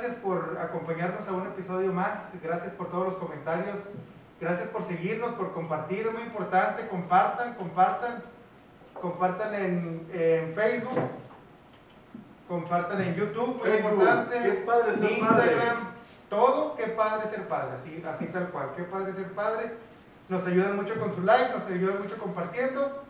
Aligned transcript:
gracias 0.00 0.22
por 0.22 0.58
acompañarnos 0.58 1.28
a 1.28 1.32
un 1.32 1.46
episodio 1.48 1.92
más. 1.92 2.20
Gracias 2.42 2.72
por 2.72 2.90
todos 2.90 3.08
los 3.08 3.16
comentarios. 3.16 3.76
Gracias 4.40 4.68
por 4.70 4.86
seguirnos, 4.86 5.34
por 5.34 5.52
compartir. 5.52 6.06
Es 6.06 6.12
muy 6.14 6.22
importante. 6.22 6.88
Compartan, 6.88 7.54
compartan. 7.54 8.22
Compartan 8.94 9.54
en, 9.54 10.08
en 10.14 10.54
Facebook. 10.54 10.98
Compartan 12.48 13.02
en 13.02 13.14
YouTube. 13.14 13.58
Muy 13.58 13.68
Facebook. 13.68 13.92
importante. 13.92 14.42
Qué 14.42 14.52
padre 14.66 14.96
ser 14.96 15.12
Instagram. 15.12 15.76
Todo. 16.30 16.76
Qué 16.76 16.84
padre 16.84 17.28
ser 17.28 17.46
padre. 17.46 17.72
Así, 17.82 18.02
así 18.08 18.26
tal 18.26 18.48
cual. 18.48 18.70
Qué 18.76 18.84
padre 18.84 19.12
ser 19.12 19.32
padre. 19.32 19.72
Nos 20.30 20.46
ayudan 20.46 20.76
mucho 20.76 20.98
con 20.98 21.14
su 21.14 21.20
like. 21.22 21.58
Nos 21.58 21.66
ayudan 21.66 22.02
mucho 22.02 22.16
compartiendo. 22.16 23.04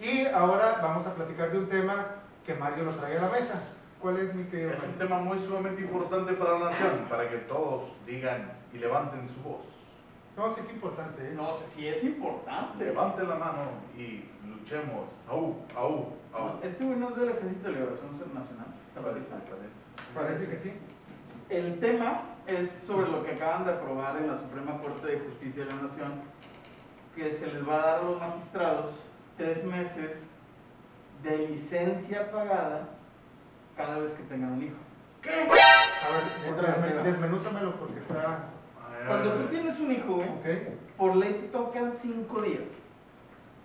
Y 0.00 0.24
ahora 0.28 0.78
vamos 0.80 1.06
a 1.06 1.14
platicar 1.14 1.52
de 1.52 1.58
un 1.58 1.68
tema 1.68 2.06
que 2.46 2.54
Mario 2.54 2.84
nos 2.84 2.96
trae 2.96 3.18
a 3.18 3.22
la 3.22 3.28
mesa. 3.28 3.62
¿Cuál 4.02 4.18
es 4.18 4.34
mi 4.34 4.42
querido 4.46 4.72
Es 4.72 4.82
un 4.82 4.94
tema 4.98 5.18
muy 5.20 5.38
sumamente 5.38 5.80
importante 5.80 6.32
para 6.32 6.58
la 6.58 6.70
nación, 6.70 7.06
para 7.08 7.30
que 7.30 7.36
todos 7.38 7.84
digan 8.04 8.52
y 8.74 8.78
levanten 8.78 9.28
su 9.28 9.40
voz. 9.48 9.62
No, 10.36 10.52
sí 10.56 10.60
es 10.60 10.70
importante. 10.70 11.22
¿eh? 11.22 11.32
No, 11.36 11.58
si 11.68 11.86
es 11.86 12.02
importante. 12.02 12.84
Levanten 12.84 13.28
la 13.28 13.36
mano 13.36 13.62
y 13.96 14.24
luchemos. 14.44 15.06
Au, 15.28 15.54
au, 15.76 16.14
au. 16.34 16.58
Este 16.64 16.84
güey 16.84 16.98
no 16.98 17.10
es 17.10 17.16
del 17.16 17.28
Ejército 17.28 17.68
de 17.68 17.74
Liberación 17.74 18.18
Nacional. 18.34 18.66
¿te 18.92 19.00
parece? 19.00 19.26
Parece 20.12 20.48
que 20.48 20.58
sí. 20.58 20.72
El 21.48 21.78
tema 21.78 22.22
es 22.48 22.70
sobre 22.84 23.08
lo 23.08 23.24
que 23.24 23.32
acaban 23.32 23.64
de 23.64 23.72
aprobar 23.72 24.16
en 24.16 24.26
la 24.26 24.38
Suprema 24.38 24.78
Corte 24.80 25.06
de 25.06 25.20
Justicia 25.20 25.64
de 25.64 25.70
la 25.70 25.82
Nación, 25.82 26.12
que 27.14 27.34
se 27.34 27.46
les 27.46 27.68
va 27.68 27.74
a 27.74 27.86
dar 27.86 27.98
a 28.00 28.02
los 28.02 28.20
magistrados 28.20 28.90
tres 29.36 29.62
meses 29.64 30.26
de 31.22 31.48
licencia 31.48 32.32
pagada 32.32 32.88
cada 33.76 33.98
vez 33.98 34.12
que 34.12 34.22
tengan 34.24 34.52
un 34.52 34.62
hijo. 34.62 34.76
¿Qué? 35.22 35.30
A 35.30 36.76
ver, 36.80 37.02
desmenúzamelo 37.04 37.76
porque 37.76 38.00
está. 38.00 38.44
Cuando 39.06 39.32
tú 39.32 39.48
tienes 39.48 39.78
un 39.80 39.92
hijo, 39.92 40.14
güey, 40.16 40.28
Ok. 40.28 40.46
por 40.96 41.16
ley 41.16 41.32
te 41.34 41.48
tocan 41.48 41.92
cinco 41.92 42.42
días. 42.42 42.64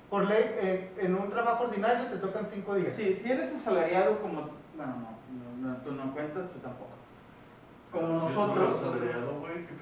Por 0.09 0.25
ley, 0.25 0.55
en, 0.97 1.05
en 1.05 1.15
un 1.15 1.29
trabajo 1.29 1.65
ordinario 1.65 2.07
te 2.07 2.17
tocan 2.17 2.47
cinco 2.53 2.75
días. 2.75 2.93
Sí, 2.95 3.13
si 3.21 3.31
eres 3.31 3.53
asalariado 3.53 4.19
como, 4.19 4.49
bueno, 4.75 4.93
no, 5.29 5.61
no, 5.61 5.69
no, 5.69 5.77
tú 5.77 5.91
no 5.91 6.13
cuentas, 6.13 6.49
tú 6.53 6.59
tampoco. 6.59 6.91
Como 7.91 8.07
nosotros. 8.07 8.77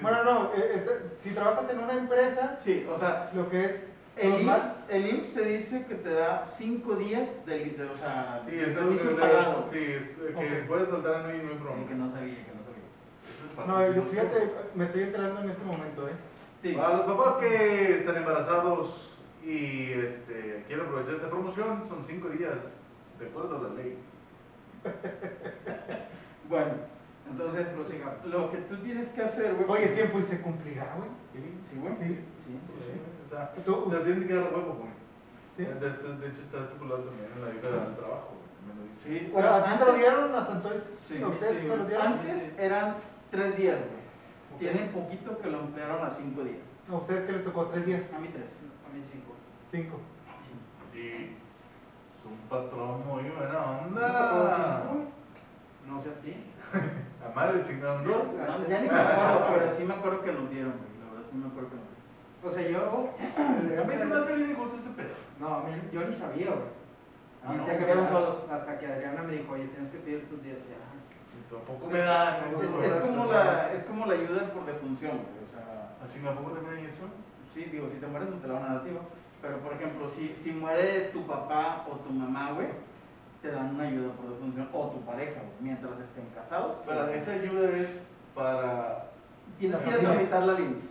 Bueno, 0.02 0.23
no, 0.23 0.53
eh, 0.53 0.72
este, 0.76 0.92
si 1.23 1.34
trabajas 1.34 1.70
en 1.70 1.80
una 1.80 1.94
empresa, 1.94 2.59
Sí, 2.64 2.86
o 2.90 3.00
sea, 3.00 3.30
lo 3.34 3.50
que 3.50 3.66
es 3.66 3.84
el 4.17 4.41
IMSS, 4.41 4.63
el 4.89 5.08
IMSS 5.08 5.33
te 5.33 5.45
dice 5.45 5.85
que 5.88 5.95
te 5.95 6.13
da 6.13 6.41
cinco 6.58 6.95
días 6.95 7.45
de, 7.45 7.59
de- 7.71 7.83
o 7.85 7.97
sea, 7.97 8.41
Sí, 8.45 8.55
de 8.55 8.63
es 8.63 8.69
permiso 8.77 9.16
pagado. 9.19 9.66
Sí, 9.72 9.77
es 9.80 10.35
que 10.35 10.61
Ok. 10.61 10.67
puedes 10.67 10.89
saltar 10.89 11.22
no 11.23 11.27
hay, 11.30 11.39
no 11.39 11.49
hay 11.49 11.57
problema. 11.57 11.88
que 11.88 11.95
no 11.95 12.11
sabía, 12.11 12.45
que 12.45 12.52
no 12.53 12.63
sabía. 12.63 12.85
Eso 13.30 13.61
es 13.61 13.67
No, 13.67 13.94
yo, 13.94 14.02
fíjate, 14.09 14.52
me 14.73 14.85
estoy 14.85 15.03
enterando 15.03 15.41
en 15.41 15.49
este 15.49 15.63
momento, 15.66 16.07
¿eh? 16.07 16.13
Sí. 16.61 16.73
Para 16.73 16.97
los 16.97 17.05
papás 17.05 17.35
que 17.35 17.97
están 17.99 18.16
embarazados 18.17 19.11
y 19.44 19.91
este, 19.91 20.63
quieren 20.67 20.85
aprovechar 20.85 21.16
esta 21.16 21.29
promoción, 21.29 21.83
son 21.88 22.03
cinco 22.07 22.29
días, 22.29 22.55
de 23.19 23.25
acuerdo 23.27 23.57
a 23.57 23.63
la 23.69 23.73
ley. 23.75 23.97
Bueno, 26.47 26.73
entonces, 27.29 27.66
prosigamos. 27.69 28.23
lo 28.25 28.51
que 28.51 28.57
tú 28.59 28.78
tienes 28.78 29.09
que 29.09 29.22
hacer, 29.23 29.56
güey. 29.56 29.66
Oye, 29.67 29.88
tiempo 29.95 30.19
y 30.19 30.23
se 30.23 30.40
cumplirá, 30.41 30.94
güey. 30.95 31.09
Sí, 31.34 31.79
güey. 31.79 31.95
Sí. 31.97 32.19
O 32.69 33.15
sea, 33.35 33.51
Tú- 33.66 33.90
te 33.90 33.97
tienes 34.00 34.28
que 34.28 34.34
dar 34.35 34.44
huevo, 34.53 34.73
güey. 34.79 34.91
Sí. 35.57 35.63
De, 35.66 35.73
de- 35.73 36.18
de 36.19 36.28
hecho, 36.28 36.41
está 36.41 36.59
estipulado 36.66 37.01
también 37.03 37.29
en 37.35 37.41
la 37.41 37.47
vida 37.51 37.69
del 37.85 37.96
trabajo. 37.96 38.29
güey. 38.35 38.90
Sí, 39.03 39.29
Bueno, 39.31 39.50
bueno, 39.51 39.66
¿a 39.66 39.72
ti 39.72 39.78
te 39.79 39.85
lo 39.85 39.94
dieron 39.97 40.35
a 40.35 40.46
Santoy? 40.46 40.78
Sí, 41.07 41.22
¿A 41.22 41.28
ustedes 41.28 41.62
sí, 41.62 41.68
lo 41.68 41.85
dieron? 41.85 42.07
antes 42.07 42.59
eran 42.59 42.96
tres 43.31 43.57
días, 43.57 43.78
güey. 43.78 44.06
Ok. 44.53 44.59
Tiene 44.59 44.90
poquito 44.91 45.38
que 45.40 45.50
lo 45.51 45.59
ampliaron 45.59 46.03
a 46.03 46.16
cinco 46.18 46.44
días. 46.44 46.63
¿A 46.90 46.96
ustedes 46.96 47.23
que 47.25 47.31
les 47.34 47.44
tocó? 47.46 47.66
¿Tres 47.68 47.85
días? 47.85 48.01
A 48.16 48.19
mí 48.19 48.28
tres. 48.34 48.46
A 48.46 48.94
mí 48.94 49.03
cinco. 49.12 49.34
¿Cinco? 49.72 50.00
Sí, 50.94 51.35
es 52.13 52.25
un 52.25 52.38
patrón 52.50 53.06
muy 53.07 53.23
buena 53.29 53.84
¿No 53.90 53.90
te 53.90 53.96
onda. 53.96 54.84
cinco? 54.85 55.06
No 55.88 56.02
sé 56.02 56.09
a 56.09 56.13
ti. 56.22 56.35
A 57.25 57.29
madre 57.35 57.63
chingaron 57.63 58.03
dos. 58.06 58.23
No, 58.34 58.67
ya 58.67 58.81
ni 58.81 58.88
me 58.90 58.94
acuerdo, 59.00 59.47
pero 59.53 59.78
sí 59.78 59.84
me 59.84 59.94
acuerdo 59.94 60.22
que 60.23 60.31
nos 60.31 60.50
dieron, 60.50 60.73
güey. 60.73 60.94
La 61.00 61.12
verdad, 61.13 61.28
sí 61.31 61.38
me 61.38 61.47
acuerdo 61.47 61.69
que 61.69 61.75
nos 61.75 61.84
dieron. 61.84 61.84
O 62.45 62.51
sea, 62.51 62.67
yo. 62.69 63.09
A 63.38 63.83
mí 63.85 63.95
se 63.95 64.06
me 64.06 64.16
hace 64.16 64.35
bien 64.35 64.51
injusto 64.51 64.78
ese 64.78 64.89
pedo. 64.91 65.16
No, 65.39 65.56
a 65.56 65.63
mí, 65.63 65.72
yo 65.91 66.01
ni 66.07 66.13
sabía, 66.16 66.47
güey. 66.47 66.69
Ah, 67.44 67.53
Y 67.53 67.57
no, 67.57 67.66
quedaron 67.66 67.85
quedaron 67.85 68.07
solos. 68.09 68.38
Hasta 68.51 68.79
que 68.79 68.88
Adriana 68.88 69.23
me 69.23 69.33
dijo, 69.33 69.53
oye, 69.53 69.67
tienes 69.67 69.91
que 69.91 69.97
pedir 70.00 70.29
tus 70.29 70.41
días 70.44 70.57
ya. 70.69 70.78
Y 71.35 71.41
tampoco 71.51 71.88
me 71.88 72.00
da. 72.00 72.39
Es- 72.39 72.63
Es, 72.63 72.69
es 72.69 72.91
es 72.94 73.01
como 73.01 73.25
la, 73.25 73.73
es 73.73 73.84
como 73.85 74.05
la 74.05 74.13
ayuda 74.13 74.53
por 74.53 74.66
defunción, 74.66 75.11
güey. 75.11 75.41
O 75.45 75.50
sea, 75.51 75.89
¿A 76.03 76.07
chinga 76.11 76.34
poco 76.34 76.51
también 76.51 76.78
hay 76.78 76.85
eso? 76.85 77.05
sí, 77.53 77.63
digo, 77.72 77.88
si 77.89 78.00
te 78.00 78.07
mueres 78.07 78.29
no 78.29 78.35
te 78.38 78.47
la 78.47 78.53
van 78.55 78.63
a 78.63 78.73
dar 78.75 78.81
güey. 78.84 78.97
Pero, 79.41 79.57
por 79.59 79.73
ejemplo, 79.73 80.09
si, 80.09 80.34
si 80.35 80.51
muere 80.51 81.09
tu 81.13 81.25
papá 81.28 81.85
o 81.89 81.95
tu 81.97 82.11
mamá, 82.11 82.51
güey, 82.51 82.67
te 83.41 83.51
dan 83.51 83.75
una 83.75 83.84
ayuda 83.85 84.11
por 84.13 84.29
defunción. 84.29 84.67
O 84.73 84.88
tu 84.89 85.01
pareja, 85.05 85.39
güey, 85.39 85.53
mientras 85.61 86.00
estén 86.00 86.25
casados. 86.34 86.78
Pero 86.85 87.07
esa 87.09 87.31
ayuda 87.34 87.69
es 87.78 87.89
para. 88.34 89.05
Tienes 89.59 89.78
que 89.78 89.84
ir 89.88 89.94
a 89.94 89.97
familia. 89.97 90.13
tramitar 90.29 90.44
la 90.44 90.53
LIMS. 90.53 90.89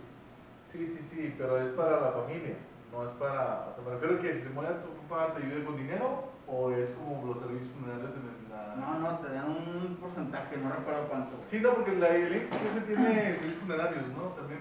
Sí, 0.77 0.87
sí, 0.89 1.07
sí, 1.09 1.35
pero 1.37 1.57
es 1.57 1.69
para 1.73 2.01
la 2.01 2.11
familia. 2.11 2.55
No 2.91 3.03
es 3.03 3.09
para. 3.17 3.69
O 3.71 3.75
sea, 3.75 3.83
me 3.85 3.91
refiero 3.91 4.21
que 4.21 4.33
si 4.35 4.41
se 4.43 4.49
muere 4.49 4.73
tu 4.83 5.07
papá, 5.07 5.33
¿te 5.33 5.43
ayude 5.45 5.63
con 5.63 5.77
dinero? 5.77 6.31
¿O 6.47 6.71
es 6.71 6.89
como 6.91 7.25
los 7.27 7.39
servicios 7.39 7.71
funerarios 7.71 8.11
en 8.11 8.25
el- 8.27 8.49
la.? 8.49 8.75
No, 8.75 8.99
no, 8.99 9.19
te 9.19 9.33
dan 9.33 9.49
un 9.49 9.97
porcentaje, 9.99 10.57
no 10.57 10.69
recuerdo 10.69 11.07
cuánto. 11.07 11.37
Sí, 11.49 11.59
no, 11.61 11.73
porque 11.75 11.95
la 11.95 12.09
IELIX 12.17 12.49
siempre 12.59 12.81
tiene 12.81 13.33
servicios 13.35 13.61
funerarios, 13.61 14.07
¿no? 14.09 14.21
También 14.35 14.59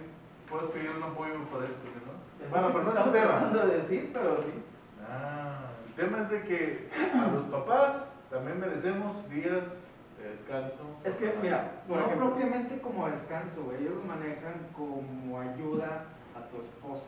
puedes 0.49 0.71
pedir 0.71 0.91
un 0.97 1.03
apoyo 1.03 1.45
para 1.51 1.65
esto, 1.67 1.85
¿no? 2.07 2.49
Bueno, 2.49 2.69
pero 2.73 2.85
no 2.85 2.93
es 2.95 3.07
un 3.07 3.13
tema. 3.13 3.65
de 3.67 3.77
decir, 3.77 4.11
pero 4.13 4.43
sí. 4.43 4.53
Ah, 5.03 5.71
el 5.87 5.93
tema 5.95 6.23
es 6.23 6.31
de 6.31 6.43
que 6.45 6.91
a 7.13 7.27
los 7.27 7.43
papás 7.47 8.15
también 8.31 8.61
merecemos 8.61 9.29
días 9.29 9.63
de 10.25 10.31
descanso. 10.31 10.85
Es 11.05 11.15
que, 11.15 11.35
mira, 11.43 11.83
por 11.87 11.99
no 11.99 12.05
ejemplo, 12.07 12.27
propiamente 12.31 12.81
como 12.81 13.09
descanso, 13.09 13.63
güey. 13.65 13.83
Ellos 13.83 13.95
lo 13.97 14.03
manejan 14.03 14.69
como 14.75 15.41
ayuda 15.41 16.05
a 16.35 16.49
tu 16.49 16.63
esposa. 16.63 17.05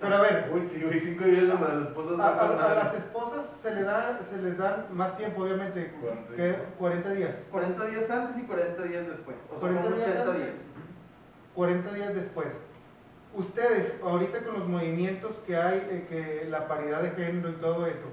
Pero 0.00 0.14
a 0.14 0.20
ver, 0.20 0.50
Uy, 0.54 0.64
sí, 0.66 0.80
güey, 0.82 0.98
cinco 0.98 1.24
días 1.24 1.44
para 1.58 1.74
las 1.74 1.88
esposas 1.88 2.12
a, 2.12 2.16
no 2.16 2.22
a- 2.22 2.70
a 2.72 2.74
las 2.74 2.94
esposas 2.94 3.50
se, 3.60 3.74
le 3.74 3.82
da, 3.82 4.18
se 4.30 4.38
les 4.38 4.56
dan 4.56 4.86
más 4.92 5.14
tiempo, 5.18 5.42
obviamente, 5.42 5.92
40 6.00 6.34
que 6.36 6.54
40 6.78 7.10
días. 7.10 7.34
40 7.50 7.84
días 7.86 8.10
antes 8.10 8.42
y 8.42 8.46
40 8.46 8.82
días 8.84 9.06
después. 9.08 9.36
O 9.48 9.50
sea, 9.52 9.60
40 9.60 9.82
son 9.82 9.94
días 9.94 10.08
80 10.08 10.30
antes. 10.30 10.42
días. 10.42 10.54
40 11.54 11.92
días 11.94 12.14
después. 12.14 12.48
Ustedes, 13.34 13.94
ahorita 14.02 14.44
con 14.44 14.54
los 14.60 14.68
movimientos 14.68 15.36
que 15.46 15.56
hay, 15.56 15.78
eh, 15.90 16.06
que 16.08 16.48
la 16.48 16.66
paridad 16.68 17.02
de 17.02 17.10
género 17.10 17.50
y 17.50 17.54
todo 17.54 17.86
eso, 17.86 18.06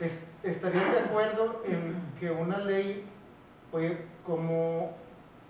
es- 0.00 0.18
¿estarían 0.42 0.90
de 0.92 0.98
acuerdo 1.00 1.62
en 1.64 2.00
que 2.18 2.30
una 2.30 2.58
ley, 2.58 3.04
oye, 3.72 4.06
como 4.24 4.96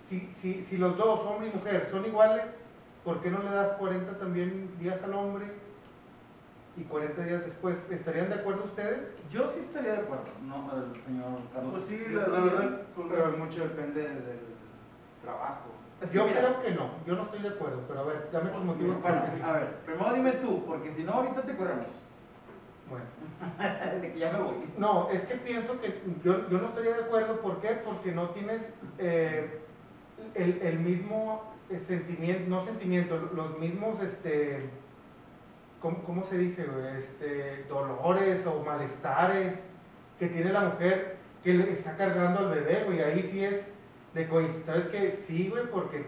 si, 0.08 0.32
si, 0.40 0.64
si 0.64 0.76
los 0.76 0.96
dos, 0.96 1.20
hombre 1.20 1.48
y 1.48 1.56
mujer, 1.56 1.88
son 1.90 2.04
iguales, 2.04 2.44
¿por 3.04 3.20
qué 3.20 3.31
no 3.31 3.42
le 3.42 3.50
das 3.50 3.72
40 3.78 4.19
también 4.19 4.70
días 4.78 5.02
al 5.02 5.14
hombre 5.14 5.46
y 6.76 6.82
40 6.84 7.22
días 7.22 7.44
después? 7.44 7.76
¿Estarían 7.90 8.28
de 8.28 8.37
acuerdo 8.37 8.64
ustedes? 8.64 9.16
Yo 9.31 9.50
sí 9.52 9.60
estaría 9.60 9.92
de 9.92 9.98
acuerdo, 9.98 10.26
¿no? 10.42 10.70
El 10.76 11.02
señor 11.04 11.40
Carlos. 11.54 11.72
Pues 11.72 11.84
sí, 11.84 12.12
la, 12.12 12.26
la 12.26 12.40
verdad. 12.40 12.81
Pero 13.08 13.38
mucho 13.38 13.62
depende 13.62 14.02
del 14.02 14.40
trabajo. 15.22 15.70
Es 16.00 16.08
que 16.08 16.16
Yo 16.16 16.26
mira, 16.26 16.40
creo 16.40 16.62
que 16.62 16.70
no, 16.70 16.90
yo 17.06 17.14
no 17.14 17.25
estoy 17.25 17.40
de 17.40 17.48
acuerdo, 17.48 17.82
pero 17.86 18.00
a 18.00 18.04
ver, 18.04 18.28
dame 18.32 18.50
tus 18.50 18.64
motivos. 18.64 19.02
Bueno, 19.02 19.20
porque 19.20 19.36
sí. 19.36 19.43
a 19.43 19.52
ver, 19.52 19.76
primero 19.84 20.14
dime 20.14 20.32
tú, 20.32 20.64
porque 20.64 20.94
si 20.94 21.04
no, 21.04 21.12
ahorita 21.12 21.43
te 21.43 21.56
corremos. 21.56 21.86
Bueno. 22.90 23.04
De 24.00 24.12
que 24.12 24.19
ya 24.19 24.32
me 24.32 24.42
voy. 24.42 24.54
No, 24.76 25.08
es 25.10 25.22
que 25.22 25.37
pienso 25.37 25.81
que 25.81 26.00
yo, 26.25 26.48
yo 26.48 26.58
no 26.58 26.69
estaría 26.69 26.96
de 26.96 27.04
acuerdo, 27.04 27.40
¿por 27.40 27.60
qué? 27.60 27.69
Porque 27.84 28.12
no 28.12 28.31
tienes 28.31 28.72
eh, 28.98 29.60
el, 30.34 30.60
el 30.60 30.78
mismo 30.81 31.54
eh, 31.70 31.81
sentimiento, 31.87 32.50
no 32.50 32.64
sentimiento, 32.64 33.31
los 33.34 33.58
mismos, 33.58 34.02
este, 34.02 34.69
¿cómo, 35.81 36.02
cómo 36.02 36.25
se 36.25 36.38
dice? 36.38 36.66
Este, 36.98 37.64
dolores 37.69 38.44
o 38.46 38.62
malestares 38.64 39.54
que 40.19 40.26
tiene 40.26 40.52
la 40.52 40.60
mujer 40.60 41.16
que 41.44 41.54
le 41.54 41.72
está 41.72 41.96
cargando 41.96 42.40
al 42.40 42.50
bebé, 42.50 42.84
güey, 42.84 43.00
ahí 43.00 43.22
sí 43.22 43.44
es 43.44 43.66
de 44.14 44.28
coincidir, 44.28 44.66
¿sabes 44.66 44.86
qué? 44.88 45.12
Sí, 45.26 45.48
güey, 45.48 45.64
porque 45.70 46.04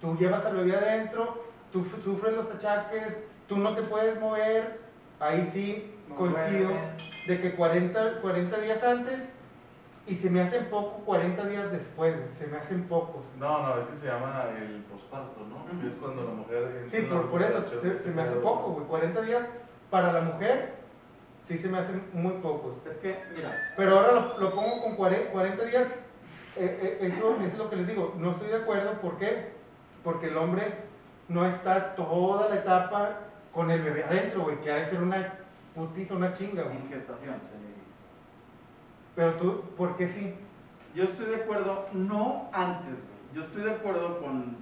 tú 0.00 0.16
llevas 0.16 0.46
al 0.46 0.56
bebé 0.56 0.76
adentro, 0.76 1.44
tú 1.72 1.84
sufres 2.02 2.34
los 2.34 2.50
achaques, 2.54 3.16
tú 3.48 3.58
no 3.58 3.74
te 3.74 3.82
puedes 3.82 4.18
mover, 4.20 4.78
ahí 5.20 5.44
sí 5.52 5.93
coincido 6.16 6.70
de 7.26 7.40
que 7.40 7.54
40, 7.54 8.20
40 8.20 8.58
días 8.60 8.82
antes 8.84 9.18
Y 10.06 10.14
se 10.16 10.28
me 10.28 10.42
hacen 10.42 10.66
poco 10.66 10.98
40 11.06 11.46
días 11.46 11.72
después, 11.72 12.14
se 12.38 12.46
me 12.46 12.58
hacen 12.58 12.82
pocos. 12.84 13.22
No, 13.38 13.62
no, 13.62 13.80
es 13.80 13.86
que 13.88 13.96
se 13.96 14.06
llama 14.06 14.44
el 14.58 14.82
posparto, 14.82 15.40
¿no? 15.48 15.80
Que 15.80 15.86
es 15.88 15.94
cuando 15.98 16.24
la 16.24 16.30
mujer... 16.32 16.88
Sí, 16.90 17.02
la 17.02 17.08
por, 17.08 17.30
por 17.30 17.42
eso 17.42 17.64
se, 18.04 18.10
me 18.10 18.20
hace 18.22 18.34
poco, 18.36 18.72
güey. 18.72 18.86
40 18.86 19.20
días 19.22 19.46
para 19.88 20.12
la 20.12 20.20
mujer, 20.20 20.74
sí 21.48 21.56
se 21.56 21.68
me 21.68 21.78
hacen 21.78 22.02
muy 22.12 22.32
pocos. 22.42 22.74
Es 22.86 22.96
que, 22.98 23.16
mira, 23.34 23.50
Pero 23.78 23.98
ahora 23.98 24.12
lo, 24.12 24.38
lo 24.40 24.54
pongo 24.54 24.82
con 24.82 24.96
40, 24.96 25.30
40 25.32 25.64
días. 25.64 25.88
eh, 26.56 26.78
eh, 26.82 26.98
eso, 27.00 27.36
eso 27.36 27.46
es 27.46 27.58
lo 27.58 27.70
que 27.70 27.76
les 27.76 27.86
digo. 27.86 28.14
No 28.18 28.32
estoy 28.32 28.48
de 28.48 28.56
acuerdo. 28.56 29.00
¿Por 29.00 29.16
qué? 29.16 29.52
Porque 30.02 30.26
el 30.28 30.36
hombre 30.36 30.64
no 31.28 31.46
está 31.46 31.94
toda 31.94 32.50
la 32.50 32.56
etapa 32.56 33.20
con 33.54 33.70
el 33.70 33.80
bebé 33.82 34.04
adentro, 34.04 34.42
güey. 34.42 34.60
Que 34.60 34.70
ha 34.70 34.76
de 34.76 34.86
ser 34.86 35.02
una 35.02 35.32
putiza, 35.74 36.14
una 36.14 36.34
chinga, 36.34 36.62
güey. 36.62 36.76
en 36.76 36.88
gestación 36.88 37.34
se 37.34 37.58
le 37.58 37.68
dice. 37.68 37.80
Pero 39.16 39.34
tú, 39.34 39.62
¿por 39.76 39.96
qué 39.96 40.08
sí? 40.08 40.34
Yo 40.94 41.04
estoy 41.04 41.26
de 41.26 41.36
acuerdo, 41.36 41.86
no 41.92 42.48
antes, 42.52 42.94
güey. 42.94 43.14
Yo 43.34 43.42
estoy 43.42 43.62
de 43.62 43.72
acuerdo 43.72 44.20
con 44.20 44.56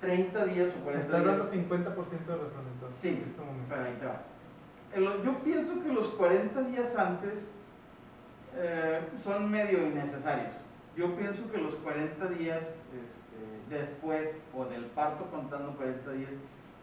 30 0.00 0.44
días 0.46 0.68
o 0.74 0.78
Me 0.78 0.84
40 0.84 1.06
estás 1.06 1.24
días. 1.24 1.38
dando 1.38 1.52
50% 1.52 2.26
de 2.26 2.36
razón 2.36 2.64
entonces. 2.74 2.98
Sí. 3.02 3.08
en 3.08 3.24
este 3.28 3.40
momento. 3.40 3.66
Pero 3.68 3.84
ahí 3.84 3.96
te 3.98 4.06
va. 4.06 4.22
El- 4.94 5.24
Yo 5.24 5.38
pienso 5.42 5.82
que 5.82 5.92
los 5.92 6.08
40 6.08 6.60
días 6.62 6.96
antes 6.96 7.46
eh, 8.56 9.00
son 9.22 9.50
medio 9.50 9.86
innecesarios. 9.86 10.52
Yo 10.96 11.16
pienso 11.16 11.50
que 11.50 11.58
los 11.58 11.74
40 11.76 12.26
días 12.28 12.60
este, 12.62 13.74
después 13.74 14.36
o 14.54 14.64
del 14.66 14.84
parto 14.86 15.24
contando 15.30 15.74
40 15.76 16.12
días 16.12 16.30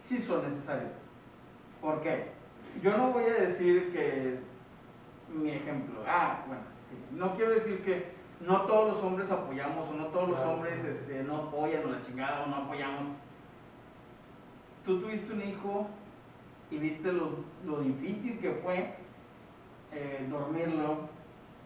sí 0.04 0.20
son 0.20 0.50
necesarios. 0.50 0.92
¿Por 1.80 2.02
qué? 2.02 2.32
Yo 2.82 2.98
no 2.98 3.12
voy 3.12 3.24
a 3.26 3.34
decir 3.48 3.92
que 3.92 4.40
mi 5.34 5.50
ejemplo, 5.52 6.02
ah, 6.08 6.44
bueno, 6.48 6.64
sí, 6.90 6.96
no 7.16 7.36
quiero 7.36 7.52
decir 7.52 7.84
que 7.84 8.12
no 8.40 8.62
todos 8.62 8.94
los 8.94 9.04
hombres 9.04 9.30
apoyamos 9.30 9.90
o 9.90 9.94
no 9.94 10.06
todos 10.08 10.30
los 10.30 10.40
hombres 10.40 10.84
este, 10.86 11.24
no 11.24 11.36
apoyan 11.48 11.86
o 11.86 11.92
la 11.92 12.02
chingada 12.02 12.44
o 12.44 12.48
no 12.48 12.56
apoyamos. 12.58 13.18
Tú 14.86 15.02
tuviste 15.02 15.34
un 15.34 15.42
hijo 15.42 15.88
y 16.72 16.78
viste 16.78 17.12
lo, 17.12 17.44
lo 17.66 17.80
difícil 17.82 18.40
que 18.40 18.52
fue 18.64 18.94
eh, 19.92 20.26
dormirlo. 20.30 21.10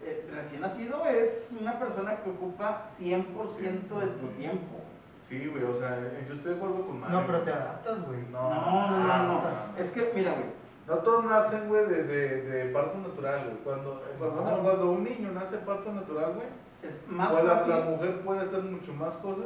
Eh, 0.01 0.27
recién 0.33 0.61
nacido 0.61 1.05
es 1.05 1.49
una 1.57 1.79
persona 1.79 2.17
que 2.17 2.29
ocupa 2.31 2.89
100% 2.99 3.99
de 3.99 4.07
tu 4.07 4.27
tiempo. 4.37 4.81
Sí, 5.29 5.47
güey, 5.47 5.63
o 5.63 5.79
sea, 5.79 5.97
yo 6.27 6.33
estoy 6.33 6.51
de 6.51 6.57
acuerdo 6.57 6.85
con 6.85 6.99
Mario. 6.99 7.21
No, 7.21 7.27
pero 7.27 7.41
te 7.43 7.51
adaptas, 7.51 8.05
güey. 8.05 8.19
No, 8.31 8.49
No, 8.49 8.89
no, 8.91 8.99
no, 8.99 9.17
no. 9.17 9.41
no. 9.41 9.77
Es 9.77 9.91
que, 9.91 10.11
mira, 10.13 10.33
güey, 10.33 10.47
No 10.87 10.95
todos 10.97 11.25
nacen, 11.25 11.67
güey, 11.69 11.85
de, 11.85 12.03
de, 12.03 12.41
de 12.41 12.65
parto 12.73 12.97
natural, 12.97 13.43
güey. 13.45 13.57
Cuando, 13.63 14.03
cuando, 14.19 14.41
No. 14.41 14.61
cuando 14.63 14.91
un 14.91 15.03
niño 15.03 15.31
nace 15.31 15.57
parto 15.59 15.91
natural, 15.93 16.33
güey, 16.35 16.47
pues 16.81 17.43
la, 17.45 17.67
la 17.67 17.85
mujer 17.85 18.19
puede 18.21 18.41
hacer 18.41 18.61
mucho 18.63 18.93
más 18.93 19.13
cosas 19.15 19.45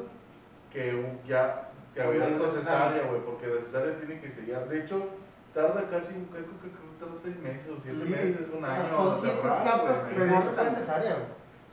que 0.73 1.15
ya 1.27 1.69
que 1.93 2.01
haber 2.01 2.39
cesárea, 2.51 3.03
güey, 3.07 3.21
porque 3.21 3.47
la 3.47 3.61
cesárea 3.61 3.97
tiene 3.99 4.19
que 4.19 4.31
sellar. 4.31 4.67
De 4.67 4.79
hecho, 4.81 5.03
tarda 5.53 5.83
casi, 5.89 6.13
creo 6.31 6.45
que, 6.61 6.69
tarda 6.99 7.15
seis 7.23 7.37
meses 7.39 7.69
o 7.69 7.77
siete 7.83 8.03
Sí. 8.03 8.09
meses, 8.09 8.47
un 8.51 8.63
O 8.63 8.67
sea, 8.67 8.75
año. 8.75 8.89
son 8.89 9.17
siete 9.21 9.41
cerrar, 9.41 9.63
capas 9.63 9.99
que 10.09 10.15
cortan. 10.27 10.75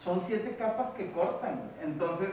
Son 0.03 0.21
siete 0.21 0.57
capas 0.59 0.91
que 0.91 1.11
cortan. 1.13 1.61
Entonces, 1.83 2.29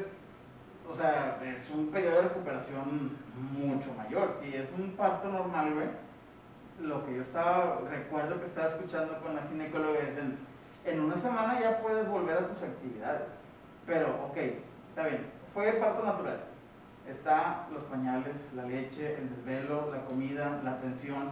o 0.91 0.95
sea, 0.95 1.39
es 1.45 1.69
un 1.73 1.87
periodo 1.87 2.15
de 2.17 2.21
recuperación 2.23 3.17
mucho 3.57 3.93
mayor. 3.97 4.35
Si 4.41 4.53
es 4.53 4.67
un 4.77 4.91
parto 4.97 5.29
normal, 5.29 5.73
güey, 5.73 5.87
lo 6.79 7.05
que 7.05 7.15
yo 7.15 7.21
estaba, 7.21 7.81
recuerdo 7.89 8.39
que 8.39 8.47
estaba 8.47 8.69
escuchando 8.69 9.19
con 9.21 9.35
la 9.35 9.43
ginecóloga 9.43 9.99
es 9.99 10.17
en, 10.17 10.37
en 10.85 10.99
una 11.01 11.17
semana 11.17 11.59
ya 11.59 11.81
puedes 11.81 12.07
volver 12.07 12.37
a 12.37 12.47
tus 12.47 12.61
actividades. 12.61 13.27
Pero, 13.85 14.07
ok, 14.29 14.37
está 14.89 15.07
bien, 15.07 15.25
fue 15.53 15.73
parto 15.73 16.05
natural. 16.05 16.39
Está 17.07 17.67
los 17.73 17.83
pañales, 17.83 18.35
la 18.55 18.63
leche, 18.63 19.17
el 19.17 19.29
desvelo, 19.29 19.91
la 19.91 20.05
comida, 20.05 20.61
la 20.63 20.71
atención. 20.73 21.31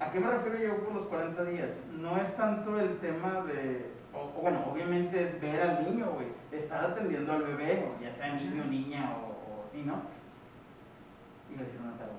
¿A 0.00 0.10
qué 0.10 0.20
me 0.20 0.30
refiero 0.30 0.58
yo 0.58 0.84
con 0.84 0.94
los 0.94 1.06
40 1.06 1.44
días? 1.44 1.70
No 1.98 2.16
es 2.16 2.34
tanto 2.36 2.78
el 2.78 2.98
tema 2.98 3.42
de, 3.42 3.90
o, 4.14 4.38
o 4.38 4.42
bueno, 4.42 4.64
obviamente 4.70 5.22
es 5.22 5.40
ver 5.40 5.60
al 5.60 5.84
niño, 5.84 6.06
güey, 6.14 6.28
estar 6.52 6.84
atendiendo 6.84 7.32
al 7.32 7.42
bebé, 7.42 7.88
o 7.88 8.02
ya 8.02 8.12
sea 8.12 8.34
niño, 8.34 8.64
niña 8.64 9.16
o, 9.16 9.28
o 9.28 9.66
así, 9.68 9.82
¿no? 9.82 9.94
A 9.94 11.60
decir 11.60 11.80
una 11.80 11.96
tarde. 11.96 12.12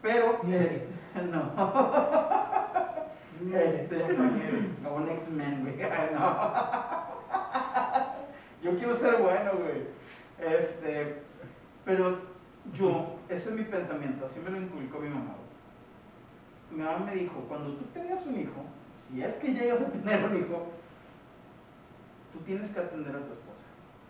Pero, 0.00 0.40
eh, 0.46 0.86
no, 1.30 1.52
este, 3.58 3.96
o 4.86 4.94
un 4.94 5.08
X-Men, 5.10 5.62
güey, 5.62 5.76
no. 6.14 6.20
Yo 8.62 8.76
quiero 8.78 8.94
ser 8.96 9.16
bueno, 9.22 9.52
güey. 9.60 9.84
Este, 10.40 11.22
pero 11.84 12.18
yo, 12.74 13.16
ese 13.28 13.50
es 13.50 13.54
mi 13.54 13.62
pensamiento, 13.62 14.26
así 14.26 14.40
me 14.40 14.50
lo 14.50 14.56
inculcó 14.58 14.98
mi 14.98 15.08
mamá. 15.08 15.34
Mi 16.70 16.82
mamá 16.82 16.98
me 17.06 17.14
dijo, 17.14 17.40
cuando 17.48 17.72
tú 17.74 17.84
tengas 17.94 18.26
un 18.26 18.38
hijo, 18.38 18.64
si 19.08 19.22
es 19.22 19.34
que 19.36 19.54
llegas 19.54 19.80
a 19.80 19.86
tener 19.86 20.22
un 20.24 20.36
hijo, 20.36 20.66
tú 22.32 22.40
tienes 22.40 22.68
que 22.70 22.80
atender 22.80 23.14
a 23.16 23.20
tu 23.20 23.32
esposa. 23.32 23.64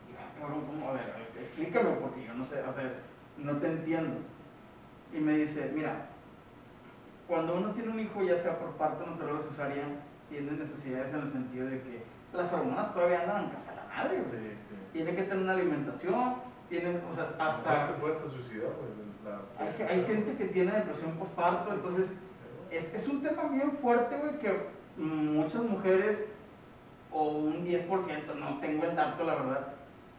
Y 0.09 0.13
yo, 0.13 0.19
"Ah, 0.19 0.31
cabrón, 0.41 0.65
¿cómo? 0.67 0.89
A 0.89 0.93
ver, 0.93 1.03
a 1.03 1.19
ver, 1.19 1.29
explícame, 1.45 1.91
porque 2.01 2.25
yo 2.25 2.35
no 2.35 2.45
sé, 2.47 2.59
a 2.61 2.73
ver, 2.73 2.97
no 3.37 3.53
te 3.59 3.67
entiendo. 3.69 4.17
Y 5.15 5.19
me 5.21 5.37
dice, 5.39 5.71
mira, 5.75 6.07
cuando 7.29 7.55
uno 7.57 7.71
tiene 7.73 7.91
un 7.91 8.01
hijo, 8.01 8.23
ya 8.25 8.39
sea 8.43 8.59
por 8.59 8.71
parto 8.73 9.07
natural 9.07 9.37
o 9.37 9.51
cesárea, 9.51 9.85
tiene 10.29 10.53
necesidades 10.53 11.13
en 11.15 11.21
el 11.21 11.33
sentido 11.33 11.67
de 11.69 11.81
que 11.83 12.03
las 12.33 12.53
hormonas 12.53 12.93
todavía 12.95 13.23
andan 13.23 13.45
en 13.45 13.51
casa 13.51 13.71
de 13.71 13.77
la 13.77 13.85
madre, 13.87 14.23
güey. 14.29 14.41
Sí, 14.41 14.57
sí. 14.69 14.75
Tiene 14.93 15.15
que 15.15 15.23
tener 15.23 15.45
una 15.45 15.53
alimentación, 15.53 16.35
tiene, 16.69 17.01
o 17.11 17.15
sea, 17.15 17.31
Hasta 17.39 17.87
se 17.87 17.93
puede 17.95 18.15
hasta 18.17 18.31
suicidar, 18.31 18.71
la- 19.25 19.65
Hay, 19.65 19.83
hay 19.83 20.05
gente 20.05 20.37
que 20.37 20.45
tiene 20.47 20.73
depresión 20.73 21.13
postparto, 21.13 21.73
entonces 21.73 22.09
es, 22.71 22.93
es 22.95 23.09
un 23.09 23.23
tema 23.23 23.45
bien 23.45 23.73
fuerte, 23.81 24.17
güey, 24.19 24.39
que 24.39 24.67
muchas 24.97 25.63
mujeres, 25.63 26.19
o 27.11 27.29
un 27.29 27.65
10%, 27.65 28.35
no 28.39 28.59
tengo 28.61 28.85
el 28.85 28.97
dato, 28.97 29.25
la 29.25 29.35
verdad, 29.37 29.69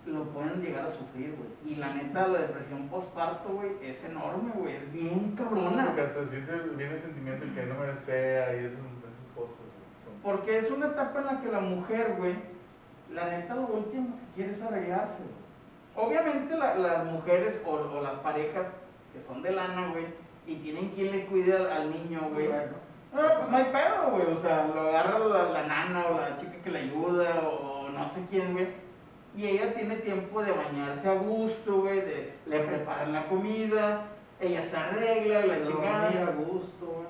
lo 0.05 0.23
pueden 0.29 0.61
llegar 0.61 0.85
a 0.85 0.89
sufrir, 0.89 1.35
güey. 1.35 1.73
Y 1.73 1.75
la 1.77 1.93
neta, 1.93 2.27
la 2.27 2.39
depresión 2.39 2.87
postparto, 2.87 3.49
güey, 3.49 3.71
es 3.83 4.03
enorme, 4.03 4.51
güey, 4.55 4.75
es 4.77 4.91
bien 4.91 5.18
Porque 6.07 6.19
hasta 6.19 6.31
siente, 6.31 6.75
viene 6.75 6.93
el 6.95 7.01
sentimiento 7.01 7.45
de 7.45 7.53
que 7.53 7.65
no 7.65 7.83
eres 7.83 7.99
fea 8.05 8.53
y 8.55 8.65
esas, 8.65 8.79
esas 8.79 9.27
cosas, 9.35 9.55
güey. 9.57 10.17
Porque 10.23 10.57
es 10.59 10.71
una 10.71 10.87
etapa 10.87 11.19
en 11.19 11.25
la 11.25 11.41
que 11.41 11.51
la 11.51 11.59
mujer, 11.59 12.15
güey, 12.17 12.35
la 13.13 13.25
neta 13.29 13.55
lo 13.55 13.67
último 13.67 14.15
que 14.17 14.35
quiere 14.35 14.53
es 14.53 14.61
arreglarse, 14.61 15.17
güey. 15.17 16.07
Obviamente 16.07 16.55
la- 16.55 16.75
las 16.75 17.05
mujeres 17.05 17.61
o, 17.65 17.71
o 17.71 18.01
las 18.01 18.15
parejas 18.19 18.67
que 19.13 19.21
son 19.21 19.41
de 19.41 19.51
lana, 19.51 19.89
güey, 19.91 20.05
y 20.47 20.55
tienen 20.57 20.89
quien 20.89 21.11
le 21.11 21.25
cuide 21.25 21.55
al, 21.55 21.71
al 21.71 21.91
niño, 21.91 22.21
güey. 22.33 22.47
No, 23.13 23.47
no 23.49 23.57
hay 23.57 23.65
pedo, 23.65 24.11
güey, 24.11 24.27
o 24.33 24.41
sea, 24.41 24.67
lo 24.67 24.81
agarra 24.81 25.17
la, 25.19 25.43
la 25.49 25.63
nana 25.67 26.05
o 26.07 26.19
la 26.19 26.37
chica 26.37 26.53
que 26.63 26.69
le 26.69 26.79
ayuda 26.79 27.41
o 27.41 27.89
no 27.89 28.13
sé 28.13 28.21
quién, 28.29 28.53
güey. 28.53 28.67
Y 29.35 29.45
ella 29.47 29.73
tiene 29.73 29.95
tiempo 29.97 30.41
de 30.43 30.51
bañarse 30.51 31.07
a 31.07 31.13
gusto, 31.13 31.81
güey, 31.81 32.01
de, 32.01 32.33
le 32.45 32.59
preparan 32.59 33.13
la 33.13 33.25
comida, 33.27 34.05
ella 34.39 34.63
se 34.63 34.75
arregla, 34.77 35.45
la 35.45 35.61
chingada. 35.61 36.07
A 36.09 36.31
gusto, 36.31 36.85
güey. 36.85 37.07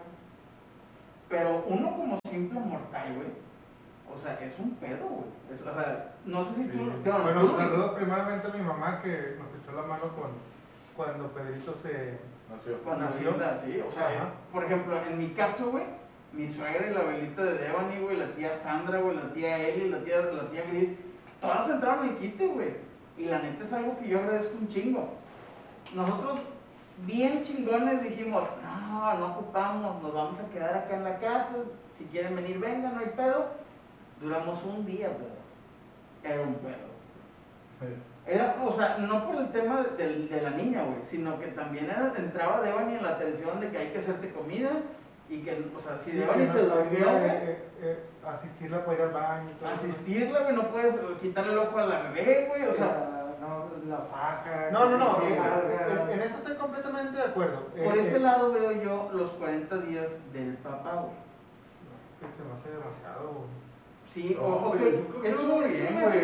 Pero 1.29 1.63
uno 1.67 1.91
como 1.95 2.19
simple 2.29 2.59
mortal, 2.59 3.13
güey, 3.15 3.27
o 4.11 4.19
sea, 4.23 4.33
es 4.41 4.57
un 4.59 4.71
pedo, 4.75 5.05
güey. 5.07 5.29
Es- 5.53 5.61
O 5.61 5.73
sea, 5.73 6.13
no 6.25 6.43
sé 6.45 6.55
si 6.55 6.63
tú... 6.69 6.77
Sí. 6.77 6.83
bueno, 7.03 7.23
Bueno, 7.23 7.41
tú- 7.51 7.57
saludo 7.57 7.95
primeramente 7.95 8.47
a 8.47 8.51
mi 8.51 8.61
mamá 8.63 9.01
que 9.03 9.35
nos 9.37 9.47
echó 9.63 9.71
la 9.75 9.83
mano 9.83 10.03
con, 10.15 10.31
cuando 10.95 11.27
Pedrito 11.29 11.75
se... 11.83 12.17
Nació. 12.49 12.79
Cuando 12.83 13.05
nació. 13.05 13.29
Linda, 13.31 13.61
sí, 13.63 13.79
o 13.87 13.91
sea, 13.91 14.07
Ajá. 14.07 14.29
por 14.51 14.63
ejemplo, 14.63 14.97
en 15.07 15.19
mi 15.19 15.29
caso, 15.29 15.69
güey, 15.69 15.83
mi 16.33 16.47
suegra 16.47 16.87
y 16.89 16.93
la 16.95 17.01
abuelita 17.01 17.43
de 17.43 17.53
Devani, 17.59 17.99
güey, 17.99 18.17
la 18.17 18.25
tía 18.33 18.55
Sandra, 18.55 18.99
güey, 18.99 19.15
la 19.17 19.31
tía 19.33 19.57
Eli, 19.59 19.89
la 19.89 19.99
tía, 19.99 20.21
la 20.21 20.49
tía 20.49 20.63
Gris, 20.71 20.89
todas 21.41 21.69
entraron 21.69 22.09
al 22.09 22.15
quite, 22.15 22.47
güey. 22.47 22.73
Y 23.19 23.25
la 23.25 23.39
neta 23.39 23.63
es 23.65 23.73
algo 23.73 23.99
que 23.99 24.07
yo 24.07 24.17
agradezco 24.17 24.57
un 24.59 24.67
chingo. 24.67 25.13
Nosotros, 25.93 26.39
bien 27.05 27.43
chingones, 27.43 28.03
dijimos, 28.03 28.43
no, 28.63 29.13
no 29.17 29.27
ocupamos, 29.33 30.01
nos 30.03 30.13
vamos 30.13 30.39
a 30.39 30.53
quedar 30.53 30.75
acá 30.77 30.95
en 30.95 31.03
la 31.03 31.17
casa, 31.19 31.49
si 31.97 32.05
quieren 32.05 32.35
venir, 32.35 32.59
vengan, 32.59 32.93
no 32.95 32.99
hay 33.01 33.11
pedo. 33.15 33.45
Duramos 34.21 34.61
un 34.63 34.85
día, 34.85 35.09
pero 36.21 36.33
era 36.35 36.43
un 36.43 36.55
pedo. 36.55 36.89
Era, 38.25 38.55
o 38.63 38.73
sea, 38.75 38.97
no 38.99 39.25
por 39.25 39.35
el 39.37 39.51
tema 39.51 39.81
de, 39.97 40.05
de- 40.05 40.27
de 40.27 40.41
la 40.41 40.49
niña, 40.51 40.83
güey, 40.83 40.99
sino 41.09 41.39
que 41.39 41.47
también 41.47 41.85
era, 41.85 42.13
entraba 42.17 42.61
Devani 42.61 42.95
en 42.95 43.03
la 43.03 43.11
atención 43.11 43.59
de 43.59 43.69
que 43.69 43.77
hay 43.77 43.87
que 43.89 43.99
hacerte 43.99 44.31
comida 44.31 44.69
y 45.29 45.39
que, 45.41 45.51
o 45.75 45.81
sea, 45.81 45.97
si 46.03 46.11
Sí, 46.11 46.17
Devani 46.17 46.45
que 46.45 46.51
se 46.51 46.63
no 46.63 46.75
durmió, 46.75 47.09
güey, 47.11 47.25
eh, 47.31 47.63
eh, 47.81 47.99
asistirla 48.27 48.83
para 48.85 48.97
ir 48.97 49.03
al 49.05 49.11
baño 49.13 49.49
y 49.49 49.53
todo 49.59 49.69
asistirla, 49.69 50.39
güey, 50.41 50.55
no 50.55 50.63
puedes 50.67 50.95
quitarle 51.21 51.53
el 51.53 51.59
ojo 51.59 51.77
a 51.79 51.85
la 51.85 52.01
bebé, 52.11 52.45
güey, 52.49 52.65
o 52.67 52.75
sea, 52.75 53.18
no, 53.39 53.65
la 53.89 53.97
faja. 54.11 54.69
No, 54.71 54.89
no, 54.89 54.97
no, 54.97 55.19
que 55.21 55.33
eh, 55.33 55.37
se 55.37 55.93
en, 56.03 56.09
en 56.09 56.21
eso 56.21 56.35
estoy 56.37 56.55
completamente 56.55 57.17
de 57.17 57.23
acuerdo. 57.23 57.61
por 57.67 57.97
Eh, 57.97 58.01
ese 58.01 58.15
eh, 58.17 58.19
lado 58.19 58.51
veo 58.51 58.71
yo 58.71 59.09
los 59.13 59.31
40 59.31 59.77
días 59.77 60.07
del 60.33 60.55
papá, 60.57 60.93
güey. 60.95 61.13
se 62.19 62.43
me 62.43 62.53
hace 62.53 62.69
demasiado, 62.69 63.27
güey. 63.33 63.49
Sí, 64.13 64.35
No, 64.39 64.45
o, 64.45 64.69
ok, 64.69 64.75
es 65.23 65.41
muy 65.43 65.65
bien, 65.65 65.99
güey. 66.01 66.21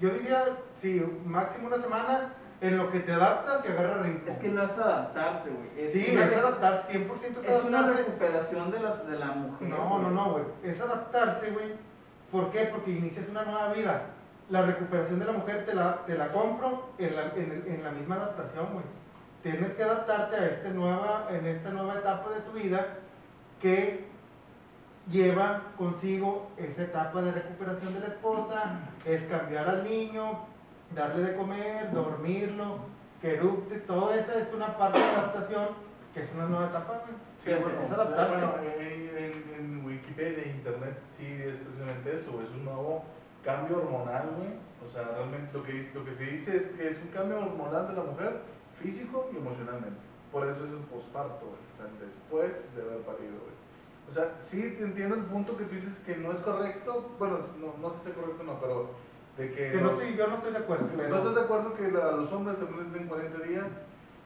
yo 0.00 0.10
diría, 0.10 0.44
sí, 0.82 1.02
máximo 1.24 1.68
una 1.68 1.78
semana 1.78 2.34
en 2.60 2.76
lo 2.76 2.90
que 2.90 3.00
te 3.00 3.12
adaptas 3.12 3.64
y 3.64 3.68
agarras 3.68 4.02
ritmo. 4.04 4.32
Es 4.32 4.38
que 4.38 4.48
no 4.48 4.62
es 4.64 4.70
adaptarse, 4.78 5.48
güey. 5.50 5.92
Sí, 5.92 6.06
es 6.06 6.36
adaptarse, 6.36 6.92
100% 6.92 7.08
es 7.44 7.50
Es 7.50 7.64
una 7.64 7.78
adaptarse. 7.78 8.02
recuperación 8.02 8.70
de, 8.72 8.80
las, 8.80 9.06
de 9.06 9.16
la 9.18 9.26
mujer. 9.26 9.68
No, 9.68 9.76
no, 9.76 10.00
güey. 10.00 10.14
no, 10.14 10.32
güey. 10.32 10.44
Es 10.64 10.80
adaptarse, 10.80 11.50
güey. 11.52 11.72
¿Por 12.32 12.50
qué? 12.50 12.64
Porque 12.72 12.90
inicias 12.90 13.28
una 13.28 13.44
nueva 13.44 13.72
vida. 13.72 14.02
La 14.50 14.62
recuperación 14.62 15.18
de 15.18 15.26
la 15.26 15.32
mujer 15.32 15.66
te 15.66 15.74
la, 15.74 16.04
te 16.06 16.16
la 16.16 16.32
compro 16.32 16.90
en 16.98 17.14
la, 17.16 17.22
en, 17.34 17.64
en 17.66 17.84
la 17.84 17.90
misma 17.90 18.14
adaptación, 18.16 18.66
güey. 18.72 18.84
Tienes 19.42 19.74
que 19.74 19.82
adaptarte 19.84 20.36
a 20.36 20.46
este 20.46 20.70
nueva, 20.70 21.28
en 21.30 21.46
esta 21.46 21.70
nueva 21.70 21.94
etapa 21.98 22.30
de 22.30 22.40
tu 22.40 22.52
vida 22.52 22.86
que 23.60 24.06
lleva 25.10 25.62
consigo 25.76 26.48
esa 26.56 26.82
etapa 26.82 27.22
de 27.22 27.32
recuperación 27.32 27.94
de 27.94 28.00
la 28.00 28.06
esposa, 28.08 28.80
es 29.04 29.22
cambiar 29.24 29.68
al 29.68 29.84
niño, 29.84 30.40
darle 30.94 31.30
de 31.30 31.36
comer, 31.36 31.90
dormirlo, 31.92 32.78
que 33.20 33.34
erupte, 33.36 33.76
todo 33.80 34.12
eso 34.12 34.32
es 34.38 34.48
una 34.54 34.76
parte 34.76 34.98
de 34.98 35.04
adaptación 35.04 35.66
que 36.14 36.22
es 36.24 36.30
una 36.34 36.46
nueva 36.46 36.66
etapa, 36.66 37.00
güey. 37.04 37.16
Sí, 37.44 37.62
bueno, 37.62 37.80
es 37.84 37.92
adaptarse. 37.92 38.30
bueno, 38.32 38.54
en, 38.62 39.16
en- 39.18 39.54
en 39.58 39.84
Wikipedia 39.86 40.42
e 40.44 40.48
Internet 40.50 40.98
sí 41.16 41.26
es 41.26 41.54
precisamente 41.56 42.16
eso, 42.18 42.42
es 42.42 42.50
un 42.50 42.64
nuevo 42.64 43.04
cambio 43.44 43.78
hormonal, 43.78 44.30
güey. 44.36 44.50
O 44.86 44.90
sea, 44.90 45.02
realmente 45.04 45.50
lo 45.52 45.62
que, 45.64 45.90
lo 45.94 46.04
que 46.04 46.14
se 46.14 46.24
dice 46.24 46.56
es 46.56 46.66
que 46.68 46.88
es 46.88 46.98
un 47.02 47.08
cambio 47.08 47.38
hormonal 47.40 47.88
de 47.88 47.94
la 47.94 48.02
mujer, 48.04 48.40
físico 48.80 49.28
y 49.32 49.36
emocionalmente. 49.36 49.98
Por 50.32 50.46
eso 50.46 50.64
es 50.64 50.70
el 50.70 50.78
posparto, 50.90 51.40
güey. 51.46 51.58
O 51.58 51.76
sea, 51.76 51.86
después 52.06 52.52
de 52.76 52.82
haber 52.82 53.00
parido, 53.02 53.38
güey. 53.42 53.56
O 54.10 54.14
sea, 54.14 54.34
sí 54.40 54.74
te 54.78 54.84
entiendo 54.84 55.16
el 55.16 55.22
punto 55.22 55.56
que 55.56 55.64
tú 55.64 55.74
dices 55.74 55.94
que 56.06 56.16
no 56.16 56.32
es 56.32 56.38
correcto, 56.38 57.10
bueno, 57.18 57.40
no, 57.60 57.74
no 57.82 57.94
sé 57.94 58.04
si 58.04 58.08
es 58.10 58.16
correcto 58.16 58.42
o 58.42 58.46
no, 58.46 58.60
pero 58.60 58.90
de 59.36 59.50
que... 59.52 59.70
Que 59.72 59.76
no 59.80 59.92
los- 59.92 60.00
estoy, 60.02 60.16
yo 60.16 60.26
no 60.28 60.34
estoy 60.36 60.52
de 60.52 60.58
acuerdo. 60.58 60.86
¿No 60.86 60.92
pero- 60.96 61.16
estás 61.18 61.34
de 61.34 61.40
acuerdo 61.42 61.74
que 61.74 61.90
la- 61.92 62.12
los 62.12 62.32
hombres 62.32 62.58
también 62.58 62.84
les 62.84 62.92
den 62.94 63.06
40 63.08 63.38
días? 63.44 63.66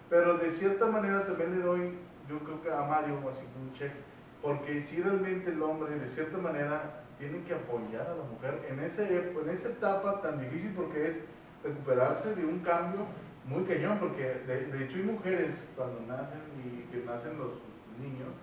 Pero 0.09 0.39
de 0.39 0.51
cierta 0.53 0.87
manera 0.87 1.27
también 1.27 1.59
le 1.59 1.65
doy, 1.65 1.99
yo 2.29 2.39
creo 2.41 2.63
que 2.63 2.71
a 2.71 2.83
Mario, 2.83 3.17
así 3.33 3.43
como 3.53 3.65
un 3.65 3.73
check, 3.73 3.93
porque 4.41 4.83
si 4.83 5.03
realmente 5.03 5.51
el 5.51 5.61
hombre 5.63 5.99
de 5.99 6.09
cierta 6.11 6.39
manera 6.39 7.02
tiene 7.23 7.45
que 7.45 7.55
apoyar 7.55 8.03
a 8.03 8.19
la 8.19 8.25
mujer 8.25 8.67
en, 8.69 8.81
ese, 8.83 9.07
en 9.07 9.49
esa 9.49 9.69
etapa 9.69 10.21
tan 10.23 10.41
difícil 10.41 10.73
porque 10.75 11.07
es 11.07 11.17
recuperarse 11.63 12.35
de 12.35 12.45
un 12.45 12.59
cambio 12.67 13.07
muy 13.47 13.63
cañón, 13.63 13.99
porque 13.99 14.43
de, 14.43 14.85
hecho 14.85 14.97
hay 14.97 15.05
mujeres 15.05 15.55
cuando 15.77 16.01
nacen 16.09 16.43
y 16.59 16.83
que 16.91 17.07
nacen 17.07 17.39
los 17.39 17.63
niños, 18.03 18.35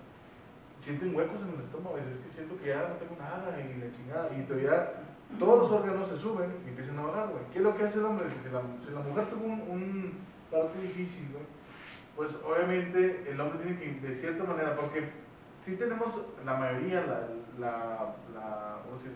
sienten 0.80 1.14
huecos 1.14 1.42
en 1.42 1.60
el 1.60 1.66
estómago, 1.66 1.98
es 1.98 2.24
que 2.24 2.32
siento 2.32 2.56
que 2.64 2.70
ya 2.70 2.88
no 2.88 2.96
tengo 2.96 3.20
nada 3.20 3.52
y 3.60 3.84
la 3.84 3.92
chingada, 3.92 4.32
y 4.32 4.48
todavía 4.48 5.04
todos 5.38 5.60
los 5.60 5.72
órganos 5.72 6.08
se 6.08 6.18
suben 6.18 6.50
y 6.66 6.70
empiezan 6.70 7.00
a 7.00 7.04
bajar, 7.04 7.28
güey. 7.28 7.44
¿Qué 7.52 7.60
es 7.60 7.64
lo 7.66 7.76
que 7.76 7.84
hace 7.84 8.00
el 8.00 8.06
hombre? 8.06 8.28
Si 8.32 8.50
la, 8.50 9.02
mujer 9.02 9.26
tuvo 9.28 9.44
un, 9.44 9.60
un 9.68 10.14
parte 10.50 10.80
difícil, 10.82 11.28
pues 12.16 12.32
obviamente 12.48 13.28
el 13.30 13.40
hombre 13.42 13.60
tiene 13.60 13.78
que, 13.78 14.08
de 14.08 14.16
cierta 14.16 14.46
manera, 14.46 14.78
porque 14.78 15.04
sí 15.66 15.76
tenemos 15.76 16.10
la 16.46 16.54
mayoría, 16.56 17.02
la, 17.02 17.28
la, 17.60 18.14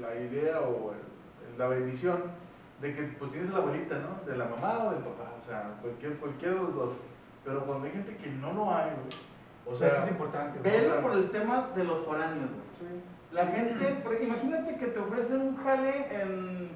la, 0.02 0.16
idea 0.22 0.60
o 0.62 0.92
el- 0.94 1.58
la 1.58 1.68
bendición 1.68 2.24
de 2.82 2.96
que 2.96 3.04
pues 3.20 3.32
tienes 3.32 3.50
a 3.52 3.54
la 3.54 3.60
abuelita, 3.60 3.96
¿no? 4.00 4.30
De 4.30 4.38
la 4.38 4.46
mamá 4.46 4.86
o 4.86 4.92
del 4.92 5.00
papá, 5.04 5.32
o 5.42 5.46
sea, 5.48 5.72
cualquier, 5.82 6.18
cualquiera 6.18 6.56
de 6.56 6.62
los 6.62 6.76
dos. 6.76 6.90
Pero 7.46 7.66
cuando 7.66 7.86
hay 7.86 7.92
gente 7.92 8.16
que 8.18 8.30
no 8.30 8.54
lo 8.54 8.74
hay, 8.74 8.86
güey, 8.92 9.16
o 9.66 9.76
sea, 9.76 9.88
eso 9.90 10.04
es 10.04 10.12
importante. 10.12 10.60
güey. 10.60 10.72
Velo 10.72 10.90
O 10.90 10.94
sea- 10.94 11.02
por 11.02 11.12
el 11.14 11.30
tema 11.32 11.68
de 11.76 11.84
los 11.84 12.06
foráneos, 12.06 12.50
güey. 12.50 13.02
La 13.32 13.48
gente, 13.48 14.00
porque 14.04 14.26
imagínate 14.26 14.78
que 14.78 14.88
te 14.88 15.00
ofrecen 15.00 15.42
un 15.42 15.58
jale 15.58 16.22
en, 16.22 16.70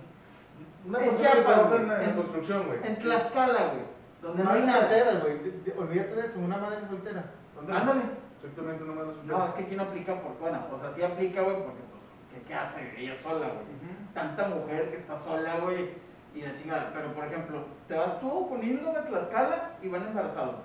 una 0.87 1.03
en 1.05 1.17
Chiapas, 1.17 1.71
en, 2.01 2.13
construcción, 2.13 2.65
güey. 2.67 2.79
en 2.83 2.97
Tlaxcala, 2.99 3.59
güey, 3.73 3.83
donde 4.21 4.43
no 4.43 4.49
hay 4.49 4.61
Madre 4.61 4.71
nada. 4.71 4.79
soltera, 4.81 5.19
güey. 5.19 5.77
Olvídate 5.77 6.15
de 6.15 6.21
eso, 6.27 6.39
una 6.39 6.57
madre 6.57 6.77
soltera. 6.89 7.23
Ándale. 7.59 8.01
Exactamente, 8.47 8.85
no 8.85 8.93
me 8.93 9.01
lo 9.03 9.23
No, 9.23 9.47
es 9.47 9.53
que 9.53 9.63
aquí 9.63 9.75
no 9.75 9.83
aplica 9.83 10.21
por, 10.21 10.37
bueno, 10.39 10.59
o 10.73 10.79
sea, 10.79 10.93
sí 10.95 11.03
aplica, 11.03 11.41
güey, 11.41 11.55
porque, 11.57 11.81
pues, 11.91 12.01
¿qué, 12.33 12.47
qué 12.47 12.53
hace 12.53 12.93
ella 12.97 13.15
sola, 13.21 13.47
güey? 13.47 13.65
Tanta 14.13 14.47
mujer 14.47 14.89
que 14.89 14.97
está 14.97 15.17
sola, 15.17 15.59
güey, 15.59 15.89
y 16.33 16.41
la 16.41 16.55
chingada. 16.55 16.91
Pero, 16.93 17.13
por 17.13 17.25
ejemplo, 17.25 17.65
te 17.87 17.95
vas 17.95 18.19
tú 18.19 18.49
con 18.49 18.63
Hilda 18.63 18.91
a 18.91 19.05
Tlaxcala 19.05 19.71
y 19.81 19.89
van 19.89 20.07
embarazados. 20.07 20.55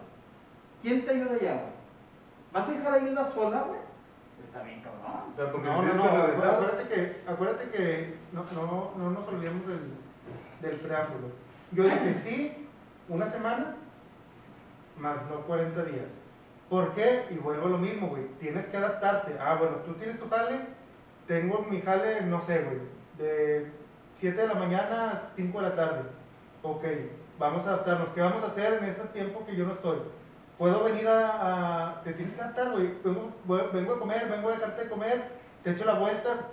¿Quién 0.80 1.04
te 1.04 1.10
ayuda 1.10 1.34
allá, 1.34 1.52
güey? 1.54 1.72
¿Vas 2.52 2.68
a 2.68 2.72
dejar 2.72 2.94
a 2.94 2.98
Hilda 2.98 3.32
sola, 3.32 3.62
güey? 3.62 3.80
Está 4.44 4.62
bien, 4.62 4.82
cabrón. 4.82 5.32
O 5.32 5.36
sea, 5.36 5.50
porque 5.50 5.68
No, 5.68 5.82
no, 5.82 5.94
no, 5.94 6.04
acuérdate 6.04 6.88
que, 6.88 7.22
acuérdate 7.26 7.70
que 7.70 8.14
no, 8.32 8.44
no, 8.54 8.92
no 8.96 9.10
nos 9.10 9.28
olvidemos 9.28 9.66
del, 9.66 9.92
del 10.60 10.80
preámbulo. 10.80 11.28
Yo 11.72 11.84
dije 11.84 12.14
sí, 12.22 12.68
una 13.08 13.26
semana, 13.26 13.76
más 14.98 15.16
no 15.30 15.40
40 15.46 15.84
días. 15.84 16.22
¿Por 16.73 16.95
qué? 16.95 17.26
Y 17.29 17.35
vuelvo 17.35 17.67
a 17.67 17.69
lo 17.73 17.76
mismo, 17.76 18.09
güey. 18.09 18.29
Tienes 18.41 18.64
que 18.64 18.79
adaptarte. 18.79 19.37
Ah, 19.38 19.57
bueno, 19.59 19.76
tú 19.85 19.93
tienes 19.93 20.19
tu 20.19 20.26
jale, 20.31 20.59
tengo 21.26 21.67
mi 21.69 21.83
jale, 21.83 22.23
no 22.23 22.41
sé, 22.47 22.62
güey, 22.62 22.79
de 23.19 23.71
7 24.21 24.41
de 24.41 24.49
la 24.49 24.55
mañana 24.55 25.11
a 25.11 25.23
5 25.37 25.61
de 25.61 25.69
la 25.69 25.76
tarde. 25.76 26.00
Ok, 26.62 26.83
vamos 27.38 27.67
a 27.67 27.75
adaptarnos. 27.75 28.09
¿Qué 28.14 28.23
vamos 28.23 28.43
a 28.43 28.47
hacer 28.47 28.73
en 28.83 28.85
ese 28.87 29.02
tiempo 29.12 29.45
que 29.45 29.55
yo 29.55 29.67
no 29.67 29.75
estoy? 29.75 29.99
Puedo 30.57 30.85
venir 30.85 31.07
a... 31.09 32.00
te 32.05 32.14
tienes 32.14 32.35
que 32.35 32.41
adaptar, 32.41 32.71
güey. 32.71 32.95
Vengo, 33.05 33.93
a 33.93 33.99
comer, 33.99 34.29
vengo 34.31 34.49
a 34.49 34.52
dejarte 34.52 34.85
de 34.85 34.88
comer, 34.88 35.25
te 35.62 35.73
echo 35.73 35.85
la 35.85 35.97
vuelta, 35.97 36.49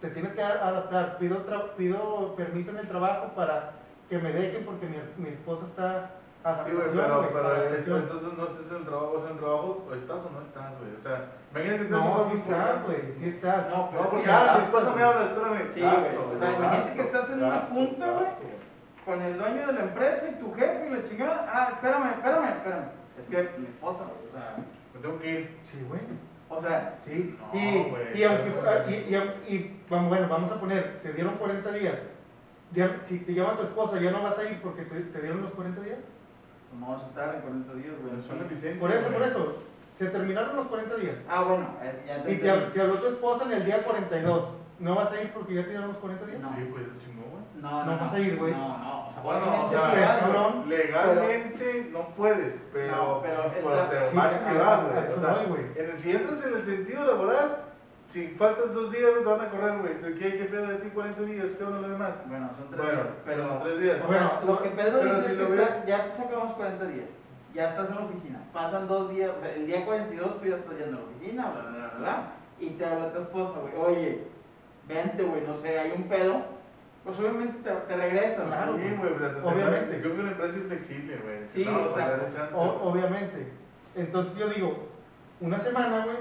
te 0.00 0.08
tienes 0.10 0.34
que 0.34 0.42
adaptar. 0.44 1.18
Pido, 1.18 2.36
permiso 2.36 2.70
en 2.70 2.78
el 2.78 2.86
trabajo 2.86 3.32
para 3.34 3.72
que 4.08 4.18
me 4.18 4.30
dejen 4.30 4.64
porque 4.64 4.86
mi, 4.86 5.28
esposa 5.30 5.66
está 5.66 6.10
Sí, 6.44 6.70
güey, 6.72 6.88
pero, 6.92 7.96
entonces 7.96 8.32
no 8.36 8.44
estés 8.44 8.70
en 8.70 8.84
trabajo, 8.84 9.12
o 9.16 9.18
sea, 9.18 9.28
en 9.30 9.34
el 9.34 9.40
trabajo, 9.40 9.86
o 9.88 9.94
estás 9.94 10.16
o 10.20 10.28
no 10.30 10.40
estás, 10.44 10.72
güey. 10.78 10.92
O 10.92 11.00
sea, 11.00 11.16
imagínate 11.52 11.84
que 11.84 11.90
No, 11.90 12.28
sí 12.30 12.36
estás, 12.36 12.82
güey, 12.84 13.00
sí 13.18 13.28
estás. 13.28 13.68
No, 13.70 13.88
pero 13.90 14.02
No, 14.04 14.10
porque 14.10 14.24
que 14.24 14.30
ah, 14.30 14.58
esposa 14.64 14.92
me 14.94 15.02
habla, 15.02 15.24
espérame. 15.24 15.72
Sí, 15.72 15.80
güey, 15.80 16.16
o 16.36 16.38
sea, 16.38 16.52
imagínate 16.52 16.94
que 16.94 17.00
estás 17.00 17.30
en 17.30 17.44
una 17.44 17.60
junta, 17.60 18.06
güey. 18.12 18.28
Con 19.06 19.22
el 19.22 19.38
dueño 19.38 19.66
de 19.66 19.72
la 19.72 19.80
empresa 19.84 20.28
y 20.28 20.34
tu 20.40 20.54
jefe 20.54 20.86
y 20.86 20.90
la 20.94 21.02
chingada. 21.08 21.50
Ah, 21.52 21.68
espérame, 21.72 22.10
espérame, 22.12 22.48
espérame. 22.56 22.84
Es 23.18 23.24
que 23.28 23.58
mi 23.60 23.66
esposa, 23.66 24.04
güey, 24.04 24.28
o 24.28 24.32
sea, 24.32 24.56
Me 24.94 25.00
tengo 25.00 25.18
que 25.18 25.30
ir. 25.30 25.58
Sí, 25.72 25.78
güey. 25.88 26.00
o 26.50 26.60
sea, 26.60 26.98
Sí, 27.06 27.38
No, 27.40 27.58
y, 27.58 27.90
güey, 27.90 28.18
y, 28.20 28.24
aunque, 28.24 28.52
ah, 28.68 28.84
y, 28.86 28.92
y- 28.92 29.54
y 29.54 29.80
vamos, 29.88 30.08
bueno, 30.10 30.28
vamos 30.28 30.52
a 30.52 30.60
poner, 30.60 31.00
te 31.02 31.12
dieron 31.14 31.36
40 31.36 31.72
días. 31.72 31.96
Ya, 32.72 33.00
si 33.08 33.18
te 33.20 33.32
llama 33.32 33.56
tu 33.56 33.62
esposa, 33.62 33.98
ya 33.98 34.10
no 34.10 34.22
vas 34.22 34.36
a 34.38 34.44
ir 34.44 34.60
porque 34.60 34.82
te, 34.82 35.00
te 35.00 35.20
dieron 35.22 35.42
los 35.42 35.52
40 35.52 35.80
días. 35.80 35.98
No 36.78 36.86
vamos 36.86 37.02
a 37.04 37.06
estar 37.08 37.34
en 37.34 37.40
40 37.42 37.74
días, 37.74 37.94
güey. 38.02 38.20
Es 38.20 38.30
una 38.30 38.42
licencia. 38.50 38.80
Por 38.80 38.90
eso, 38.90 39.00
güey. 39.08 39.12
por 39.14 39.22
eso, 39.28 39.56
se 39.98 40.06
terminaron 40.06 40.56
los 40.56 40.66
40 40.66 40.96
días. 40.96 41.16
Ah, 41.28 41.42
bueno, 41.42 41.66
eh, 41.82 42.02
ya 42.06 42.22
te 42.22 42.32
Y 42.32 42.36
te, 42.38 42.50
habló 42.80 42.98
tu 42.98 43.06
esposa 43.06 43.44
en 43.44 43.52
el 43.52 43.64
día 43.64 43.82
42. 43.84 44.44
¿No 44.80 44.94
vas 44.96 45.12
a 45.12 45.22
ir 45.22 45.30
porque 45.32 45.54
ya 45.54 45.62
te 45.62 45.70
dieron 45.70 45.88
los 45.88 45.96
40 45.98 46.26
días? 46.26 46.40
No. 46.40 46.48
Sí, 46.56 46.68
pues 46.72 46.82
es 46.82 47.04
chingón, 47.04 47.30
güey. 47.30 47.44
No, 47.62 47.70
No 47.84 47.92
no, 47.94 47.98
vas 47.98 48.12
a 48.12 48.18
ir, 48.18 48.36
güey. 48.36 48.52
No, 48.52 48.78
no, 48.78 49.06
o 49.08 49.12
sea, 49.12 49.22
Bueno, 49.22 49.66
o 49.66 49.70
sea, 49.70 49.92
es 49.94 50.00
vas, 50.08 50.16
cabrón. 50.18 50.68
Legalmente 50.68 51.88
no 51.92 52.08
puedes, 52.16 52.54
pero, 52.72 52.96
No, 52.96 53.20
pero 53.22 53.36
pues, 53.42 53.56
el 53.56 53.62
por 53.62 53.72
tra- 53.72 53.88
te 53.88 54.10
sí, 54.10 54.16
marchas 54.16 54.42
a- 54.46 54.52
y 54.52 54.56
a- 54.56 54.60
vas, 54.60 54.78
a 54.80 54.82
güey. 54.82 55.04
eso 55.04 55.14
O 55.16 55.20
sea, 55.20 55.34
voy, 55.34 55.46
güey. 55.46 55.64
en 55.76 55.90
el, 55.90 55.98
si 55.98 56.10
entras 56.10 56.44
en 56.44 56.54
el 56.56 56.64
sentido 56.64 57.04
laboral, 57.06 57.58
si 58.14 58.28
faltas 58.38 58.72
dos 58.72 58.92
días, 58.92 59.10
te 59.18 59.24
van 59.24 59.40
a 59.40 59.50
correr, 59.50 59.78
güey. 59.78 59.94
¿De 60.00 60.14
qué, 60.20 60.38
qué 60.38 60.44
pedo 60.44 60.68
de 60.68 60.76
ti 60.76 60.88
40 60.90 61.20
días? 61.22 61.46
¿Qué 61.58 61.64
onda 61.64 61.80
lo 61.80 61.88
demás? 61.88 62.12
Bueno, 62.28 62.48
son 62.56 62.68
tres 62.70 62.80
Bueno, 62.80 63.02
días, 63.02 63.14
pero... 63.24 63.60
tres 63.64 63.80
días. 63.80 63.96
O 64.02 64.06
Bueno, 64.06 64.30
sea, 64.30 64.40
lo 64.46 64.62
que 64.62 64.68
Pedro 64.70 64.98
dice 65.04 65.22
si 65.26 65.32
es 65.32 65.38
que 65.38 65.44
ves- 65.46 65.60
está- 65.62 65.84
ya 65.84 66.04
te 66.12 66.22
sacamos 66.22 66.54
40 66.54 66.84
días, 66.86 67.06
ya 67.54 67.70
estás 67.70 67.88
en 67.90 67.94
la 67.96 68.00
oficina, 68.02 68.38
pasan 68.52 68.86
dos 68.86 69.10
días, 69.10 69.30
o 69.36 69.40
sea, 69.42 69.52
el 69.52 69.66
día 69.66 69.84
42 69.84 70.40
tú 70.40 70.46
ya 70.46 70.56
estás 70.56 70.78
yendo 70.78 70.96
a 70.96 71.00
la 71.00 71.06
oficina, 71.06 71.50
bla, 71.50 71.60
bla, 71.62 71.70
bla, 71.72 71.98
bla, 71.98 72.32
y 72.60 72.70
te 72.70 72.86
habla 72.86 73.12
tu 73.12 73.20
esposa, 73.22 73.58
güey, 73.58 73.74
oye, 73.76 74.24
vente, 74.86 75.22
güey, 75.24 75.42
no 75.44 75.56
sé, 75.58 75.76
hay 75.80 75.92
un 75.96 76.04
pedo, 76.04 76.40
pues 77.02 77.18
obviamente 77.18 77.68
te, 77.68 77.70
te 77.74 77.96
regresas, 77.96 78.46
Claro, 78.46 78.76
Sí, 78.76 78.94
güey, 78.96 79.12
Obviamente. 79.42 79.90
te- 79.96 80.00
Creo 80.02 80.14
que 80.14 80.20
una 80.20 80.30
empresa 80.30 80.56
es 80.56 80.64
flexible, 80.66 81.16
güey. 81.18 81.48
Sí, 81.52 81.64
no, 81.64 81.90
o 81.90 81.94
sea, 81.96 82.30
chance, 82.32 82.54
O- 82.54 82.80
obviamente. 82.90 83.52
Entonces 83.96 84.36
yo 84.36 84.48
digo, 84.50 84.88
una 85.40 85.58
semana, 85.58 86.04
güey, 86.04 86.16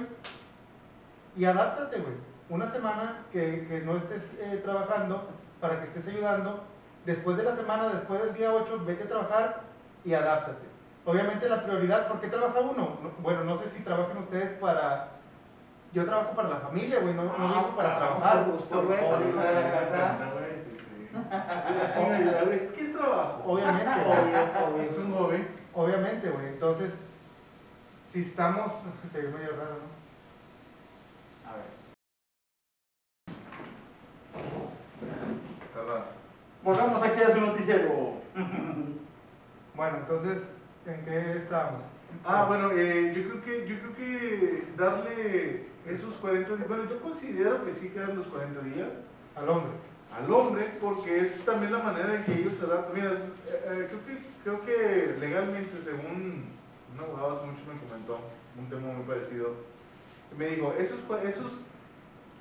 y 1.36 1.46
adáptate, 1.46 2.00
güey. 2.00 2.14
Una 2.50 2.68
semana 2.68 3.24
que, 3.32 3.66
que 3.68 3.82
no 3.82 3.98
estés 3.98 4.22
eh, 4.40 4.62
trabajando 4.64 5.30
para 5.60 5.80
que 5.82 5.88
estés 5.88 6.08
ayudando. 6.14 6.64
Después 7.06 7.38
de 7.38 7.44
la 7.44 7.56
semana, 7.56 7.90
después 7.90 8.22
del 8.22 8.34
día 8.34 8.54
8, 8.54 8.84
vete 8.86 9.04
a 9.04 9.08
trabajar 9.08 9.62
y 10.06 10.14
adáptate. 10.14 10.66
Obviamente 11.06 11.50
la 11.50 11.64
prioridad, 11.64 12.08
¿por 12.08 12.20
qué 12.22 12.28
trabaja 12.28 12.60
uno? 12.62 12.98
No- 13.02 13.12
Bueno, 13.20 13.44
no 13.44 13.58
sé 13.60 13.70
si 13.70 13.82
trabajan 13.84 14.18
ustedes 14.20 14.58
para... 14.60 15.10
Yo 15.94 16.06
trabajo 16.06 16.32
para 16.36 16.50
la 16.50 16.56
familia, 16.58 17.00
güey, 17.02 17.14
no, 17.14 17.24
no 17.24 17.32
Ah, 17.38 17.72
para 17.76 17.98
trabajo 17.98 18.20
trabajar. 18.22 18.46
por 18.46 18.54
gusto, 18.56 18.84
güey, 18.84 19.00
para 19.36 19.52
la 19.52 19.72
casa. 19.72 20.18
¿Qué 22.76 22.82
es 22.84 22.94
trabajo? 22.94 23.44
Obviamente, 23.46 23.90
Obvio, 24.06 24.84
es 24.84 24.98
un 24.98 25.14
hobby. 25.14 25.48
obviamente, 25.74 26.30
güey. 26.30 26.48
Entonces, 26.48 26.94
si 28.12 28.24
estamos... 28.24 28.72
Se 29.12 29.22
ve 29.22 29.28
medio 29.30 29.52
raro, 29.52 29.76
¿no? 29.84 29.94
A 31.52 31.56
ver. 31.58 31.66
Volvamos 36.64 37.04
aquí 37.04 37.22
a 37.22 37.34
su 37.34 37.42
noticiero. 37.42 38.14
Bueno, 39.76 39.98
entonces, 40.02 40.44
¿en 40.86 41.04
qué 41.04 41.32
estábamos? 41.38 41.82
Ah, 42.24 42.46
bueno, 42.48 42.70
eh, 42.74 43.12
yo 43.16 43.24
creo 43.28 43.44
que 43.44 43.68
yo 43.68 43.76
creo 43.80 43.96
que 43.96 44.68
darle 44.78 45.66
esos 45.88 46.14
40 46.22 46.56
días, 46.58 46.68
bueno, 46.68 46.84
yo 46.88 47.02
considero 47.02 47.66
que 47.66 47.74
sí 47.74 47.90
quedan 47.90 48.18
los 48.18 48.28
40 48.28 48.62
días 48.62 48.90
Al 49.36 49.50
hombre. 49.50 49.72
al 50.16 50.32
hombre 50.32 50.72
porque 50.80 51.22
es 51.22 51.44
también 51.44 51.72
la 51.72 51.80
manera 51.80 52.14
en 52.18 52.24
que 52.24 52.34
ellos 52.34 52.56
se 52.56 52.66
adaptan. 52.66 52.94
Mira, 52.94 53.12
eh, 53.14 53.66
eh, 53.66 53.88
creo 53.90 54.06
que 54.06 54.24
creo 54.44 54.62
que 54.62 55.20
legalmente 55.20 55.82
según 55.84 56.46
un 56.94 57.00
abogado 57.00 57.32
hace 57.38 57.48
mucho 57.48 57.62
me 57.66 57.80
comentó 57.90 58.20
un 58.60 58.70
tema 58.70 58.94
muy 58.94 59.06
parecido. 59.08 59.56
Me 60.38 60.50
dijo, 60.50 60.72
esos 60.78 61.00
esos 61.28 61.52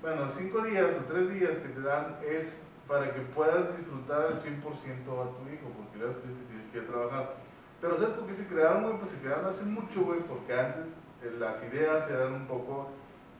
bueno, 0.03 0.29
cinco 0.37 0.61
días 0.65 0.89
o 1.01 1.11
tres 1.11 1.31
días 1.33 1.57
que 1.57 1.69
te 1.69 1.81
dan 1.81 2.17
es 2.29 2.61
para 2.93 3.11
que 3.11 3.21
puedas 3.35 3.75
disfrutar 3.79 4.21
al 4.21 4.37
100% 4.37 4.37
a 4.37 5.25
tu 5.33 5.49
hijo, 5.49 5.73
porque 5.79 5.97
luego 5.97 6.13
tienes 6.21 6.69
que 6.71 6.77
ir 6.77 6.85
a 6.85 6.87
trabajar. 6.87 7.35
Pero 7.81 7.97
¿sabes 7.97 8.11
por 8.11 8.27
qué 8.27 8.35
se 8.35 8.47
crearon, 8.47 8.83
güey? 8.83 8.99
Pues 8.99 9.13
se 9.13 9.19
crearon 9.19 9.47
hace 9.47 9.65
mucho, 9.65 10.05
güey, 10.05 10.21
porque 10.21 10.53
antes 10.53 10.85
eh, 11.25 11.33
las 11.39 11.57
ideas 11.65 12.09
eran 12.11 12.35
un 12.35 12.47
poco 12.47 12.91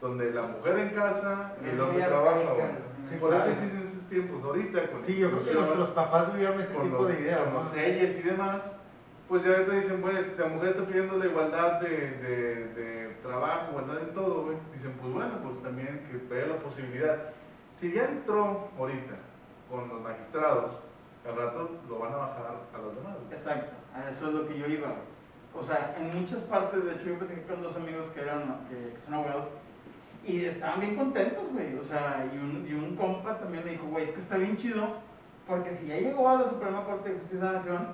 donde 0.01 0.31
la 0.33 0.43
mujer 0.43 0.79
en 0.79 0.89
casa 0.95 1.53
y 1.63 1.69
el 1.69 1.81
hombre 1.83 2.03
trabaja, 2.03 2.53
güey. 2.55 2.67
Sí, 3.11 3.17
Por 3.21 3.35
eso 3.35 3.51
existen 3.51 3.83
esos 3.93 4.09
tiempos. 4.09 4.43
Ahorita 4.43 4.91
con 4.91 5.05
Sí, 5.05 5.17
yo 5.19 5.31
creo 5.31 5.45
que 5.45 5.53
nuestros 5.53 5.91
papás 5.91 6.33
vivieron 6.33 6.59
ese 6.59 6.73
con 6.73 6.85
tipo 6.85 7.03
los, 7.03 7.09
de 7.09 7.21
ideas, 7.21 7.41
con 7.43 7.53
¿no? 7.53 7.63
los 7.65 7.77
y 7.77 8.23
demás, 8.23 8.63
pues 9.29 9.45
ya 9.45 9.67
te 9.67 9.81
dicen, 9.81 10.01
pues, 10.01 10.27
si 10.35 10.41
la 10.41 10.49
mujer 10.49 10.69
está 10.71 10.87
pidiendo 10.87 11.19
la 11.19 11.27
igualdad 11.27 11.81
de, 11.83 11.89
de, 11.89 12.69
de 12.73 13.17
trabajo, 13.23 13.73
igualdad 13.73 14.01
en 14.01 14.15
todo, 14.15 14.45
güey. 14.45 14.57
Dicen, 14.73 14.95
pues 14.99 15.13
bueno, 15.13 15.33
pues 15.43 15.63
también 15.63 16.09
que 16.09 16.35
vea 16.35 16.47
la 16.47 16.57
posibilidad. 16.57 17.35
Si 17.77 17.93
ya 17.93 18.07
entró 18.07 18.71
ahorita 18.79 19.32
con 19.73 19.89
los 19.89 20.01
magistrados, 20.03 20.73
al 21.27 21.35
rato 21.37 21.71
lo 21.89 21.99
van 21.99 22.13
a 22.13 22.17
bajar 22.17 22.45
a 22.75 22.79
los 22.79 22.95
demás. 22.95 23.17
Exacto, 23.31 23.73
a 23.95 24.11
eso 24.11 24.29
es 24.29 24.35
lo 24.35 24.47
que 24.47 24.59
yo 24.59 24.67
iba. 24.67 24.89
güey. 24.89 25.13
O 25.55 25.65
sea, 25.65 25.97
en 25.99 26.21
muchas 26.21 26.41
partes, 26.45 26.85
de 26.85 26.93
hecho, 26.93 27.05
yo 27.05 27.19
platiqué 27.19 27.43
con 27.43 27.63
dos 27.63 27.75
amigos 27.77 28.07
que 28.15 28.21
eran, 28.21 28.67
que, 28.69 28.95
son 29.05 29.15
abogados, 29.15 29.47
y 30.25 30.45
estaban 30.45 30.81
bien 30.81 30.97
contentos, 30.97 31.45
güey. 31.53 31.79
O 31.79 31.85
sea, 31.85 32.29
y 32.33 32.37
un, 32.37 32.67
y 32.69 32.75
un 32.75 32.97
compa 32.97 33.39
también 33.39 33.65
me 33.65 33.71
dijo, 33.73 33.87
güey, 33.87 34.05
es 34.05 34.11
que 34.13 34.21
está 34.21 34.37
bien 34.37 34.57
chido, 34.59 34.87
porque 35.47 35.75
si 35.77 35.87
ya 35.87 35.97
llegó 35.97 36.29
a 36.29 36.37
la 36.43 36.49
Suprema 36.51 36.85
Corte 36.85 37.09
de 37.09 37.19
Justicia 37.21 37.39
de 37.47 37.53
la 37.53 37.59
Nación, 37.59 37.89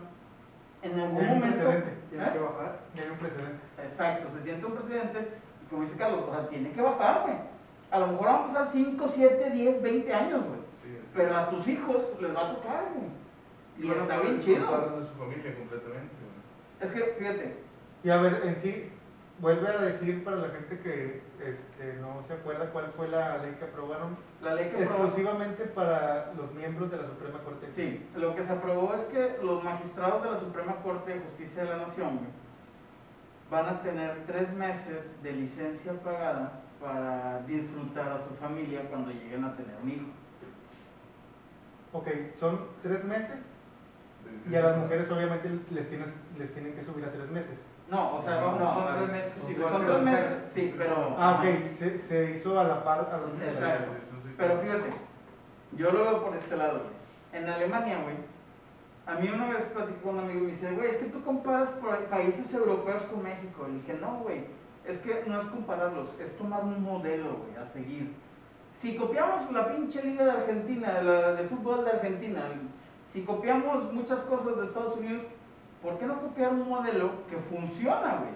en 0.83 1.01
algún 1.01 1.21
Hay 1.25 1.33
un 1.33 1.39
momento. 1.39 1.59
precedente. 1.59 1.99
Tiene 2.11 2.25
¿Eh? 2.25 2.31
que 2.33 2.39
bajar. 2.39 2.79
Hay 2.95 3.11
un 3.11 3.19
precedente. 3.19 3.61
Exacto, 3.85 4.29
se 4.37 4.43
siente 4.43 4.67
un 4.67 4.73
presidente, 4.75 5.29
y 5.63 5.67
como 5.71 5.83
dice 5.83 5.97
Carlos, 5.97 6.25
o 6.29 6.33
sea, 6.33 6.49
tiene 6.49 6.71
que 6.73 6.83
bajar, 6.83 7.23
güey. 7.23 7.37
A 7.91 7.99
lo 8.01 8.07
mejor 8.09 8.27
van 8.27 8.37
a 8.37 8.47
pasar 8.49 8.69
5, 8.73 9.11
7, 9.15 9.51
10, 9.51 9.83
20 9.83 10.15
años, 10.15 10.45
güey. 10.45 10.68
Pero 11.15 11.37
a 11.37 11.51
tus 11.51 11.67
hijos 11.69 11.97
les 12.21 12.35
va 12.37 12.51
a 12.51 12.55
tocar, 12.55 12.85
güey. 12.95 13.09
Y 13.79 13.91
está 13.91 14.21
bien 14.21 14.41
chido. 14.41 14.59
disfrutar 14.59 14.99
de 15.01 15.07
su 15.07 15.15
familia 15.15 15.55
completamente. 15.57 16.15
güey. 16.21 16.81
Es 16.81 16.91
que, 16.91 17.13
fíjate, 17.19 17.57
Y 18.05 18.11
a 18.11 18.17
ver, 18.19 18.41
en 18.45 18.57
sí, 18.57 18.91
vuelve 19.41 19.69
a 19.69 19.79
decir 19.79 20.23
para 20.25 20.37
la 20.37 20.49
gente 20.49 20.79
que 20.81 21.23
este, 21.41 21.95
no 22.01 22.23
se 22.27 22.33
acuerda 22.35 22.71
cuál 22.71 22.93
fue 22.97 23.09
la 23.09 23.39
ley 23.39 23.55
que 23.59 23.65
aprobaron, 23.65 24.17
la 24.43 24.55
ley 24.55 24.69
que 24.71 24.85
aprobó- 24.85 25.05
exclusivamente 25.07 25.65
para 25.65 26.33
los 26.37 26.53
miembros 26.55 26.91
de 26.91 26.97
la 26.99 27.07
Suprema 27.07 27.39
Corte. 27.45 27.69
Sí, 27.73 28.05
lo 28.17 28.35
que 28.35 28.45
se 28.45 28.53
aprobó 28.53 28.95
es 28.95 29.05
que 29.07 29.39
los 29.43 29.63
magistrados 29.65 30.23
de 30.25 30.31
la 30.33 30.41
Suprema 30.41 30.77
Corte 30.83 31.15
de 31.15 31.21
Justicia 31.21 31.65
de 31.65 31.71
la 31.71 31.87
Nación 31.87 32.21
van 33.51 33.67
a 33.67 33.81
tener 33.83 34.25
tres 34.27 34.53
meses 34.55 35.01
de 35.23 35.33
licencia 35.33 35.93
pagada 36.05 36.61
para 36.81 37.41
disfrutar 37.47 38.09
a 38.13 38.19
su 38.29 38.35
familia 38.35 38.83
cuando 38.89 39.11
lleguen 39.11 39.45
a 39.45 39.57
tener 39.57 39.75
un 39.83 39.89
hijo. 39.91 40.07
Ok, 41.93 42.09
son 42.39 42.67
tres 42.83 43.05
meses 43.05 43.39
y 44.51 44.55
a 44.55 44.61
las 44.61 44.77
mujeres 44.77 45.11
obviamente 45.11 45.49
les, 45.71 45.89
tienes, 45.89 46.09
les 46.39 46.53
tienen 46.53 46.75
que 46.75 46.85
subir 46.85 47.05
a 47.05 47.13
tres 47.13 47.31
meses. 47.31 47.59
No, 47.91 48.17
o 48.17 48.23
sea, 48.23 48.41
No, 48.41 48.59
no, 48.59 48.75
son 48.75 48.97
tres 48.97 49.11
meses 49.11 49.51
igual 49.51 49.73
son 49.73 49.87
tres 49.87 50.03
meses, 50.03 50.43
sí, 50.55 50.75
pero... 50.77 51.17
Ah, 51.19 51.41
ok, 51.41 51.77
se, 51.79 51.99
se 52.03 52.37
hizo 52.37 52.61
a 52.61 52.65
la 52.65 52.85
par 52.85 53.09
a 53.11 53.19
las 53.19 53.33
mujeres. 53.33 53.55
Exacto. 53.55 53.93
Pero 54.37 54.59
fíjate, 54.59 54.93
yo 55.73 55.91
lo 55.91 55.99
veo 56.05 56.25
por 56.25 56.37
este 56.37 56.57
lado. 56.57 56.83
En 57.33 57.49
Alemania, 57.49 57.99
güey, 58.03 58.17
a 59.07 59.15
mí 59.19 59.29
una 59.29 59.49
vez 59.49 59.65
platicé 59.73 60.01
con 60.03 60.19
un 60.19 60.25
amigo 60.25 60.41
y 60.41 60.43
me 60.43 60.53
dice, 60.53 60.71
güey, 60.73 60.91
es 60.91 60.97
que 60.99 61.07
tú 61.07 61.23
comparas 61.25 61.71
por 61.81 61.97
países 62.07 62.53
europeos 62.53 63.03
con 63.05 63.23
México. 63.23 63.67
Le 63.67 63.75
dije, 63.77 63.95
no, 64.01 64.19
güey, 64.19 64.45
es 64.87 64.99
que 64.99 65.25
no 65.27 65.41
es 65.41 65.47
compararlos, 65.47 66.09
es 66.21 66.37
tomar 66.37 66.63
un 66.65 66.83
modelo, 66.83 67.39
güey, 67.39 67.57
a 67.57 67.67
seguir. 67.69 68.13
Si 68.81 68.95
copiamos 68.95 69.51
la 69.51 69.69
pinche 69.75 70.01
liga 70.03 70.25
de 70.25 70.31
Argentina, 70.31 71.03
la 71.03 71.33
de 71.33 71.49
fútbol 71.49 71.85
de 71.85 71.91
Argentina, 71.91 72.43
si 73.13 73.23
copiamos 73.23 73.93
muchas 73.93 74.21
cosas 74.21 74.57
de 74.57 74.67
Estados 74.67 74.97
Unidos, 74.97 75.25
¿por 75.83 75.99
qué 75.99 76.07
no 76.07 76.21
copiar 76.21 76.53
un 76.53 76.69
modelo 76.69 77.11
que 77.29 77.37
funciona, 77.39 78.19
güey? 78.19 78.31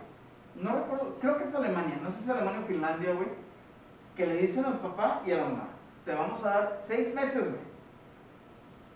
No 0.57 0.74
recuerdo, 0.74 1.16
creo 1.20 1.38
que 1.38 1.44
es 1.44 1.55
Alemania, 1.55 1.96
no 2.02 2.11
sé 2.11 2.16
si 2.18 2.24
es 2.24 2.31
Alemania 2.31 2.61
o 2.61 2.66
Finlandia, 2.66 3.14
güey, 3.14 3.28
que 4.16 4.26
le 4.26 4.37
dicen 4.38 4.64
al 4.64 4.78
papá 4.81 5.22
y 5.24 5.31
a 5.31 5.37
la 5.37 5.44
mamá, 5.44 5.68
te 6.05 6.12
vamos 6.12 6.44
a 6.44 6.48
dar 6.48 6.83
seis 6.88 7.14
meses, 7.14 7.40
güey. 7.40 7.62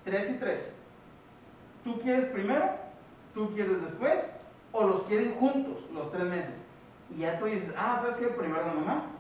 Tres 0.05 0.31
y 0.31 0.35
tres. 0.35 0.73
Tú 1.85 2.01
quieres 2.01 2.27
primero, 2.33 2.71
tú 3.35 3.55
quieres 3.55 3.81
después, 3.83 4.19
o 4.73 4.85
los 4.85 5.03
quieren 5.05 5.37
juntos, 5.37 5.79
los 5.95 6.11
tres 6.11 6.25
meses. 6.25 6.55
Y 7.15 7.21
ya 7.21 7.39
tú 7.39 7.45
dices, 7.45 7.73
ah, 7.79 8.01
¿sabes 8.01 8.17
qué? 8.17 8.27
Primero 8.27 8.67
la 8.67 8.75
mamá 8.75 9.16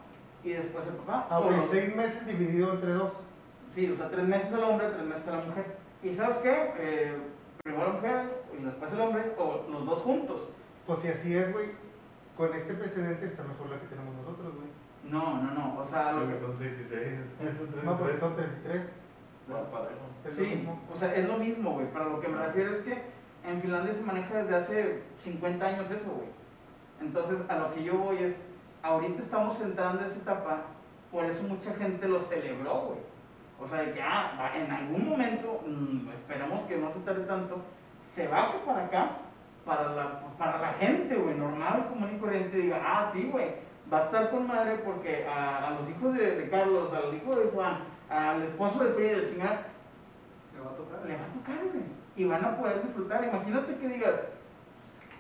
y 0.47 0.53
después 0.53 0.87
el 0.87 0.95
papá. 0.95 1.27
Ah, 1.31 1.41
seis 1.71 1.95
meses 1.97 2.27
dividido 2.27 2.73
entre 2.75 2.93
dos. 2.93 3.13
Sí, 3.75 3.91
o 3.91 3.97
sea, 3.97 4.09
tres 4.09 4.25
meses 4.25 4.53
al 4.53 4.63
hombre, 4.65 4.89
tres 4.89 5.05
meses 5.07 5.29
a 5.29 5.31
la 5.33 5.45
mujer. 5.45 5.77
¿Y 6.03 6.15
sabes 6.15 6.37
qué? 6.39 6.73
Eh, 6.79 7.17
primero 7.63 7.87
la 7.89 7.93
mujer 7.95 8.43
y 8.59 8.65
después 8.65 8.93
el 8.93 9.01
hombre, 9.01 9.33
o 9.39 9.67
los 9.71 9.85
dos 9.87 10.03
juntos. 10.03 10.49
Pues 10.87 11.01
si 11.01 11.09
así 11.09 11.37
es, 11.37 11.53
güey, 11.53 11.67
con 12.37 12.55
este 12.55 12.75
precedente 12.75 13.27
está 13.27 13.43
mejor 13.43 13.71
la 13.71 13.81
que 13.81 13.87
tenemos 13.89 14.15
nosotros, 14.17 14.55
güey. 14.55 14.69
No, 15.11 15.43
no, 15.43 15.51
no. 15.53 15.79
O 15.81 15.89
sea, 15.91 16.13
lo 16.13 16.27
Creo 16.27 16.41
que 16.41 16.47
son 16.47 16.57
6 16.57 16.75
y 16.75 16.89
6. 16.89 17.57
Son 17.59 17.69
3 17.69 17.85
No, 17.85 17.99
porque 17.99 18.19
son 18.19 18.37
tres 18.37 18.49
y 18.61 18.67
tres. 18.67 18.83
Es 20.25 20.37
lo 20.39 20.45
Sí, 20.45 20.51
mismo. 20.57 20.81
o 20.95 20.99
sea, 20.99 21.15
es 21.15 21.29
lo 21.29 21.37
mismo, 21.39 21.73
güey. 21.73 21.87
Para 21.93 22.07
lo 22.07 22.21
que 22.21 22.29
me 22.29 22.39
refiero 22.45 22.73
es 22.77 22.81
que 22.83 23.03
en 23.45 23.61
Finlandia 23.63 23.95
se 23.95 24.01
maneja 24.03 24.43
desde 24.43 24.57
hace 24.57 25.03
50 25.21 25.65
años 25.67 25.91
eso, 25.91 26.11
güey. 26.11 26.29
Entonces, 27.01 27.39
a 27.49 27.59
lo 27.59 27.75
que 27.75 27.85
yo 27.85 27.95
voy 27.99 28.17
es, 28.19 28.35
ahorita 28.83 29.23
estamos 29.23 29.61
entrando 29.61 30.03
a 30.03 30.07
esa 30.07 30.17
etapa, 30.17 30.61
por 31.11 31.25
eso 31.25 31.43
mucha 31.43 31.75
gente 31.75 32.09
lo 32.09 32.21
celebró, 32.23 32.81
güey. 32.81 32.99
O 33.59 33.69
sea, 33.69 33.83
de 33.83 33.93
que, 33.93 34.03
ah, 34.03 34.53
en 34.55 34.71
algún 34.71 35.09
momento, 35.09 35.63
mm, 35.67 36.11
esperamos 36.11 36.67
que 36.67 36.77
no 36.77 36.93
se 36.93 37.01
tarde 37.01 37.25
tanto, 37.25 37.59
se 38.15 38.29
baje 38.29 38.59
para 38.67 38.85
acá, 38.85 39.11
para 39.65 39.91
la, 39.95 40.21
pues, 40.21 40.35
para 40.39 40.59
la 40.61 40.73
gente, 40.75 41.15
güey, 41.17 41.37
normal, 41.37 41.87
común 41.89 42.15
y 42.15 42.19
corriente, 42.19 42.57
diga, 42.57 42.81
ah, 42.85 43.11
sí, 43.13 43.29
güey, 43.33 43.55
va 43.93 43.99
a 43.99 44.05
estar 44.05 44.31
con 44.31 44.47
madre 44.47 44.77
porque 44.85 45.27
a, 45.27 45.69
a 45.69 45.71
los 45.71 45.89
hijos 45.89 46.15
de, 46.15 46.37
de 46.37 46.49
Carlos, 46.51 46.93
al 46.93 47.15
hijo 47.15 47.35
de 47.35 47.47
Juan, 47.47 47.79
al 48.11 48.43
esposo 48.43 48.85
de 48.85 48.93
Frida, 48.93 49.17
de 49.17 49.31
chingar, 49.31 49.59
Le 50.55 50.61
va 50.61 50.71
a 50.71 50.77
tocar. 50.77 51.07
le 51.07 51.17
va 51.17 51.25
a 51.25 51.33
tocar, 51.33 51.65
güey. 51.73 51.85
Y 52.17 52.25
van 52.25 52.45
a 52.45 52.57
poder 52.57 52.83
disfrutar. 52.83 53.25
Imagínate 53.25 53.77
que 53.77 53.89
digas, 53.89 54.15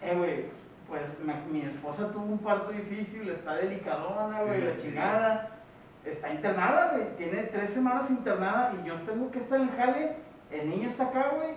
eh, 0.02 0.14
güey, 0.16 0.46
pues 0.88 1.02
mi, 1.20 1.34
mi 1.52 1.66
esposa 1.66 2.10
tuvo 2.12 2.24
un 2.24 2.38
parto 2.38 2.70
difícil, 2.70 3.28
está 3.30 3.54
delicadona, 3.54 4.42
güey, 4.42 4.60
Sí, 4.60 4.66
la 4.66 4.72
sí. 4.74 4.82
chingada. 4.82 5.50
Está 6.04 6.32
internada, 6.32 6.92
güey. 6.92 7.16
Tiene 7.16 7.42
tres 7.44 7.70
semanas 7.70 8.08
internada 8.10 8.72
y 8.80 8.86
yo 8.86 8.94
tengo 9.02 9.30
que 9.30 9.40
estar 9.40 9.60
en 9.60 9.76
jale. 9.76 10.16
El 10.50 10.70
niño 10.70 10.90
está 10.90 11.04
acá, 11.04 11.30
güey. 11.36 11.54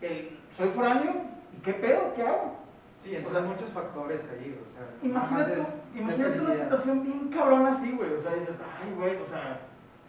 el- 0.00 0.36
Soy 0.56 0.68
foráneo. 0.70 1.12
¿Y 1.56 1.60
qué 1.62 1.74
pedo? 1.74 2.12
¿Qué 2.14 2.22
hago? 2.22 2.56
Sí, 3.04 3.14
entonces 3.14 3.42
hay 3.42 3.48
muchos 3.48 3.70
factores 3.70 4.20
ahí, 4.32 4.58
o 4.60 4.64
sea. 4.74 5.08
Imagínate, 5.08 5.60
es 5.60 5.68
imagínate 5.94 6.40
una 6.40 6.54
situación 6.54 7.02
bien 7.04 7.28
cabrona 7.28 7.70
así, 7.70 7.92
güey. 7.92 8.12
O 8.14 8.20
sea, 8.22 8.34
dices, 8.34 8.56
ay, 8.82 8.92
güey, 8.96 9.16
o 9.22 9.26
sea, 9.28 9.60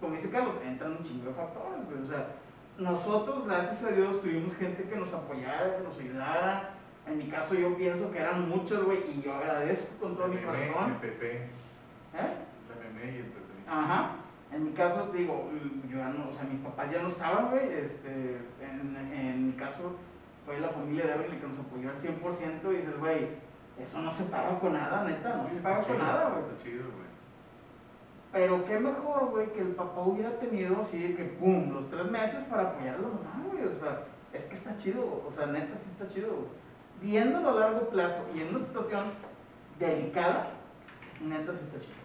como 0.01 0.13
dice 0.15 0.29
Carlos, 0.31 0.55
entran 0.65 0.91
un 0.93 1.03
chingo 1.03 1.27
de 1.29 1.33
factores, 1.35 1.85
güey. 1.85 2.01
O 2.03 2.07
sea, 2.07 2.25
nosotros, 2.79 3.45
gracias 3.45 3.83
a 3.83 3.89
Dios, 3.89 4.21
tuvimos 4.21 4.55
gente 4.57 4.83
que 4.83 4.95
nos 4.95 5.13
apoyara, 5.13 5.77
que 5.77 5.83
nos 5.83 5.99
ayudara. 5.99 6.69
En 7.07 7.17
mi 7.17 7.25
caso, 7.27 7.53
yo 7.55 7.75
pienso 7.75 8.11
que 8.11 8.19
eran 8.19 8.49
muchos, 8.49 8.83
güey, 8.83 8.99
y 9.11 9.21
yo 9.21 9.33
agradezco 9.33 9.87
con 9.99 10.15
todo 10.17 10.27
mi 10.27 10.37
El 10.37 10.45
corazón. 10.45 10.97
PP, 10.99 11.35
¿Eh? 11.35 11.47
la 12.13 12.75
meme 12.83 13.11
y 13.13 13.17
el 13.19 13.25
PP. 13.25 13.53
Ajá. 13.67 14.11
En 14.51 14.63
mi 14.65 14.71
caso, 14.71 15.09
digo, 15.13 15.49
mm, 15.51 15.89
yo 15.89 15.97
ya 15.97 16.09
no, 16.09 16.29
o 16.29 16.33
sea, 16.33 16.43
mis 16.43 16.59
papás 16.61 16.91
ya 16.91 17.01
no 17.01 17.09
estaban, 17.09 17.49
güey. 17.49 17.71
Este, 17.71 18.37
en, 18.61 18.95
en 19.13 19.47
mi 19.47 19.53
caso, 19.53 19.95
fue 20.45 20.59
la 20.59 20.69
familia 20.69 21.05
de 21.05 21.13
Evelyn 21.13 21.39
que 21.39 21.47
nos 21.47 21.59
apoyó 21.59 21.89
al 21.89 21.97
100% 22.01 22.73
y 22.73 22.77
dices, 22.77 22.99
güey, 22.99 23.27
eso 23.79 23.99
no 23.99 24.11
se 24.11 24.23
paga 24.25 24.59
con 24.59 24.73
nada, 24.73 25.03
neta, 25.03 25.35
no 25.35 25.47
se 25.49 25.55
paga 25.55 25.83
con 25.83 25.97
nada, 25.97 26.29
güey. 26.29 26.43
Está 26.43 26.63
chido, 26.63 26.83
güey. 26.83 27.07
Pero 28.33 28.65
qué 28.65 28.79
mejor, 28.79 29.29
güey, 29.31 29.51
que 29.53 29.61
el 29.61 29.75
papá 29.75 30.01
hubiera 30.01 30.31
tenido 30.39 30.81
así 30.81 31.13
que, 31.15 31.23
pum, 31.23 31.71
los 31.73 31.89
tres 31.89 32.11
meses 32.11 32.43
para 32.49 32.63
apoyar 32.63 32.95
a 32.95 32.99
la 32.99 33.07
mamá, 33.07 33.45
güey. 33.51 33.65
O 33.65 33.79
sea, 33.79 34.03
es 34.33 34.43
que 34.45 34.55
está 34.55 34.75
chido, 34.77 35.01
o 35.01 35.31
sea, 35.35 35.47
neta 35.47 35.77
sí 35.77 35.89
está 35.91 36.07
chido, 36.13 36.27
güey. 36.31 36.66
Viéndolo 37.01 37.49
a 37.49 37.59
largo 37.59 37.89
plazo 37.89 38.25
y 38.35 38.41
en 38.41 38.55
una 38.55 38.65
situación 38.65 39.05
delicada, 39.79 40.49
neta 41.21 41.53
sí 41.53 41.59
está 41.65 41.79
chido. 41.79 41.97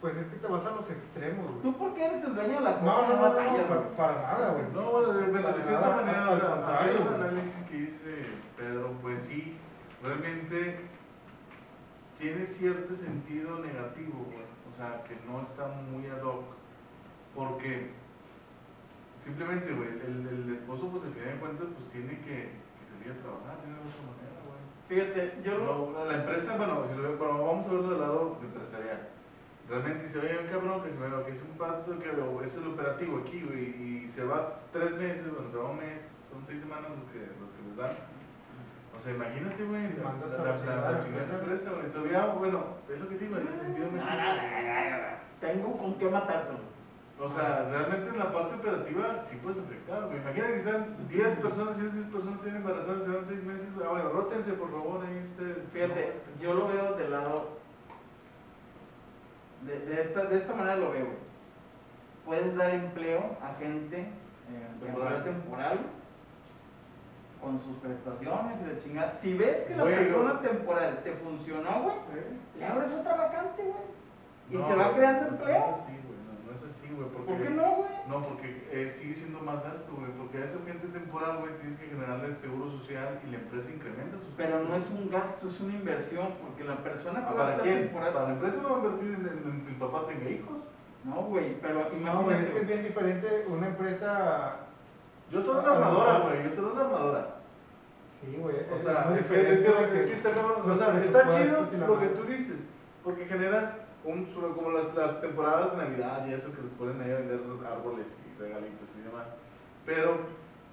Pues 0.00 0.16
es 0.16 0.26
que 0.28 0.36
te 0.36 0.46
vas 0.46 0.64
a 0.64 0.70
los 0.70 0.90
extremos, 0.90 1.46
güey. 1.50 1.62
¿Tú 1.62 1.76
por 1.78 1.94
qué 1.94 2.06
eres 2.06 2.24
el 2.24 2.34
dueño 2.34 2.54
de 2.54 2.60
la 2.60 2.70
No, 2.80 3.02
no, 3.02 3.08
no, 3.08 3.28
no, 3.28 3.34
para, 3.36 3.88
para 3.96 4.22
nada, 4.22 4.52
güey. 4.52 4.64
No, 4.72 4.90
bueno, 4.90 5.12
de, 5.12 5.26
de- 5.26 5.62
cierta 5.62 5.80
nada, 5.80 5.96
manera, 5.96 6.26
al 6.26 6.32
o 6.32 6.36
sea, 6.40 6.50
contrario, 6.50 6.94
el 7.00 7.14
análisis 7.22 7.64
que 7.68 7.76
dice 7.76 8.26
Pedro, 8.56 8.92
pues 9.02 9.22
sí, 9.24 9.56
realmente 10.02 10.80
tiene 12.18 12.46
cierto 12.46 12.96
sentido 12.96 13.58
negativo, 13.58 14.24
güey. 14.26 14.44
O 14.72 14.76
sea, 14.76 15.04
que 15.04 15.16
no 15.30 15.42
está 15.42 15.66
muy 15.68 16.06
ad 16.06 16.22
hoc. 16.22 16.44
Porque 17.34 17.90
simplemente, 19.24 19.72
güey, 19.74 19.88
el, 19.88 20.26
el 20.46 20.54
esposo, 20.56 20.88
pues 20.88 21.04
al 21.04 21.12
final 21.12 21.34
de 21.34 21.40
cuentas, 21.40 21.66
pues 21.76 21.90
tiene 21.92 22.20
que, 22.22 22.52
de 23.04 23.12
otra 23.12 24.12
manera, 24.12 24.40
güey. 24.44 24.60
Fíjate, 24.88 25.40
yo. 25.42 25.58
No, 25.58 26.04
la 26.04 26.16
empresa, 26.18 26.56
bueno, 26.56 26.84
si 26.88 27.00
lo 27.00 27.16
bueno, 27.16 27.44
vamos 27.44 27.66
a 27.66 27.70
verlo 27.70 27.90
del 27.90 28.00
lado 28.00 28.38
empresarial. 28.42 29.08
Realmente 29.68 30.04
dice, 30.04 30.18
oye, 30.18 30.38
un 30.38 30.50
cabrón 30.50 30.82
que 30.82 30.90
se 30.90 30.98
me 30.98 31.08
va, 31.08 31.24
que 31.24 31.32
es 31.32 31.42
un 31.42 31.56
parto, 31.56 31.98
que 31.98 32.10
o 32.10 32.42
es 32.42 32.54
el 32.54 32.66
operativo 32.66 33.18
aquí, 33.18 33.40
güey, 33.42 33.64
y 33.70 34.08
se 34.10 34.24
va 34.24 34.60
tres 34.72 34.92
meses, 34.98 35.30
bueno, 35.30 35.50
se 35.50 35.56
va 35.56 35.70
un 35.70 35.78
mes, 35.78 36.00
son 36.28 36.42
seis 36.46 36.60
semanas 36.60 36.90
lo 36.90 37.06
que, 37.12 37.22
lo 37.38 37.46
que 37.54 37.62
les 37.68 37.76
dan. 37.76 37.94
O 38.98 39.00
sea, 39.00 39.14
imagínate, 39.14 39.64
güey, 39.64 39.82
la, 39.96 40.12
la, 40.12 40.44
la, 40.44 41.04
chingada 41.04 41.38
empresa. 41.38 41.70
güey. 41.70 41.92
Todavía, 41.92 42.26
bueno, 42.34 42.64
es 42.90 43.00
lo 43.00 43.08
que 43.08 43.16
digo, 43.16 43.36
en 43.38 43.46
el 43.46 43.60
sentido 43.60 43.88
Tengo 45.40 45.78
con 45.78 45.94
qué 45.98 46.08
matárselo. 46.10 46.69
O 47.22 47.30
sea, 47.30 47.68
realmente 47.70 48.08
en 48.08 48.18
la 48.18 48.32
parte 48.32 48.54
operativa 48.54 49.24
sí 49.28 49.36
puedes 49.42 49.58
afectar, 49.58 50.04
güey. 50.06 50.16
Imagínate 50.20 50.54
que 50.54 50.62
sean 50.62 50.96
10 51.08 51.38
personas, 51.40 51.76
si 51.76 51.82
esas 51.82 51.94
10 51.94 52.06
personas 52.06 52.40
tienen 52.40 52.62
embarazadas, 52.62 53.02
se 53.04 53.10
van 53.10 53.26
6 53.28 53.44
meses. 53.44 53.68
Ah, 53.84 53.88
bueno, 53.90 54.08
rótense, 54.10 54.52
por 54.54 54.70
favor, 54.70 55.04
ahí 55.04 55.26
ustedes. 55.30 55.58
Fíjate, 55.72 56.12
yo 56.40 56.54
lo 56.54 56.68
veo 56.68 56.94
del 56.94 57.10
lado. 57.10 57.60
De, 59.66 59.78
de 59.80 60.00
esta, 60.02 60.24
de 60.24 60.38
esta 60.38 60.54
manera 60.54 60.76
lo 60.76 60.92
veo. 60.92 61.08
Puedes 62.24 62.56
dar 62.56 62.70
empleo 62.70 63.36
a 63.42 63.54
gente, 63.58 63.98
eh, 64.00 64.66
Temporal. 64.82 65.24
temporal, 65.24 65.78
con 67.42 67.60
sus 67.62 67.76
prestaciones 67.78 68.56
y 68.62 68.66
la 68.74 68.78
chingada. 68.82 69.18
Si 69.20 69.34
ves 69.34 69.60
que 69.64 69.76
la 69.76 69.82
Güey, 69.82 69.94
persona 69.96 70.40
temporal 70.40 71.00
te 71.04 71.12
funcionó, 71.14 71.82
güey, 71.82 71.96
le 72.58 72.66
abres 72.66 72.92
otra 72.92 73.14
vacante, 73.16 73.62
güey. 73.62 73.84
Y 74.50 74.56
No, 74.56 74.66
se 74.66 74.74
va 74.74 74.84
güey, 74.84 74.96
creando 74.96 75.28
empleo. 75.28 75.78
Güey. 76.94 77.08
Porque, 77.10 77.32
¿Por 77.32 77.42
qué 77.42 77.50
no, 77.50 77.68
güey? 77.76 77.90
No, 78.08 78.22
porque 78.22 78.48
eh, 78.72 78.92
sigue 78.98 79.14
siendo 79.14 79.40
más 79.40 79.62
gasto, 79.62 79.90
güey. 79.96 80.10
Porque 80.18 80.38
a 80.38 80.44
esa 80.44 80.58
gente 80.66 80.86
temporal, 80.88 81.38
güey, 81.40 81.52
tienes 81.60 81.78
que 81.80 81.86
generarle 81.86 82.34
seguro 82.36 82.70
social 82.70 83.20
y 83.26 83.30
la 83.30 83.38
empresa 83.38 83.70
incrementa 83.70 84.18
sus 84.18 84.34
Pero 84.36 84.64
no 84.64 84.74
es 84.76 84.84
un 84.90 85.10
gasto, 85.10 85.48
es 85.48 85.60
una 85.60 85.74
inversión, 85.74 86.28
porque 86.42 86.64
la 86.64 86.76
persona 86.82 87.20
que 87.20 87.30
Ah, 87.32 87.36
¿Para 87.36 87.58
quién? 87.62 87.78
temporal. 87.88 88.12
Para 88.12 88.26
la 88.28 88.32
empresa 88.34 88.56
no 88.62 88.68
va 88.70 88.74
a 88.74 88.78
invertir 88.80 89.08
en, 89.14 89.22
en- 89.26 89.44
en 89.50 89.64
que 89.64 89.70
el 89.70 89.76
papá 89.76 90.06
tenga 90.06 90.30
hijos. 90.30 90.58
No, 91.04 91.14
güey, 91.32 91.56
pero 91.60 91.74
No, 91.74 91.80
güey, 91.80 91.96
es 91.96 92.00
imagínate. 92.02 92.52
que 92.52 92.58
es 92.60 92.66
bien 92.66 92.82
diferente 92.84 93.44
una 93.48 93.66
empresa. 93.68 94.56
Yo 95.30 95.38
estoy 95.40 95.54
en 95.58 95.62
una 95.64 95.72
armadora, 95.72 96.18
güey. 96.18 96.42
Yo 96.42 96.48
estoy 96.50 96.64
en 96.64 96.70
una 96.72 96.80
armadora. 96.82 97.26
Sí, 98.20 98.36
güey. 98.36 98.56
O 98.70 98.76
es 98.76 98.82
sea, 98.82 99.00
es 99.00 99.06
que, 99.06 99.12
es 99.14 99.18
diferente 99.30 99.64
que, 99.64 99.72
de 99.72 100.00
es 100.00 100.06
que 100.06 100.12
está 101.06 101.30
chido 101.30 101.68
lo 101.86 102.00
que 102.00 102.06
tú 102.08 102.24
dices. 102.24 102.56
Porque 103.02 103.24
generas 103.24 103.72
un, 104.04 104.24
como 104.24 104.70
las, 104.70 104.94
las 104.94 105.20
temporadas 105.20 105.72
de 105.72 105.76
Navidad 105.78 106.26
y 106.26 106.32
eso 106.32 106.52
que 106.52 106.62
les 106.62 106.72
ponen 106.72 107.00
ahí 107.02 107.10
a 107.12 107.16
vender 107.16 107.40
los 107.40 107.62
árboles 107.64 108.06
y 108.26 108.40
regalitos 108.40 108.88
y 108.98 109.02
demás. 109.02 109.26
Pero 109.84 110.18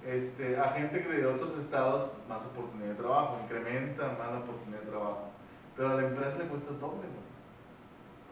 este, 0.06 0.58
a 0.58 0.70
gente 0.70 1.00
de 1.00 1.26
otros 1.26 1.58
estados, 1.58 2.10
más 2.28 2.44
oportunidad 2.46 2.90
de 2.90 2.94
trabajo, 2.94 3.38
incrementa 3.44 4.16
más 4.18 4.32
la 4.32 4.38
oportunidad 4.38 4.80
de 4.80 4.90
trabajo. 4.90 5.30
Pero 5.76 5.90
a 5.90 5.94
la 5.94 6.08
empresa 6.08 6.38
le 6.38 6.44
cuesta 6.46 6.70
el 6.70 6.80
doble, 6.80 7.06
güey. 7.08 7.28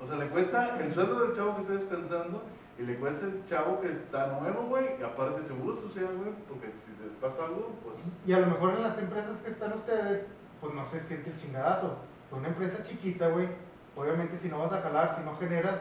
O 0.03 0.07
sea, 0.07 0.17
le 0.17 0.29
cuesta 0.29 0.79
el 0.79 0.95
sueldo 0.95 1.21
del 1.21 1.37
chavo 1.37 1.57
que 1.57 1.61
está 1.63 1.73
descansando 1.75 2.43
y 2.79 2.83
le 2.83 2.97
cuesta 2.97 3.27
el 3.27 3.45
chavo 3.47 3.81
que 3.81 3.93
está 3.93 4.39
nuevo, 4.41 4.63
güey. 4.65 5.01
Y 5.01 5.03
aparte 5.03 5.43
seguro 5.45 5.81
social, 5.81 6.17
güey, 6.17 6.33
porque 6.49 6.67
si 6.85 6.93
te 6.93 7.09
pasa 7.21 7.45
algo, 7.45 7.75
pues... 7.83 7.97
Y 8.27 8.33
a 8.33 8.41
lo 8.41 8.47
mejor 8.47 8.75
en 8.75 8.83
las 8.83 8.99
empresas 8.99 9.41
que 9.41 9.51
están 9.51 9.73
ustedes, 9.73 10.27
pues 10.61 10.75
no 10.75 10.87
se 10.89 11.01
siente 11.03 11.31
el 11.31 11.41
chingadazo. 11.41 11.97
Una 12.31 12.49
empresa 12.49 12.83
chiquita, 12.83 13.29
güey, 13.29 13.49
obviamente 13.97 14.39
si 14.39 14.49
no 14.49 14.59
vas 14.59 14.73
a 14.73 14.83
jalar, 14.83 15.17
si 15.17 15.25
no 15.25 15.37
generas, 15.37 15.81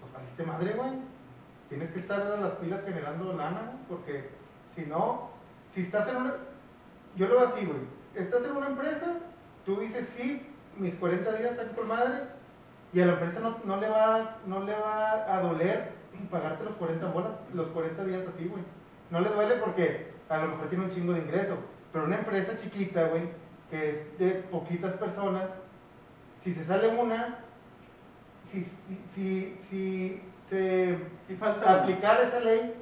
pues 0.00 0.12
valiste 0.12 0.42
madre, 0.44 0.72
güey. 0.72 0.90
Tienes 1.68 1.90
que 1.90 2.00
estar 2.00 2.20
a 2.20 2.36
las 2.36 2.52
pilas 2.52 2.84
generando 2.84 3.32
lana, 3.32 3.72
güey, 3.72 3.84
porque 3.88 4.30
si 4.74 4.82
no, 4.82 5.30
si 5.72 5.82
estás 5.82 6.08
en 6.08 6.16
una... 6.16 6.34
Yo 7.16 7.28
lo 7.28 7.40
así, 7.40 7.64
güey. 7.64 7.80
Estás 8.14 8.44
en 8.44 8.56
una 8.56 8.68
empresa, 8.68 9.14
tú 9.64 9.80
dices, 9.80 10.06
sí, 10.16 10.46
mis 10.76 10.94
40 10.96 11.32
días 11.32 11.52
están 11.52 11.68
por 11.68 11.86
madre, 11.86 12.24
y 12.92 13.00
a 13.00 13.06
la 13.06 13.12
empresa 13.14 13.40
no, 13.40 13.56
no 13.64 13.76
le, 13.78 13.88
va, 13.88 14.36
no 14.46 14.62
le 14.62 14.74
va 14.74 15.34
a 15.34 15.40
doler 15.40 15.96
pagarte 16.30 16.64
los 16.64 16.74
40 16.74 17.06
bolas, 17.08 17.32
los 17.52 17.68
40 17.68 18.04
días 18.04 18.26
a 18.26 18.32
ti, 18.32 18.46
güey. 18.46 18.62
No 19.10 19.20
le 19.20 19.28
duele 19.28 19.56
porque 19.56 20.12
a 20.28 20.38
lo 20.38 20.48
mejor 20.48 20.68
tiene 20.68 20.84
un 20.84 20.90
chingo 20.90 21.12
de 21.12 21.20
ingreso. 21.20 21.56
Pero 21.92 22.06
una 22.06 22.18
empresa 22.18 22.58
chiquita, 22.60 23.08
güey, 23.08 23.22
que 23.70 23.90
es 23.90 24.18
de 24.18 24.30
poquitas 24.50 24.94
personas, 24.94 25.44
si 26.46 26.54
se 26.54 26.64
sale 26.64 26.86
una, 26.86 27.38
si, 28.48 28.62
si, 28.62 28.70
si, 29.16 29.58
si 29.68 30.22
se 30.48 30.96
Si 31.26 31.34
falta. 31.34 31.80
aplicar 31.82 32.20
esa 32.20 32.38
ley, 32.38 32.72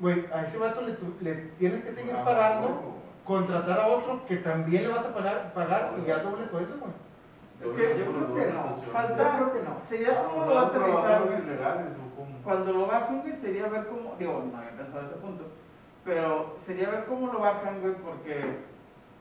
güey, 0.00 0.24
a 0.32 0.44
ese 0.46 0.56
vato 0.56 0.80
le, 1.20 1.34
tienes 1.58 1.84
que 1.84 1.92
seguir 1.92 2.14
Ah, 2.16 2.24
pagando, 2.24 2.94
contratar 3.26 3.78
a 3.80 3.88
otro 3.88 4.24
que 4.26 4.38
también 4.38 4.84
le 4.84 4.88
vas 4.88 5.04
a 5.04 5.12
pagar, 5.12 5.52
pagar 5.52 5.92
y 6.02 6.06
ya 6.06 6.20
doble 6.20 6.48
sueldo, 6.48 6.76
güey. 6.80 6.92
Es 7.60 7.76
que 7.76 7.98
yo 7.98 8.06
creo 8.06 8.34
que 8.34 8.52
no, 8.54 8.76
falta- 8.90 9.16
Yo 9.18 9.36
creo 9.36 9.52
que 9.52 9.68
no. 9.68 9.80
Sería 9.86 10.12
Ah, 10.18 10.24
como 10.30 10.46
lo 10.46 10.54
vas 10.54 10.64
a 10.64 10.68
aterrizar. 10.68 11.22
Cuando 12.42 12.72
lo 12.72 12.86
bajen, 12.86 13.20
güey, 13.20 13.36
sería 13.36 13.66
ver 13.68 13.86
cómo. 13.88 14.14
Digo, 14.18 14.44
no 14.50 14.56
había 14.56 14.70
pensado 14.78 15.06
ese 15.08 15.16
punto. 15.16 15.44
Pero 16.06 16.56
sería 16.64 16.88
ver 16.88 17.04
cómo 17.04 17.30
lo 17.30 17.40
bajan, 17.40 17.82
güey, 17.82 17.92
porque. 17.96 18.60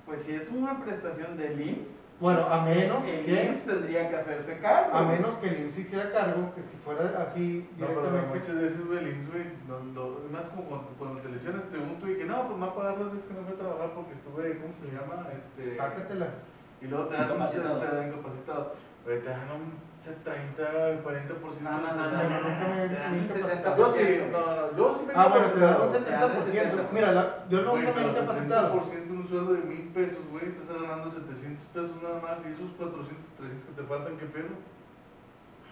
Pues 0.06 0.22
si 0.22 0.36
es 0.36 0.48
una 0.50 0.80
prestación 0.80 1.36
del 1.36 1.60
IMSS. 1.60 1.98
Bueno, 2.20 2.48
a 2.50 2.66
menos 2.66 3.04
el 3.06 3.26
que, 3.26 3.46
IMSS 3.46 3.66
tendría 3.66 4.10
que 4.10 4.16
hacerse 4.16 4.58
cargo. 4.58 4.98
a 4.98 5.04
menos 5.04 5.36
que 5.38 5.48
el 5.50 5.60
IMSS 5.66 5.78
hiciera 5.80 6.12
cargo, 6.12 6.52
que 6.56 6.62
si 6.64 6.76
fuera 6.84 7.28
así 7.30 7.70
No, 7.78 7.88
pero 7.88 8.26
muchas 8.34 8.56
veces, 8.56 8.88
güey, 8.88 9.00
el 9.00 9.08
IMSS, 9.10 9.32
güey, 9.32 9.44
no, 9.68 9.80
no- 9.94 10.18
más 10.32 10.50
como 10.50 10.64
cuando, 10.64 10.88
cuando 10.98 11.22
te 11.22 11.30
lesionas, 11.30 11.64
te 11.64 11.78
pregunto 11.78 12.10
y 12.10 12.16
que 12.18 12.26
no, 12.26 12.48
pues 12.48 12.58
me 12.58 12.66
va 12.66 12.72
a 12.72 12.76
pagar 12.76 12.98
los 12.98 13.14
días 13.14 13.24
que 13.26 13.34
no 13.36 13.42
fui 13.46 13.54
a 13.54 13.60
trabajar 13.60 13.90
porque 13.94 14.14
estuve, 14.14 14.58
¿cómo 14.58 14.74
se 14.82 14.90
llama? 14.98 15.28
Este, 15.30 15.78
Sácatelas. 15.78 16.34
y 16.82 16.88
luego 16.88 17.06
te 17.06 17.14
dan 17.18 17.24
Incapacitado. 17.30 17.80
te 17.80 17.96
dan 17.96 18.08
incapacitado. 18.08 18.74
Te 19.08 19.24
dan 19.24 19.48
un 19.56 19.88
30, 20.04 21.04
40%. 21.04 21.62
No, 21.64 21.72
no, 21.80 21.96
no, 21.96 22.12
no, 22.12 22.40
no. 22.40 23.78
Yo 23.78 23.92
sí, 23.94 24.04
70%. 24.04 24.32
no, 24.32 24.40
no, 24.40 24.78
yo 24.78 24.96
sí 25.00 25.06
me 25.08 25.14
Ah, 25.16 25.28
bueno, 25.28 25.48
te 25.48 25.60
dan 25.60 25.82
un 25.82 25.88
incapacitado. 25.96 26.30
70%. 26.44 26.92
Mira, 26.92 27.38
yo 27.50 27.62
nunca 27.62 27.82
me 27.82 27.90
he 27.90 27.94
pero 27.94 28.10
incapacitado. 28.10 28.74
70% 28.76 29.08
de 29.08 29.12
un 29.18 29.28
sueldo 29.30 29.54
de 29.54 29.62
mil 29.62 29.88
pesos, 29.96 30.20
güey, 30.32 30.46
te 30.52 30.60
estás 30.62 30.82
ganando 30.82 31.12
700 31.12 31.66
pesos 31.74 32.04
nada 32.04 32.20
más 32.22 32.38
y 32.48 32.52
esos 32.52 32.72
400, 32.78 33.16
300 33.38 33.66
que 33.70 33.82
te 33.82 33.88
faltan, 33.88 34.18
¿qué 34.18 34.26
pedo? 34.26 34.50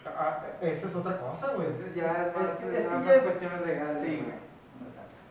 Ah, 0.05 0.39
esa 0.61 0.87
es 0.87 0.95
otra 0.95 1.17
cosa, 1.17 1.47
güey. 1.55 1.67
Entonces 1.67 1.95
ya 1.95 2.11
es 2.11 2.27
Es 2.27 2.57
que- 2.59 2.77
es 2.77 2.87
que 2.87 3.05
ya 3.05 3.13
es- 3.15 3.23
cuestiones 3.23 3.65
legales. 3.65 4.03
Sí, 4.05 4.15
güey. 4.23 4.37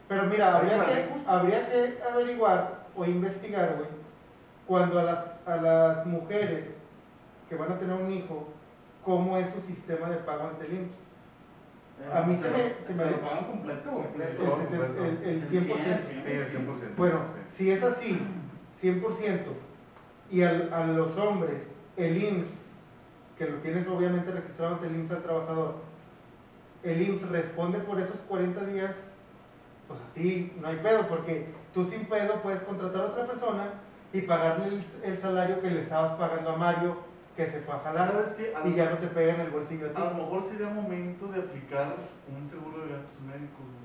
Pero 0.09 0.25
mira, 0.25 0.57
habría 0.57 0.85
que, 0.85 1.09
habría 1.27 1.69
que 1.71 1.99
averiguar 2.13 2.85
o 2.97 3.05
investigar, 3.07 3.75
güey, 3.77 3.89
cuando 4.67 4.99
a 4.99 5.03
las, 5.05 5.25
a 5.47 5.57
las 5.57 6.07
mujeres 6.07 6.67
que 7.49 7.57
van 7.57 7.73
a 7.73 7.79
tener 7.79 7.95
un 7.95 8.11
hijo, 8.11 8.49
cómo 9.03 9.37
es 9.37 9.47
su 9.55 9.61
sistema 9.63 10.09
de 10.09 10.17
pago 10.19 10.49
ante 10.49 10.67
el 10.67 10.73
IMSS. 10.75 11.05
A 12.13 12.23
mí 12.23 12.37
se 12.37 12.49
me- 12.51 12.75
se 12.87 12.95
me- 12.95 13.11
lo 13.11 13.21
pagan 13.21 13.45
completo. 13.45 14.03
El, 14.15 14.21
el- 14.21 15.23
el 15.23 15.43
El 15.43 15.49
100%. 15.49 16.07
cien. 16.07 16.23
Sí, 16.25 16.31
el 16.33 16.49
100%. 16.51 16.97
Bueno, 16.97 17.19
sí. 17.51 17.57
si 17.57 17.71
es 17.71 17.83
así, 17.83 18.21
100%, 18.81 19.53
y 20.31 20.43
al- 20.43 20.73
a 20.73 20.87
los 20.87 21.17
hombres, 21.17 21.63
el 21.97 22.17
IMSS, 22.17 22.49
que 23.39 23.47
lo 23.47 23.59
tienes 23.59 23.87
obviamente 23.87 24.31
registrado 24.33 24.75
ante 24.75 24.87
el 24.87 24.97
IMSS 24.97 25.11
al 25.15 25.23
trabajador, 25.23 25.75
el 26.83 27.03
IMSS 27.03 27.29
responde 27.29 27.79
por 27.79 28.01
esos 28.01 28.17
40 28.29 28.65
días, 28.65 28.91
pues 29.87 30.01
así, 30.11 30.53
no 30.61 30.69
hay 30.69 30.77
pedo, 30.77 31.07
porque 31.09 31.55
tú 31.73 31.87
sin 31.89 32.07
pedo 32.07 32.41
puedes 32.43 32.61
contratar 32.63 33.03
a 33.03 33.07
otra 33.07 33.27
persona 33.27 33.71
y 34.13 34.21
pagarle 34.23 34.67
el, 34.69 34.85
el 35.05 35.19
salario 35.19 35.61
que 35.61 35.71
le 35.71 35.83
estabas 35.83 36.19
pagando 36.19 36.51
a 36.51 36.57
Mario, 36.57 36.97
que 37.37 37.47
se 37.47 37.61
fue 37.63 37.75
a 37.75 37.79
jalar, 37.81 38.13
¿Sabes 38.13 38.33
qué? 38.35 38.55
A 38.55 38.67
y 38.67 38.75
ya 38.75 38.91
no 38.91 38.99
te 38.99 39.09
pega 39.09 39.35
en 39.35 39.41
el 39.41 39.51
bolsillo 39.51 39.87
a 39.87 39.91
ti. 39.91 40.01
A 40.01 40.05
lo 40.11 40.15
mejor 40.15 40.45
sería 40.45 40.69
momento 40.69 41.27
de 41.29 41.41
aplicar 41.41 41.97
un 42.31 42.47
seguro 42.49 42.79
de 42.87 42.93
gastos 42.95 43.21
médicos, 43.27 43.59
güey. 43.67 43.85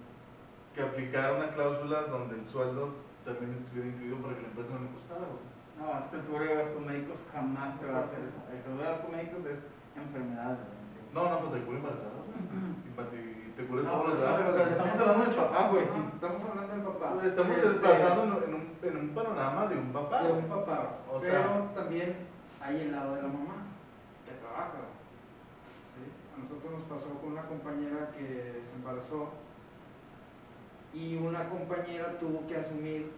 que 0.75 0.81
aplicar 0.83 1.33
una 1.33 1.49
cláusula 1.53 2.01
donde 2.13 2.35
el 2.35 2.45
sueldo 2.47 2.93
también 3.25 3.57
estuviera 3.57 3.89
incluido 3.89 4.17
para 4.21 4.35
que 4.35 4.41
la 4.43 4.47
empresa 4.53 4.69
no 4.73 4.79
le 4.85 4.91
costara. 4.93 5.25
güey. 5.25 5.45
No, 5.81 5.85
es 5.97 6.05
que 6.11 6.15
el 6.17 6.23
seguro 6.23 6.43
de 6.45 6.55
gastos 6.55 6.81
médicos 6.85 7.17
jamás 7.33 7.79
te 7.79 7.85
va 7.89 7.97
a 7.97 8.03
hacer 8.05 8.19
eso. 8.21 8.39
El 8.53 8.59
seguro 8.61 8.83
de 8.83 8.89
gastos 8.89 9.09
médicos 9.11 9.41
es 9.49 9.59
enfermedades, 9.97 10.59
güey. 10.69 10.83
sí. 10.93 10.99
No, 11.09 11.21
no, 11.25 11.35
pues 11.41 11.49
te 11.57 11.59
cubre 11.65 11.77
embarazada. 11.81 12.19
Y 13.09 13.51
te 13.57 13.65
cubre 13.65 13.81
No, 13.83 13.91
todos 13.91 14.07
los 14.09 14.17
pero 14.19 14.29
gastos. 14.29 14.53
pero 14.55 14.69
estamos 14.69 14.99
hablando 15.01 15.25
del 15.25 15.35
papá, 15.35 15.61
güey. 15.73 15.83
Estamos 16.13 16.41
hablando 16.45 16.71
del 16.75 16.83
papá. 16.85 17.07
Estamos 17.25 17.51
Este, 17.57 17.69
desplazando 17.69 18.21
en, 18.23 18.43
en 18.45 18.53
un, 18.53 18.63
en 18.83 18.95
un 18.97 19.09
panorama 19.09 19.61
de 19.67 19.75
un 19.75 19.89
papá. 19.91 20.21
de 20.23 20.31
un 20.33 20.45
papá. 20.45 20.77
O 21.09 21.19
pero 21.19 21.33
sea- 21.33 21.73
también 21.73 22.15
hay 22.61 22.81
el 22.81 22.91
lado 22.91 23.15
de 23.15 23.21
la 23.21 23.27
mamá 23.27 23.65
que 24.25 24.31
trabaja. 24.39 24.79
Sí. 25.95 26.03
A 26.35 26.43
nosotros 26.43 26.71
nos 26.73 26.83
pasó 26.83 27.09
con 27.19 27.31
una 27.33 27.43
compañera 27.43 28.11
que 28.17 28.61
se 28.69 28.75
embarazó 28.75 29.29
y 30.93 31.17
una 31.17 31.47
compañera 31.49 32.17
tuvo 32.19 32.47
que 32.47 32.55
asumir 32.57 33.11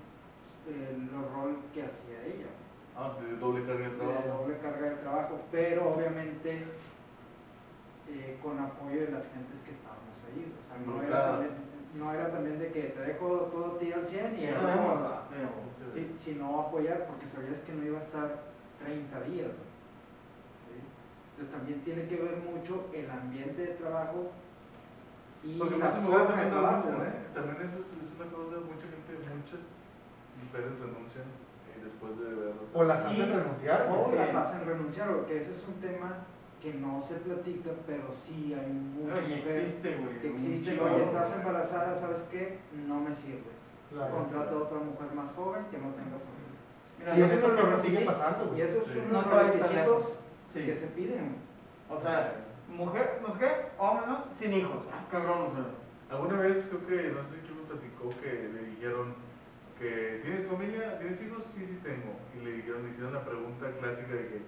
el 0.67 1.09
rol 1.33 1.57
que 1.73 1.83
hacía 1.83 2.23
ella, 2.25 2.47
Ah, 2.95 3.15
de 3.21 3.37
doble 3.37 3.65
carga 3.65 3.85
de 3.85 3.89
de 3.91 3.97
trabajo. 3.97 4.27
doble 4.43 4.57
carga 4.59 4.89
de 4.89 4.95
trabajo, 4.97 5.39
pero 5.51 5.93
obviamente 5.93 6.65
eh, 8.09 8.37
con 8.43 8.59
apoyo 8.59 9.01
de 9.01 9.11
las 9.11 9.23
gentes 9.31 9.57
que 9.65 9.71
estábamos 9.71 10.11
ahí. 10.27 10.51
O 10.51 10.67
sea, 10.67 10.77
no 10.85 11.01
era, 11.01 11.31
también, 11.31 11.51
no 11.95 12.13
era 12.13 12.31
también 12.31 12.59
de 12.59 12.71
que 12.71 12.81
te 12.81 12.99
dejo 13.01 13.27
todo 13.51 13.75
a 13.75 13.79
ti 13.79 13.93
al 13.93 14.05
100 14.05 14.39
y 14.39 14.45
a- 14.47 14.59
Ah, 14.59 15.23
Sí, 15.93 16.15
sino 16.19 16.61
apoyar 16.61 17.05
porque 17.07 17.25
sabías 17.33 17.61
que 17.61 17.73
no 17.73 17.83
iba 17.85 17.99
a 17.99 18.03
estar 18.03 18.50
30 18.83 19.21
días. 19.29 19.47
¿no? 19.47 19.63
¿Sí? 20.67 20.75
Entonces 21.37 21.51
también 21.55 21.81
tiene 21.81 22.07
que 22.07 22.15
ver 22.17 22.37
mucho 22.37 22.87
el 22.93 23.09
ambiente 23.09 23.61
de 23.61 23.73
trabajo 23.75 24.31
y 25.43 25.57
Porque 25.57 25.77
la 25.77 25.85
muchas 25.85 26.03
forma 26.05 26.43
de 26.43 26.49
trabajo. 26.49 26.89
¿no? 26.91 27.03
¿eh? 27.03 27.13
También 27.33 27.57
eso 27.65 27.79
es, 27.79 27.87
es 27.97 28.09
una 28.17 28.27
cosa, 28.29 28.57
mucha 28.61 28.87
gente, 28.89 29.11
muchas 29.17 29.61
mujeres 30.41 30.73
renuncian 30.79 31.27
eh, 31.69 31.81
después 31.83 32.13
de 32.19 32.25
verlo. 32.35 32.61
O 32.73 32.83
las 32.83 33.05
hacen 33.05 33.17
Y- 33.29 33.33
renunciar. 33.33 33.89
O 33.89 34.15
las 34.15 34.35
hacen 34.35 34.65
renunciar, 34.65 35.07
porque 35.13 35.41
ese 35.41 35.51
es 35.53 35.63
un 35.67 35.81
tema 35.81 36.25
que 36.61 36.73
no 36.75 37.01
se 37.01 37.15
platica, 37.15 37.71
pero 37.87 38.13
sí 38.23 38.53
hay 38.53 38.69
mucha 38.71 39.15
Oye, 39.17 39.37
mujer 39.37 39.61
existe, 39.61 39.97
güey. 39.97 40.19
que 40.21 40.27
existe. 40.29 40.79
Oye, 40.79 41.03
estás 41.05 41.33
embarazada, 41.33 41.99
¿sabes 41.99 42.21
qué? 42.29 42.59
No 42.87 42.99
me 42.99 43.15
sirves. 43.15 43.57
Claro. 43.89 44.13
Contrata 44.15 44.51
a 44.51 44.57
otra 44.57 44.77
mujer 44.77 45.11
más 45.15 45.31
joven 45.31 45.65
que 45.71 45.77
no 45.79 45.89
tenga 45.97 46.21
familia. 46.21 46.40
Mira, 47.01 47.15
Y 47.17 47.19
lo 47.19 47.25
eso 47.25 47.35
es 47.35 47.41
lo 47.41 47.55
que 47.55 47.63
nos 47.71 47.81
sigue 47.81 47.97
sí, 47.97 48.05
pasando. 48.05 48.45
Y 48.45 48.47
güey. 48.49 48.61
eso 48.61 48.77
es 48.79 48.85
Sí. 48.91 48.99
uno 49.09 49.21
No 49.21 49.21
de 49.21 49.29
te 49.29 49.35
los 49.35 49.43
tan 49.59 49.69
requisitos. 49.69 50.03
Sí. 50.53 50.65
que 50.65 50.75
se 50.75 50.87
piden. 50.87 51.35
O 51.89 51.99
sea, 52.01 52.33
mujer, 52.69 53.19
no 53.21 53.33
sé 53.33 53.39
qué, 53.39 53.51
hombre, 53.77 54.05
¿no? 54.07 54.25
Sin 54.33 54.53
hijos. 54.53 54.83
Ah, 54.91 55.05
cabrón, 55.11 55.39
o 55.47 55.51
sea. 55.55 55.65
Alguna 56.11 56.39
vez 56.41 56.67
creo 56.67 56.85
que, 56.87 57.09
no 57.11 57.21
sé 57.29 57.39
quién 57.45 57.55
me 57.55 57.63
platicó, 57.71 58.09
que 58.21 58.49
le 58.53 58.63
dijeron 58.75 59.15
que 59.79 60.19
¿tienes 60.23 60.45
familia? 60.47 60.99
¿Tienes 60.99 61.21
hijos? 61.21 61.43
Sí, 61.55 61.65
sí 61.65 61.79
tengo. 61.83 62.13
Y 62.35 62.43
le 62.45 62.51
dijeron, 62.59 62.83
le 62.83 62.89
hicieron 62.91 63.13
la 63.13 63.23
pregunta 63.23 63.71
clásica 63.79 64.13
de 64.13 64.27
que, 64.27 64.41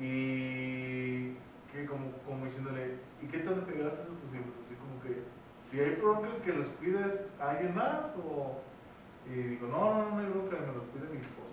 y 0.00 1.36
que 1.72 1.86
como, 1.86 2.12
como 2.26 2.44
diciéndole, 2.46 2.96
¿y 3.22 3.26
qué 3.26 3.38
tan 3.38 3.60
pegaste 3.62 4.02
a 4.02 4.06
tus 4.06 4.30
hijos? 4.34 4.54
Así 4.66 4.74
como 4.76 5.00
que, 5.02 5.22
si 5.70 5.80
hay 5.80 5.94
bronca 5.96 6.28
que 6.44 6.52
los 6.52 6.66
cuides 6.78 7.26
a 7.40 7.50
alguien 7.50 7.74
más 7.74 8.00
o... 8.18 8.60
Y 9.28 9.34
digo, 9.54 9.68
no, 9.68 9.94
no, 10.02 10.10
no 10.10 10.18
hay 10.18 10.26
bronca, 10.26 10.56
me 10.60 10.72
los 10.74 10.84
cuida 10.90 11.04
mi 11.12 11.18
y. 11.20 11.28
Entonces, 11.28 11.47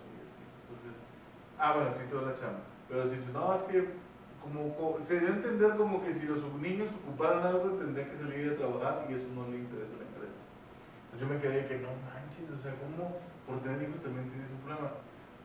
ah, 1.58 1.74
bueno, 1.76 1.92
sí, 1.96 2.04
toda 2.10 2.32
la 2.32 2.36
chamba. 2.40 2.62
Pero 2.88 3.10
si 3.10 3.18
no, 3.34 3.54
es 3.54 3.62
que 3.64 3.90
como, 4.40 4.76
co- 4.76 5.00
se 5.04 5.20
dio 5.20 5.30
a 5.30 5.36
entender 5.36 5.76
como 5.76 6.04
que 6.04 6.14
si 6.14 6.26
los 6.26 6.44
niños 6.56 6.90
ocuparan 7.04 7.44
algo 7.46 7.72
tendría 7.78 8.10
que 8.10 8.18
salir 8.18 8.52
a 8.52 8.56
trabajar 8.58 9.06
y 9.10 9.14
eso 9.14 9.28
no 9.30 9.48
le 9.50 9.58
interesa 9.58 9.96
a 9.96 9.98
la 9.98 10.04
empresa. 10.06 10.42
Entonces 11.06 11.20
yo 11.28 11.34
me 11.34 11.42
quedé 11.42 11.68
que 11.68 11.78
no 11.80 11.90
manches, 12.06 12.50
o 12.52 12.58
sea, 12.58 12.76
¿cómo 12.80 13.18
por 13.46 13.62
tener 13.62 13.82
hijos 13.84 14.02
también 14.02 14.30
tienes 14.30 14.52
un 14.52 14.60
problema? 14.62 14.92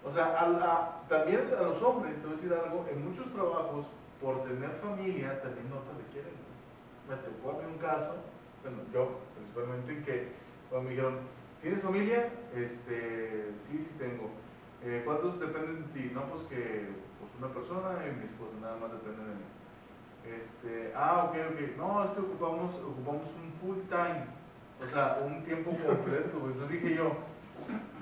O 0.03 0.11
sea, 0.11 1.07
también 1.09 1.41
a 1.59 1.63
los 1.63 1.83
hombres, 1.83 2.21
te 2.21 2.27
voy 2.27 2.33
a 2.33 2.37
decir 2.37 2.53
algo, 2.53 2.87
en 2.91 3.05
muchos 3.05 3.33
trabajos, 3.33 3.87
por 4.21 4.43
tener 4.45 4.71
familia, 4.81 5.41
también 5.43 5.71
no 5.71 5.79
te 5.81 5.93
requieren. 5.95 6.35
Me 7.09 7.17
tocó 7.17 7.51
a 7.53 7.55
mí 7.63 7.65
un 7.73 7.79
caso, 7.79 8.15
bueno, 8.63 8.79
yo 8.93 9.33
principalmente, 9.35 9.93
en 9.93 10.03
que 10.05 10.33
cuando 10.69 10.85
me 10.89 10.91
dijeron, 10.95 11.19
¿tienes 11.61 11.83
familia? 11.83 12.29
Este, 12.55 13.55
sí, 13.67 13.79
sí 13.83 13.95
tengo. 13.99 14.31
Eh, 14.83 15.03
¿Cuántos 15.05 15.39
dependen 15.39 15.83
de 15.83 15.89
ti? 15.93 16.11
No, 16.15 16.23
pues 16.25 16.43
que 16.45 16.89
pues 17.19 17.31
una 17.39 17.53
persona 17.53 18.01
y 18.07 18.17
mi 18.17 18.25
esposa 18.25 18.57
nada 18.61 18.77
más 18.81 18.93
dependen 18.93 19.27
de 19.29 19.35
mí. 19.35 19.49
Este, 20.25 20.93
ah, 20.97 21.29
ok, 21.29 21.37
ok. 21.53 21.77
No, 21.77 22.05
es 22.05 22.11
que 22.13 22.21
ocupamos, 22.21 22.75
ocupamos 22.77 23.29
un 23.37 23.53
full 23.61 23.79
time. 23.89 24.25
O 24.81 24.87
sea, 24.91 25.21
un 25.25 25.45
tiempo 25.45 25.71
completo. 25.71 26.37
Entonces 26.47 26.69
dije 26.71 26.97
yo, 26.97 27.13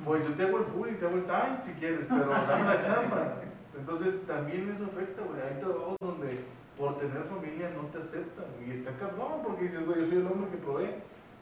pues 0.05 0.23
yo 0.25 0.35
te 0.35 0.45
hago 0.45 0.59
el 0.59 0.65
full 0.67 0.89
y 0.89 0.95
te 0.95 1.07
hago 1.07 1.17
el 1.17 1.25
time 1.25 1.59
si 1.67 1.73
quieres, 1.81 2.07
pero 2.09 2.31
dame 2.31 2.65
la 2.65 2.81
chamba. 2.81 3.43
Entonces 3.77 4.27
también 4.27 4.69
eso 4.71 4.85
afecta, 4.85 5.23
güey. 5.23 5.43
Hay 5.43 5.61
trabajos 5.61 5.97
donde 6.01 6.45
por 6.77 6.99
tener 6.99 7.25
familia 7.25 7.71
no 7.75 7.89
te 7.91 7.99
aceptan. 7.99 8.47
Y 8.65 8.71
está 8.71 8.93
cabrón, 8.99 9.43
porque 9.43 9.65
dices, 9.65 9.85
güey, 9.85 10.01
yo 10.01 10.07
soy 10.07 10.19
el 10.19 10.27
hombre 10.27 10.51
que 10.51 10.59
provee. 10.59 10.95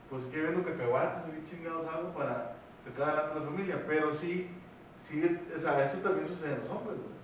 Pues 0.08 0.24
que 0.26 0.40
vendo 0.40 0.64
cacahuates, 0.64 1.24
soy 1.24 1.44
chingados 1.50 1.86
algo 1.92 2.14
para 2.14 2.56
sacar 2.84 3.10
adelante 3.10 3.40
la 3.40 3.46
familia. 3.46 3.84
Pero 3.86 4.14
sí, 4.14 4.48
sí, 5.08 5.22
es- 5.24 5.56
o 5.56 5.60
sea, 5.60 5.84
eso 5.84 5.98
también 5.98 6.28
sucede 6.28 6.54
en 6.54 6.60
los 6.60 6.70
hombres, 6.70 6.98
güey. 6.98 7.16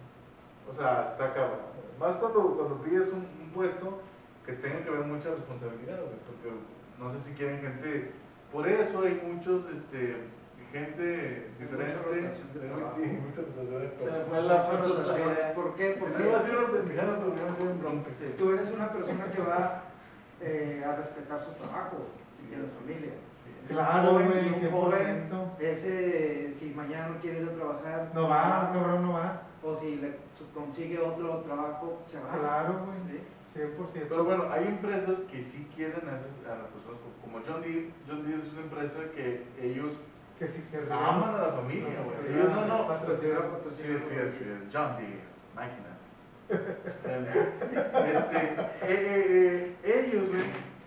O 0.70 0.74
sea, 0.76 1.10
está 1.12 1.34
cabrón. 1.34 1.60
Más 1.98 2.16
cuando, 2.16 2.56
cuando 2.56 2.82
pides 2.82 3.08
un, 3.12 3.26
un 3.42 3.50
puesto 3.54 4.00
que 4.46 4.52
tenga 4.54 4.82
que 4.84 4.90
ver 4.90 5.04
mucha 5.06 5.30
responsabilidad, 5.30 5.98
güey, 6.02 6.18
porque 6.26 6.50
no 6.98 7.12
sé 7.12 7.20
si 7.28 7.34
quieren 7.34 7.60
gente. 7.60 8.12
Por 8.52 8.68
eso 8.68 9.02
hay 9.02 9.20
muchos, 9.26 9.64
este, 9.70 10.16
gente 10.72 11.50
diferente. 11.58 11.94
Sí, 12.96 13.02
mucha 13.20 13.40
rotación 13.42 13.80
de 13.80 13.88
Se 13.88 14.24
fue 14.28 14.42
la 14.42 14.62
chorra. 14.64 15.54
¿Por 15.54 15.74
qué? 15.74 15.94
Si 15.94 16.00
Porque 16.00 16.18
no 16.18 16.26
iba 16.28 16.38
a 16.38 16.42
ser 16.42 16.56
una 16.56 16.68
pendejada, 16.72 17.18
pero 17.18 17.28
no 17.28 17.50
me 17.50 17.56
tienen 17.56 17.80
bronca. 17.80 18.10
tú 18.38 18.50
eres 18.52 18.70
una 18.72 18.92
persona 18.92 19.24
que 19.32 19.42
va 19.42 19.82
eh, 20.40 20.84
a 20.84 20.96
respetar 20.96 21.44
su 21.44 21.52
trabajo, 21.52 22.06
si 22.36 22.42
tienes 22.46 22.70
familia. 22.72 23.12
Claro, 23.68 24.10
joven 24.12 24.28
güey, 24.28 24.46
y 24.46 24.48
un 24.48 24.60
100%. 24.60 24.70
joven, 24.70 25.28
Ese, 25.60 26.54
si 26.58 26.70
mañana 26.74 27.08
no 27.08 27.20
quiere 27.20 27.42
ir 27.42 27.48
a 27.48 27.52
trabajar, 27.54 28.10
No 28.14 28.28
va, 28.28 28.70
cabrón, 28.72 29.02
no 29.02 29.12
va. 29.14 29.42
O 29.62 29.76
si 29.76 29.96
le 29.96 30.16
consigue 30.52 30.98
otro 30.98 31.38
trabajo, 31.40 32.02
se 32.06 32.18
va. 32.20 32.30
Claro, 32.38 32.80
güey. 32.86 32.98
¿Sí? 33.18 33.20
100%. 33.54 34.06
Pero 34.08 34.24
bueno, 34.24 34.44
hay 34.50 34.64
empresas 34.66 35.20
que 35.30 35.42
sí 35.42 35.68
quieren 35.76 36.08
a, 36.08 36.16
esas- 36.16 36.46
a 36.50 36.62
las 36.62 36.68
personas 36.72 36.98
co- 37.00 37.20
como 37.22 37.38
John 37.46 37.60
Deere. 37.62 37.90
John 38.08 38.24
Deere 38.26 38.42
es 38.42 38.52
una 38.52 38.62
empresa 38.62 38.98
que 39.14 39.44
ellos 39.60 39.92
Que 40.38 40.48
sí, 40.48 40.64
que 40.70 40.78
aman 40.92 41.34
a 41.34 41.38
la 41.38 41.52
familia, 41.52 42.00
güey. 42.04 42.34
Ellos 42.34 42.50
no, 42.50 42.66
no. 42.66 42.88
Sí, 43.76 43.82
sí, 43.82 43.98
sí, 44.08 44.44
es 44.48 44.74
John 44.74 44.96
Deere, 44.96 45.20
máquinas. 45.54 45.92
este, 46.52 48.38
eh, 48.38 48.56
eh, 48.82 49.76
eh, 49.84 50.10
ellos, 50.12 50.28
güey, 50.28 50.44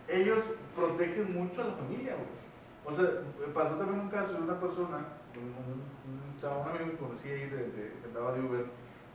ellos 0.09 0.43
protegen 0.75 1.33
mucho 1.33 1.61
a 1.61 1.65
la 1.65 1.73
familia, 1.73 2.13
güey. 2.15 2.44
O 2.85 2.93
sea, 2.93 3.05
pasó 3.53 3.75
también 3.75 3.99
un 4.01 4.09
caso 4.09 4.33
de 4.33 4.41
una 4.41 4.59
persona, 4.59 4.97
un, 5.35 5.43
un, 5.43 5.81
un 5.81 6.39
chavo, 6.39 6.61
un 6.61 6.69
amigo 6.69 6.91
que 6.91 6.97
conocí 6.97 7.29
ahí, 7.29 7.49
de, 7.49 7.57
de- 7.57 7.93
que 8.01 8.07
andaba 8.07 8.33
de 8.33 8.41
Uber, 8.41 8.65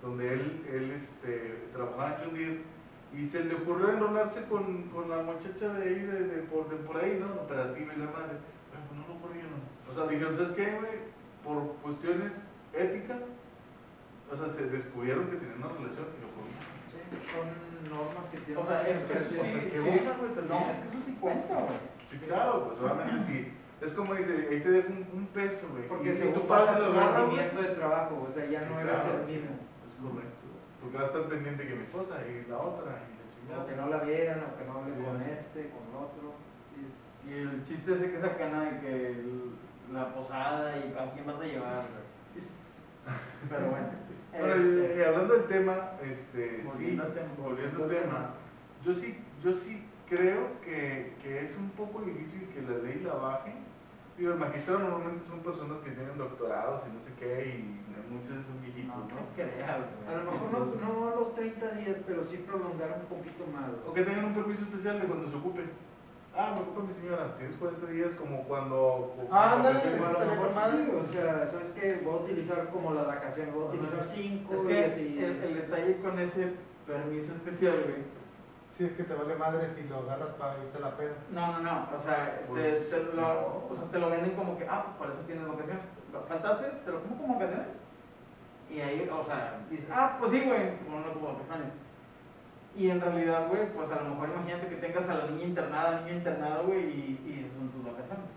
donde 0.02 0.33
él, 0.33 0.66
él 0.68 0.90
este, 0.92 1.68
trabajaba 1.72 2.22
en 2.24 2.35
Deere 2.35 2.61
y 3.12 3.26
se 3.26 3.44
le 3.44 3.54
ocurrió 3.54 3.90
enrolarse 3.90 4.44
con, 4.44 4.85
con 4.90 5.09
la 5.11 5.22
muchacha 5.22 5.74
de 5.74 5.83
ahí, 5.83 5.94
de, 6.00 6.20
de 6.24 6.42
por, 6.44 6.68
de 6.68 6.76
por 6.76 6.96
ahí, 6.96 7.18
¿no? 7.20 7.42
Operativa 7.42 7.92
y 7.94 7.98
la 7.98 8.06
madre. 8.06 8.38
Pero 8.70 8.83
pues 8.88 9.00
no 9.00 9.14
lo 9.14 9.20
corrieron. 9.20 9.61
O 9.90 9.94
sea, 9.94 10.06
dijeron, 10.06 10.37
¿sabes 10.37 10.52
qué, 10.52 10.66
güey? 10.78 10.98
Por 11.44 11.74
cuestiones 11.83 12.33
éticas, 12.72 13.18
o 14.30 14.37
sea, 14.37 14.52
se 14.52 14.66
descubrieron 14.70 15.26
que 15.26 15.37
tenían 15.37 15.59
una 15.59 15.68
relación 15.74 16.06
y 16.11 16.18
lo 16.22 16.30
corrieron. 16.35 16.70
Sí, 16.90 16.98
son 17.35 17.46
normas 17.90 18.26
que 18.30 18.38
tienen 18.46 18.62
O 18.62 18.66
sea, 18.66 18.85
que 18.85 18.90
eso, 18.90 19.06
eso 19.11 19.35
cumplir. 19.35 19.62
sí, 19.62 19.70
¿qué 19.70 19.78
sí. 19.78 19.78
güey? 19.78 20.48
No, 20.48 20.59
es 20.70 20.78
que 20.78 20.87
eso 20.90 20.98
sí 21.06 21.12
cuenta, 21.20 21.54
güey. 21.54 21.78
Sí, 22.11 22.16
claro, 22.26 22.52
pues 22.70 22.78
obviamente 22.80 23.26
sí. 23.30 23.38
Es 23.80 23.92
como 23.92 24.14
dice, 24.14 24.48
ahí 24.50 24.60
te 24.60 24.70
dejo 24.70 24.88
un, 24.92 25.06
un 25.20 25.26
peso, 25.28 25.66
güey. 25.72 25.88
Porque 25.88 26.12
y 26.12 26.16
si 26.16 26.28
tú 26.28 26.46
pagas 26.46 26.76
tu 26.78 26.92
rendimiento 26.92 27.62
de 27.62 27.68
trabajo, 27.70 28.26
o 28.30 28.34
sea, 28.34 28.44
ya 28.44 28.60
Sí, 28.60 28.66
no 28.70 28.80
eres 28.80 28.92
claro, 28.92 29.20
el 29.20 29.26
sí, 29.26 29.32
mismo. 29.32 29.56
Es 29.88 29.94
correcto. 29.96 30.46
Porque 30.80 30.96
va 30.98 31.02
a 31.02 31.06
estar 31.06 31.22
pendiente 31.28 31.66
que 31.68 31.74
mi 31.74 31.82
esposa 31.84 32.14
y 32.28 32.48
la 32.50 32.58
otra 32.58 32.92
y 33.00 33.12
la 33.16 33.24
O 33.24 33.32
chingada. 33.32 33.66
que 33.66 33.76
no 33.76 33.86
la 33.88 34.04
vieran, 34.04 34.40
o 34.44 34.58
que 34.58 34.64
no 34.66 34.72
hable 34.78 34.94
Sí, 34.96 35.02
con 35.02 35.16
este, 35.22 35.60
con 35.72 35.82
el 35.88 35.96
otro. 35.96 36.26
Y 37.26 37.32
el 37.32 37.64
chiste 37.64 37.94
ese 37.94 38.10
que 38.12 38.20
sacan 38.20 38.52
de 38.64 38.80
que 38.80 39.06
el- 39.12 39.50
la 39.92 40.14
posada 40.14 40.76
y 40.76 40.94
a 40.98 41.12
quién 41.12 41.26
vas 41.26 41.40
a 41.40 41.44
llevar. 41.44 41.82
Pero 43.48 43.66
bueno. 43.70 43.88
Este, 44.32 45.04
hablando 45.06 45.34
del 45.34 45.44
tema, 45.46 45.90
este, 46.02 46.62
Volviendo 46.64 47.02
sí, 47.02 47.08
al 47.08 47.14
tema. 47.14 47.28
volviendo 47.38 47.84
al 47.84 47.90
tema, 47.90 48.30
yo 48.84 48.94
sí, 48.94 49.18
yo 49.42 49.52
sí 49.56 49.82
creo 50.08 50.60
que, 50.64 51.14
que 51.22 51.44
es 51.44 51.56
un 51.56 51.70
poco 51.70 52.02
difícil 52.02 52.48
que 52.54 52.62
la 52.62 52.78
ley 52.78 53.00
la 53.04 53.14
baje. 53.14 53.52
Digo, 54.20 54.33
el 54.33 54.38
magistrado 54.38 54.80
normalmente 54.80 55.24
son 55.26 55.40
personas 55.40 55.78
que 55.80 55.92
tienen 55.96 56.18
doctorados 56.18 56.83
y 56.85 56.92
no 56.92 57.00
sé 57.00 57.11
qué, 57.18 57.56
y 57.56 57.80
muchas 58.12 58.37
veces 58.37 58.46
son 58.52 58.61
viejitos, 58.61 58.92
no, 58.92 59.09
¿no? 59.09 59.16
no 59.16 59.33
creas, 59.33 59.80
güey. 59.80 60.04
A 60.04 60.12
lo 60.20 60.30
mejor 60.30 60.48
no, 60.52 60.61
no 60.76 61.09
a 61.09 61.14
los 61.16 61.35
30 61.35 61.70
días, 61.80 61.96
pero 62.06 62.26
sí 62.28 62.37
prolongar 62.44 63.00
un 63.00 63.09
poquito 63.09 63.48
más. 63.48 63.72
O 63.88 63.94
que 63.94 64.04
tengan 64.04 64.26
un 64.26 64.35
permiso 64.35 64.61
especial 64.68 65.00
de 65.00 65.06
cuando 65.09 65.30
se 65.30 65.37
ocupe. 65.40 65.64
Ah, 66.37 66.52
me 66.54 66.61
ocupa 66.61 66.85
mi 66.87 66.94
señora, 67.00 67.35
tienes 67.38 67.56
40 67.56 67.87
días 67.87 68.12
como 68.14 68.44
cuando... 68.44 69.16
como 69.16 69.28
Ah, 69.33 69.56
ándale, 69.56 69.80
a 69.80 69.88
lo 69.88 70.30
mejor 70.30 70.52
sí, 70.52 70.90
o 71.00 71.12
sea, 71.12 71.48
¿sabes 71.50 71.70
qué? 71.72 72.00
Voy 72.04 72.12
a 72.12 72.22
utilizar 72.22 72.68
como 72.68 72.92
las 72.92 73.06
vacaciones, 73.06 73.54
voy 73.54 73.64
a 73.64 73.68
utilizar 73.72 74.04
5 74.06 74.54
Es 74.54 74.61
y 74.61 74.66
que 74.68 74.85
así. 74.85 75.18
el, 75.18 75.42
el 75.42 75.54
detalle 75.64 75.96
con 76.04 76.18
ese 76.20 76.52
permiso 76.87 77.33
especial, 77.35 77.83
güey. 77.88 78.19
Si 78.80 78.86
es 78.86 78.92
que 78.92 79.04
te 79.04 79.12
vale 79.12 79.36
madre 79.36 79.68
si 79.76 79.86
lo 79.90 79.98
agarras 79.98 80.32
para 80.40 80.56
irte 80.56 80.80
la 80.80 80.96
peda. 80.96 81.12
No, 81.32 81.52
no, 81.52 81.60
no. 81.60 81.86
O 81.92 82.02
sea, 82.02 82.40
te, 82.48 82.72
te 82.88 83.12
lo, 83.12 83.68
o 83.68 83.76
sea, 83.76 83.84
te 83.92 83.98
lo 83.98 84.08
venden 84.08 84.30
como 84.30 84.56
que, 84.56 84.64
ah, 84.66 84.84
pues 84.86 84.96
por 84.96 85.06
eso 85.12 85.26
tienes 85.26 85.46
vacaciones. 85.46 85.84
¿Lo 86.10 86.22
¿Faltaste? 86.22 86.66
¿Te 86.82 86.90
lo 86.90 87.02
como 87.02 87.18
como 87.18 87.34
vacaciones? 87.34 87.76
Y 88.70 88.80
ahí, 88.80 89.06
o 89.12 89.22
sea, 89.26 89.60
dices, 89.68 89.84
ah, 89.92 90.16
pues 90.18 90.32
sí, 90.32 90.40
güey, 90.48 90.78
ponlo 90.88 91.12
como 91.12 91.34
vacaciones. 91.34 91.76
Y 92.74 92.88
en 92.88 93.02
realidad, 93.02 93.48
güey, 93.48 93.68
pues 93.68 93.92
a 93.92 94.00
lo 94.00 94.16
mejor 94.16 94.30
imagínate 94.30 94.68
que 94.68 94.76
tengas 94.76 95.06
a 95.10 95.14
la 95.14 95.26
niña 95.26 95.44
internada, 95.44 96.00
niño 96.00 96.16
internado, 96.16 96.64
güey, 96.64 96.80
y, 96.80 97.20
y 97.28 97.44
esas 97.44 97.58
son 97.58 97.68
tus 97.68 97.84
vacaciones. 97.84 98.32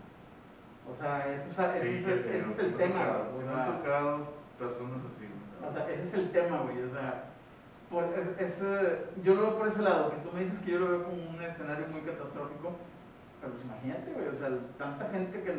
O 0.92 0.94
sea, 1.00 1.24
eso, 1.32 1.48
o 1.52 1.54
sea, 1.54 1.78
ese, 1.78 1.88
Sí, 1.88 2.04
es 2.04 2.08
el, 2.12 2.20
ese 2.20 2.52
es 2.52 2.60
el 2.60 2.74
ha 2.74 2.78
tema, 2.78 3.00
tocado, 3.00 3.32
güey. 3.32 3.48
O 3.48 3.48
me 3.48 3.62
han 3.62 3.78
tocado 3.80 4.28
personas 4.60 5.00
así. 5.08 5.24
¿no? 5.24 5.70
o 5.70 5.72
sea, 5.72 5.90
ese 5.90 6.04
es 6.04 6.14
el 6.14 6.32
tema, 6.36 6.58
güey. 6.68 6.84
O 6.84 6.92
sea, 6.92 7.32
es, 8.40 8.62
eh, 8.62 9.06
yo 9.24 9.36
lo 9.36 9.42
veo 9.42 9.58
por 9.58 9.68
ese 9.68 9.82
lado, 9.82 10.10
que 10.12 10.18
tú 10.18 10.30
me 10.34 10.44
dices 10.46 10.60
que 10.60 10.72
yo 10.72 10.80
lo 10.80 10.90
veo 10.90 11.04
como 11.04 11.16
un 11.30 11.42
escenario 11.42 11.88
muy 11.88 12.02
catastrófico. 12.02 12.72
Pero 13.40 13.54
pues 13.54 13.66
imagínate, 13.66 14.12
güey, 14.14 14.28
o 14.30 14.36
sea, 14.38 14.50
tanta 14.78 15.10
gente 15.10 15.42
que, 15.42 15.52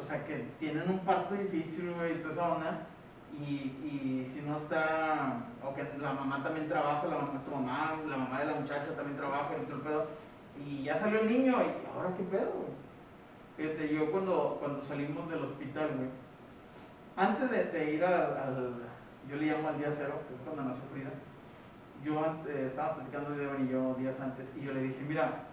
o 0.00 0.04
sea, 0.06 0.24
que 0.24 0.46
tienen 0.58 0.88
un 0.88 1.00
parto 1.00 1.34
difícil, 1.34 1.92
güey, 1.94 2.12
y 2.12 2.18
toda 2.22 2.32
esa 2.32 2.48
onda. 2.54 2.78
Y, 3.38 3.44
y 3.84 4.30
si 4.32 4.40
no 4.42 4.56
está, 4.56 5.42
o 5.64 5.74
que 5.74 5.84
la 6.00 6.12
mamá 6.12 6.42
también 6.42 6.68
trabaja, 6.68 7.06
la 7.06 7.18
mamá, 7.18 7.42
tu 7.44 7.50
mamá, 7.50 7.94
la 8.08 8.16
mamá 8.16 8.40
de 8.40 8.46
la 8.46 8.54
muchacha 8.54 8.94
también 8.96 9.16
trabaja, 9.16 9.50
y 9.60 9.64
todo 9.66 9.76
el 9.76 9.82
pedo. 9.82 10.06
Y 10.64 10.82
ya 10.84 10.98
salió 10.98 11.20
el 11.20 11.28
niño, 11.28 11.52
y 11.60 11.86
ahora 11.96 12.14
qué 12.16 12.22
pedo, 12.24 12.50
güey. 12.54 12.70
Fíjate, 13.56 13.94
yo 13.94 14.10
cuando, 14.10 14.56
cuando 14.60 14.82
salimos 14.84 15.28
del 15.30 15.44
hospital, 15.44 15.90
güey, 15.96 16.08
antes 17.16 17.50
de, 17.50 17.64
de 17.64 17.94
ir 17.94 18.04
al- 18.04 18.74
yo 19.30 19.36
le 19.36 19.46
llamo 19.46 19.68
al 19.68 19.78
día 19.78 19.94
cero, 19.96 20.22
que 20.26 20.34
es 20.34 20.40
cuando 20.40 20.64
nació 20.64 20.82
Frida, 20.92 21.10
yo 22.02 22.20
eh, 22.48 22.66
estaba 22.66 22.96
platicando 22.96 23.30
de 23.30 23.44
Evan 23.44 23.66
y 23.66 23.70
yo 23.70 23.94
días 23.94 24.18
antes, 24.20 24.46
y 24.56 24.62
yo 24.62 24.72
le 24.72 24.82
dije, 24.82 25.00
mira, 25.06 25.44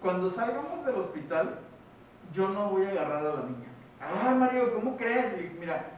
cuando 0.00 0.30
salgamos 0.30 0.86
del 0.86 0.94
hospital, 0.94 1.58
yo 2.32 2.48
no 2.48 2.70
voy 2.70 2.84
a 2.84 2.90
agarrar 2.90 3.26
a 3.26 3.34
la 3.34 3.42
niña. 3.42 3.68
Ah, 4.00 4.34
Mario, 4.34 4.72
¿cómo 4.74 4.96
crees? 4.96 5.34
Y 5.40 5.58
mira, 5.58 5.90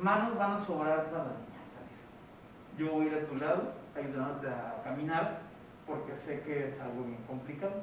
manos 0.00 0.36
van 0.38 0.52
a 0.52 0.64
sobrar 0.64 1.04
para 1.10 1.24
la 1.24 1.30
niña 1.32 1.60
al 1.60 1.70
salir. 1.74 2.78
Yo 2.78 2.92
voy 2.92 3.06
a 3.06 3.08
ir 3.10 3.24
a 3.24 3.26
tu 3.28 3.36
lado, 3.36 3.72
ayudándote 3.94 4.48
a 4.48 4.82
caminar, 4.82 5.40
porque 5.86 6.16
sé 6.16 6.40
que 6.40 6.68
es 6.68 6.80
algo 6.80 7.04
bien 7.04 7.22
complicado. 7.26 7.82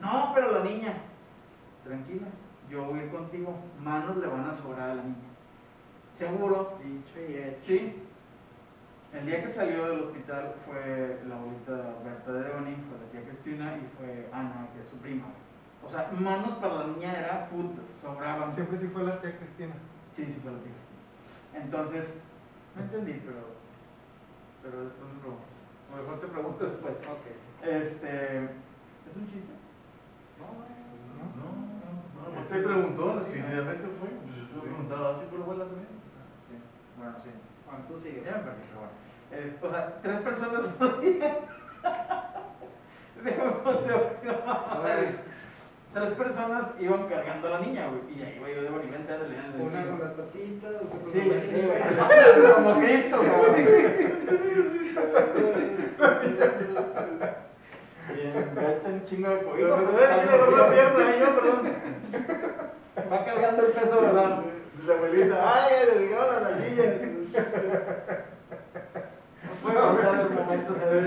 No, 0.00 0.32
pero 0.34 0.50
la 0.50 0.64
niña, 0.64 0.94
tranquila, 1.84 2.26
yo 2.68 2.84
voy 2.84 2.98
a 2.98 3.04
ir 3.04 3.10
contigo, 3.12 3.54
manos 3.80 4.16
le 4.16 4.26
van 4.26 4.50
a 4.50 4.56
sobrar 4.56 4.90
a 4.90 4.94
la 4.96 5.02
niña. 5.04 5.35
Seguro, 6.18 6.78
Dicho 6.82 7.20
y 7.20 7.34
hecho. 7.36 7.60
sí. 7.66 8.02
El 9.12 9.24
día 9.26 9.42
que 9.44 9.52
salió 9.52 9.86
del 9.88 10.00
hospital 10.00 10.54
fue 10.66 11.20
la 11.28 11.36
abuelita 11.36 11.72
Berta 12.04 12.32
de 12.32 12.42
Devani, 12.42 12.76
fue 12.88 12.98
la 12.98 13.06
tía 13.12 13.22
Cristina 13.30 13.76
y 13.78 13.86
fue 13.96 14.28
Ana, 14.32 14.68
que 14.74 14.80
es 14.82 14.88
su 14.88 14.96
prima. 14.98 15.28
O 15.84 15.88
sea, 15.88 16.10
manos 16.18 16.58
para 16.58 16.74
la 16.74 16.86
niña 16.88 17.16
era 17.16 17.48
food, 17.50 17.70
sobraban. 18.02 18.54
Siempre 18.54 18.78
sí 18.78 18.88
fue 18.88 19.04
la 19.04 19.20
tía 19.20 19.38
Cristina. 19.38 19.74
Sí, 20.16 20.26
sí 20.26 20.36
fue 20.42 20.52
la 20.52 20.58
tía 20.58 20.72
Cristina. 20.74 21.64
Entonces, 21.64 22.04
no 22.74 22.82
entendí, 22.82 23.12
pero, 23.24 23.40
pero 24.62 24.84
después 24.84 25.08
me 25.14 25.20
preguntas. 25.20 25.56
A 25.92 25.96
lo 25.96 26.02
mejor 26.02 26.20
te 26.20 26.26
pregunto 26.26 26.64
después. 26.66 26.94
Ok. 27.06 27.26
Este, 27.62 28.36
¿es 28.44 29.16
un 29.16 29.26
chiste? 29.32 29.54
No, 30.36 30.50
no, 31.40 31.48
no. 32.34 32.40
Usted 32.42 32.64
preguntó 32.64 33.24
si 33.24 33.40
realmente 33.40 33.86
fue. 33.96 34.10
Yo 34.52 34.60
preguntaba 34.60 35.14
así, 35.14 35.24
pero 35.30 35.42
abuela 35.44 35.64
también. 35.64 35.95
Bueno, 36.96 37.12
sí. 37.22 37.30
Juan, 37.66 37.82
tú 37.88 38.00
sigue. 38.00 38.22
Ya 38.24 38.32
me 38.32 38.38
perdí, 38.44 38.62
pero 38.68 38.80
bueno. 38.80 38.94
Es- 39.30 39.62
o 39.62 39.70
sea, 39.70 39.98
tres 40.02 40.20
personas 40.20 40.60
podían. 40.78 41.36
Déjame 43.24 44.84
ver, 44.84 45.26
Tres 45.94 46.10
personas 46.12 46.64
iban 46.78 47.08
cargando 47.08 47.46
a 47.48 47.50
la 47.52 47.60
niña, 47.60 47.88
güey. 47.88 48.18
Y 48.18 48.22
ahí 48.22 48.36
iba 48.38 48.48
yo 48.50 48.62
de 48.64 48.68
bonivente 48.68 49.12
a 49.12 49.16
leer 49.16 49.44
el 49.54 49.60
una 49.62 49.86
con 49.86 50.00
las 50.00 50.12
patitas, 50.12 50.72
otra 50.82 50.98
con 51.00 51.10
Sí, 51.10 51.20
sí, 51.22 51.62
güey. 51.62 51.80
Como 52.54 52.80
Cristo, 52.80 53.16
güey. 53.22 53.64
Bien, 58.14 58.50
vete 58.54 58.88
un 58.88 59.04
chingo 59.04 59.28
de 59.28 59.34
a 59.36 59.38
decir 59.40 60.58
la 60.58 60.70
pierna 60.70 61.06
ahí, 61.06 61.18
yo, 61.20 61.28
perdón. 61.34 61.72
Va 63.12 63.24
cargando 63.24 63.66
el 63.66 63.72
peso, 63.72 64.00
¿verdad? 64.02 64.40
La 64.84 64.94
abuelita, 64.94 65.36
ay, 65.54 65.86
le 65.86 65.98
dijeron 66.00 66.34
a 66.34 66.40
la 66.40 66.50
niña. 66.56 66.84
No 69.42 69.50
puede 69.62 69.76
pasar 69.76 70.20
el 70.20 70.30
momento. 70.30 70.74
se 70.74 70.84
ve. 70.84 71.00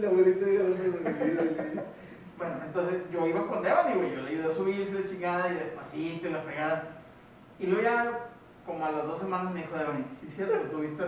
La 0.00 0.08
abuelita. 0.08 0.46
Bueno, 2.36 2.54
entonces 2.66 3.02
yo 3.12 3.26
iba 3.26 3.46
con 3.46 3.62
Devani, 3.62 3.94
güey, 3.94 4.14
yo 4.14 4.22
le 4.22 4.30
ayudé 4.30 4.52
a 4.52 4.54
subirse 4.54 4.92
la 4.92 5.08
chingada 5.08 5.48
y 5.52 5.54
despacito 5.54 6.28
y 6.28 6.32
la 6.32 6.40
fregada. 6.40 6.88
Y 7.60 7.66
luego 7.66 7.82
ya, 7.82 8.18
como 8.66 8.84
a 8.84 8.90
las 8.90 9.06
dos 9.06 9.18
semanas 9.18 9.52
me 9.52 9.60
dijo 9.60 9.76
Devani, 9.76 10.04
sí 10.20 10.26
es 10.28 10.34
cierto, 10.34 10.58
tuviste... 10.70 11.04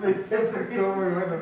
me 0.00 0.06
dice, 0.14 0.34
Estuvo 0.36 0.94
muy 0.94 1.08
bueno. 1.12 1.36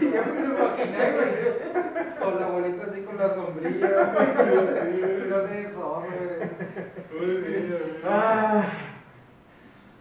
y 0.00 0.12
yo 0.12 0.22
me 0.24 0.40
lo 0.40 0.58
imaginé, 0.58 1.12
güey. 1.12 2.18
Con 2.18 2.40
la 2.40 2.46
abuelita 2.46 2.84
así 2.90 3.00
con 3.02 3.16
la 3.18 3.34
sombrilla. 3.34 3.88
güey. 3.88 5.28
No 5.28 5.38
de 5.38 5.62
eso, 5.62 6.04
güey. 6.04 6.48
Ah, 8.04 8.64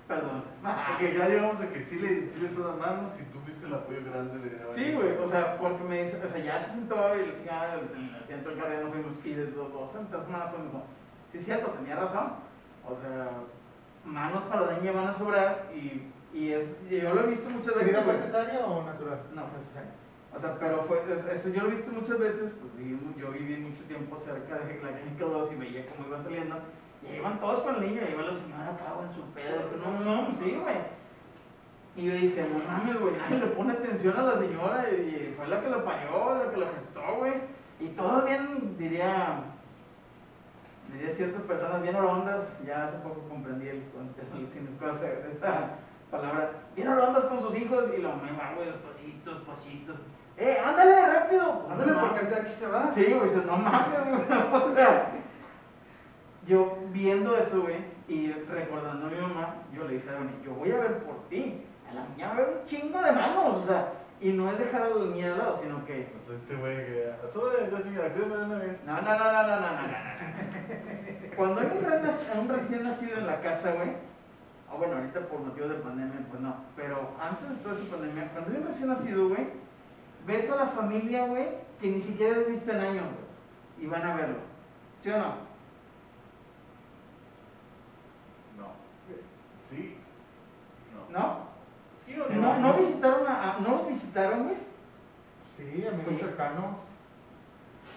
perdón. 0.08 0.44
Porque 0.62 1.18
ya 1.18 1.28
llegamos 1.30 1.62
a 1.62 1.70
que 1.70 1.82
sí 1.82 2.00
le, 2.00 2.28
sí 2.28 2.40
le 2.42 2.50
sudan 2.50 2.80
manos 2.80 3.13
y 3.20 3.24
tú 3.32 3.40
fuiste 3.40 3.66
el 3.66 3.74
apoyo 3.74 4.00
grande 4.10 4.38
de 4.40 4.58
Sí, 4.76 4.94
güey, 4.94 5.18
o 5.18 5.28
sea, 5.30 5.58
porque 5.58 5.84
me 5.84 6.04
dice, 6.04 6.22
o 6.26 6.30
sea, 6.30 6.40
ya 6.40 6.63
se 6.63 6.72
sentó 6.72 6.96
y 7.16 7.38
chingada 7.38 7.80
en 7.96 8.10
el 8.10 8.16
asiento 8.24 8.50
del 8.50 8.60
carro 8.60 8.74
ya 8.74 8.82
nos 8.82 8.94
fuimos 8.94 9.12
los 9.56 9.74
dos 9.74 9.92
semanas 9.92 10.50
pues 10.52 10.63
me 10.63 10.70
dijo, 10.70 10.84
sí 11.38 11.39
es 11.39 11.45
cierto, 11.45 11.69
tenía 11.71 11.95
razón. 11.95 12.34
O 12.86 12.95
sea, 13.02 13.30
manos 14.06 14.43
para 14.50 14.62
van 14.91 15.08
a 15.08 15.17
sobrar 15.17 15.65
y, 15.76 16.04
y 16.34 16.52
es, 16.54 16.65
y 16.89 17.02
yo 17.02 17.13
lo 17.13 17.21
he 17.23 17.28
visto 17.28 17.50
muchas 17.50 17.76
veces. 17.76 17.84
¿Herida 17.89 18.02
fue 18.04 18.17
cesárea 18.17 18.65
o 18.65 18.84
natural? 18.84 19.19
No, 19.36 19.41
fue 19.43 19.60
cesárea. 19.67 19.91
O 20.36 20.39
sea, 20.39 20.56
pero 20.60 20.84
fue, 20.84 20.97
es- 21.00 21.39
eso 21.39 21.50
yo 21.50 21.63
lo 21.63 21.69
he 21.69 21.76
visto 21.76 21.91
muchas 21.91 22.19
veces, 22.19 22.52
pues 22.60 22.71
yo 23.17 23.32
viví 23.32 23.58
mucho 23.58 23.84
tiempo 23.84 24.17
cerca 24.19 24.56
de 24.65 24.80
la 24.84 24.97
clínica 25.00 25.26
2 25.26 25.52
y 25.52 25.56
veía 25.56 25.86
cómo 25.88 26.08
iba 26.08 26.23
saliendo. 26.23 26.56
Y 27.04 27.08
ahí 27.08 27.17
iban 27.17 27.39
todos 27.39 27.62
con 27.63 27.76
el 27.76 27.82
niño, 27.82 28.02
y 28.08 28.12
iba 28.12 28.21
la 28.23 28.39
señora 28.39 28.71
acá 28.73 28.93
en 29.08 29.15
su 29.15 29.21
pedo, 29.34 29.69
que 29.69 29.78
no, 29.78 30.00
no, 30.00 30.28
sí, 30.39 30.58
güey. 30.62 30.78
Y 31.95 32.06
yo 32.06 32.13
dije, 32.13 32.47
no 32.54 32.60
mames, 32.65 33.00
güey, 33.00 33.15
nadie 33.17 33.39
le 33.39 33.47
pone 33.47 33.73
atención 33.73 34.15
a 34.17 34.21
la 34.23 34.38
señora 34.39 34.86
y 34.91 35.34
fue 35.36 35.47
la 35.47 35.62
que 35.62 35.69
la 35.69 35.84
parió, 35.84 36.36
la 36.43 36.52
que 36.52 36.58
la 36.58 36.67
gestó, 36.67 37.15
güey. 37.17 37.34
Y 37.80 37.88
todos 37.89 38.26
bien, 38.26 38.76
diría, 38.78 39.39
diría 40.93 41.15
ciertas 41.15 41.41
personas 41.43 41.82
bien 41.82 41.95
orondas, 41.95 42.47
ya 42.65 42.88
hace 42.88 42.97
poco 42.97 43.21
comprendí 43.30 43.67
el, 43.67 43.76
el 43.78 44.50
significado 44.54 44.97
de 45.00 45.32
esa 45.32 45.71
palabra, 46.12 46.52
bien 46.76 46.88
orondas 46.88 47.26
con 47.26 47.41
sus 47.41 47.58
hijos 47.58 47.86
y 47.97 48.02
la 48.02 48.10
mamá 48.10 48.30
va, 48.39 48.56
güey, 48.56 48.67
despacito, 48.67 49.34
despacito. 49.34 49.93
¡Eh, 50.38 50.58
ándale, 50.63 51.13
rápido! 51.13 51.67
Ándale, 51.69 51.91
No 51.91 52.02
porque 52.02 52.36
aquí 52.36 52.52
se 52.52 52.67
va. 52.67 52.91
Sí, 52.91 53.06
güey, 53.06 53.30
dice, 53.30 53.43
no 53.45 53.58
mames, 53.58 54.00
güey. 54.06 54.39
O 54.54 54.73
sea, 54.73 55.12
yo 56.45 56.78
viendo 56.91 57.36
eso, 57.36 57.62
güey, 57.62 57.78
y 58.08 58.32
recordando 58.32 59.08
a 59.08 59.10
mi 59.10 59.19
mamá, 59.19 59.56
yo 59.73 59.84
le 59.86 59.95
dije 59.95 60.10
a 60.10 60.13
Devani, 60.13 60.32
yo 60.45 60.54
voy 60.54 60.71
a 60.71 60.78
ver 60.80 61.04
por 61.04 61.28
ti. 61.30 61.63
A 61.89 61.93
la 61.93 62.06
niña 62.08 62.28
va 62.28 62.34
a 62.34 62.38
ver 62.38 62.58
un 62.60 62.65
chingo 62.65 63.02
de 63.02 63.12
manos, 63.12 63.63
o 63.63 63.65
sea, 63.65 63.93
y 64.20 64.32
no 64.32 64.52
es 64.52 64.58
dejar 64.58 64.82
al 64.82 65.14
niño 65.14 65.34
al 65.34 65.38
lado, 65.38 65.60
sino 65.62 65.86
que. 65.86 65.94
Pues, 65.94 66.24
pues 66.26 66.40
este 66.42 66.56
güey 66.56 66.76
que. 66.78 67.84
Señora, 67.84 68.10
de 68.10 68.22
una 68.24 68.58
vez. 68.58 68.86
No, 68.86 69.02
no, 69.02 69.02
no, 69.02 69.18
no, 69.18 69.44
no, 69.44 69.60
no, 69.60 69.60
no, 69.60 69.88
no. 69.88 71.36
Cuando 71.36 71.62
hay 71.62 71.68
un, 71.68 72.50
recién 72.50 72.84
nacido 72.84 73.18
en 73.18 73.28
la 73.28 73.40
casa, 73.42 73.74
güey. 73.74 73.90
Ah, 74.70 74.76
bueno, 74.76 74.96
ahorita 74.96 75.20
por 75.28 75.40
motivos 75.42 75.70
de 75.70 75.76
pandemia, 75.76 76.26
pues 76.30 76.42
no. 76.42 76.56
Pero 76.76 77.12
antes 77.22 77.48
de 77.48 77.56
toda 77.58 77.76
esa 77.76 77.92
pandemia, 77.92 78.30
cuando 78.32 78.52
hay 78.52 78.58
un 78.58 78.68
recién 78.68 78.90
nacido, 78.90 79.30
güey, 79.30 79.48
ves 80.26 80.50
a 80.50 80.56
la 80.56 80.68
familia, 80.68 81.28
güey, 81.28 81.50
que 81.80 81.90
ni 81.90 82.02
siquiera 82.02 82.38
has 82.38 82.48
visto 82.48 82.72
en 82.72 82.80
año 82.80 83.02
güey. 83.04 83.86
Y 83.86 83.88
van 83.88 84.04
a 84.04 84.15
verlo. 84.15 84.40
¿Sí 85.04 85.10
o 85.12 85.18
no? 85.18 85.26
No. 88.58 88.72
Sí. 89.70 89.98
No. 91.12 91.20
¿No? 91.20 91.46
¿Sí 92.58 92.64
o 92.64 92.68
¿No, 92.68 92.74
no 92.74 92.80
visitaron 92.80 93.28
a, 93.28 93.54
a- 93.56 93.60
no 93.60 93.70
los 93.70 93.88
visitaron, 93.88 94.44
güey? 94.44 94.56
Sí, 95.58 95.88
amigos 95.88 96.14
Sí. 96.14 96.18
cercanos. 96.20 96.66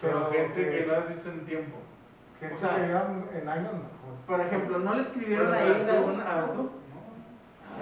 Pero 0.00 0.30
gente 0.30 0.70
que 0.70 0.86
no 0.86 0.94
has 0.94 1.08
visto 1.08 1.28
en 1.30 1.44
tiempo. 1.46 1.76
Gente 2.40 2.54
o 2.56 2.58
sea- 2.60 2.76
que 2.76 2.86
llevan 2.86 3.24
en 3.34 3.48
años, 3.48 3.72
no. 3.74 4.00
Por 4.26 4.40
ejemplo, 4.40 4.78
¿no 4.78 4.94
le 4.94 5.02
escribieron 5.02 5.52
ahí 5.52 5.84
de 5.84 5.90
alguna... 5.90 6.30
A 6.30 6.34
ver, 6.36 6.46
no. 6.48 6.52
tú? 6.54 6.70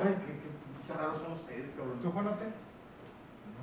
Ay, 0.02 0.14
qué, 0.26 0.86
qué 0.86 0.98
raros 0.98 1.22
son 1.22 1.32
ustedes, 1.32 1.70
cabrón. 1.76 1.98
¿Tú, 2.02 2.10
Juanote? 2.10 2.44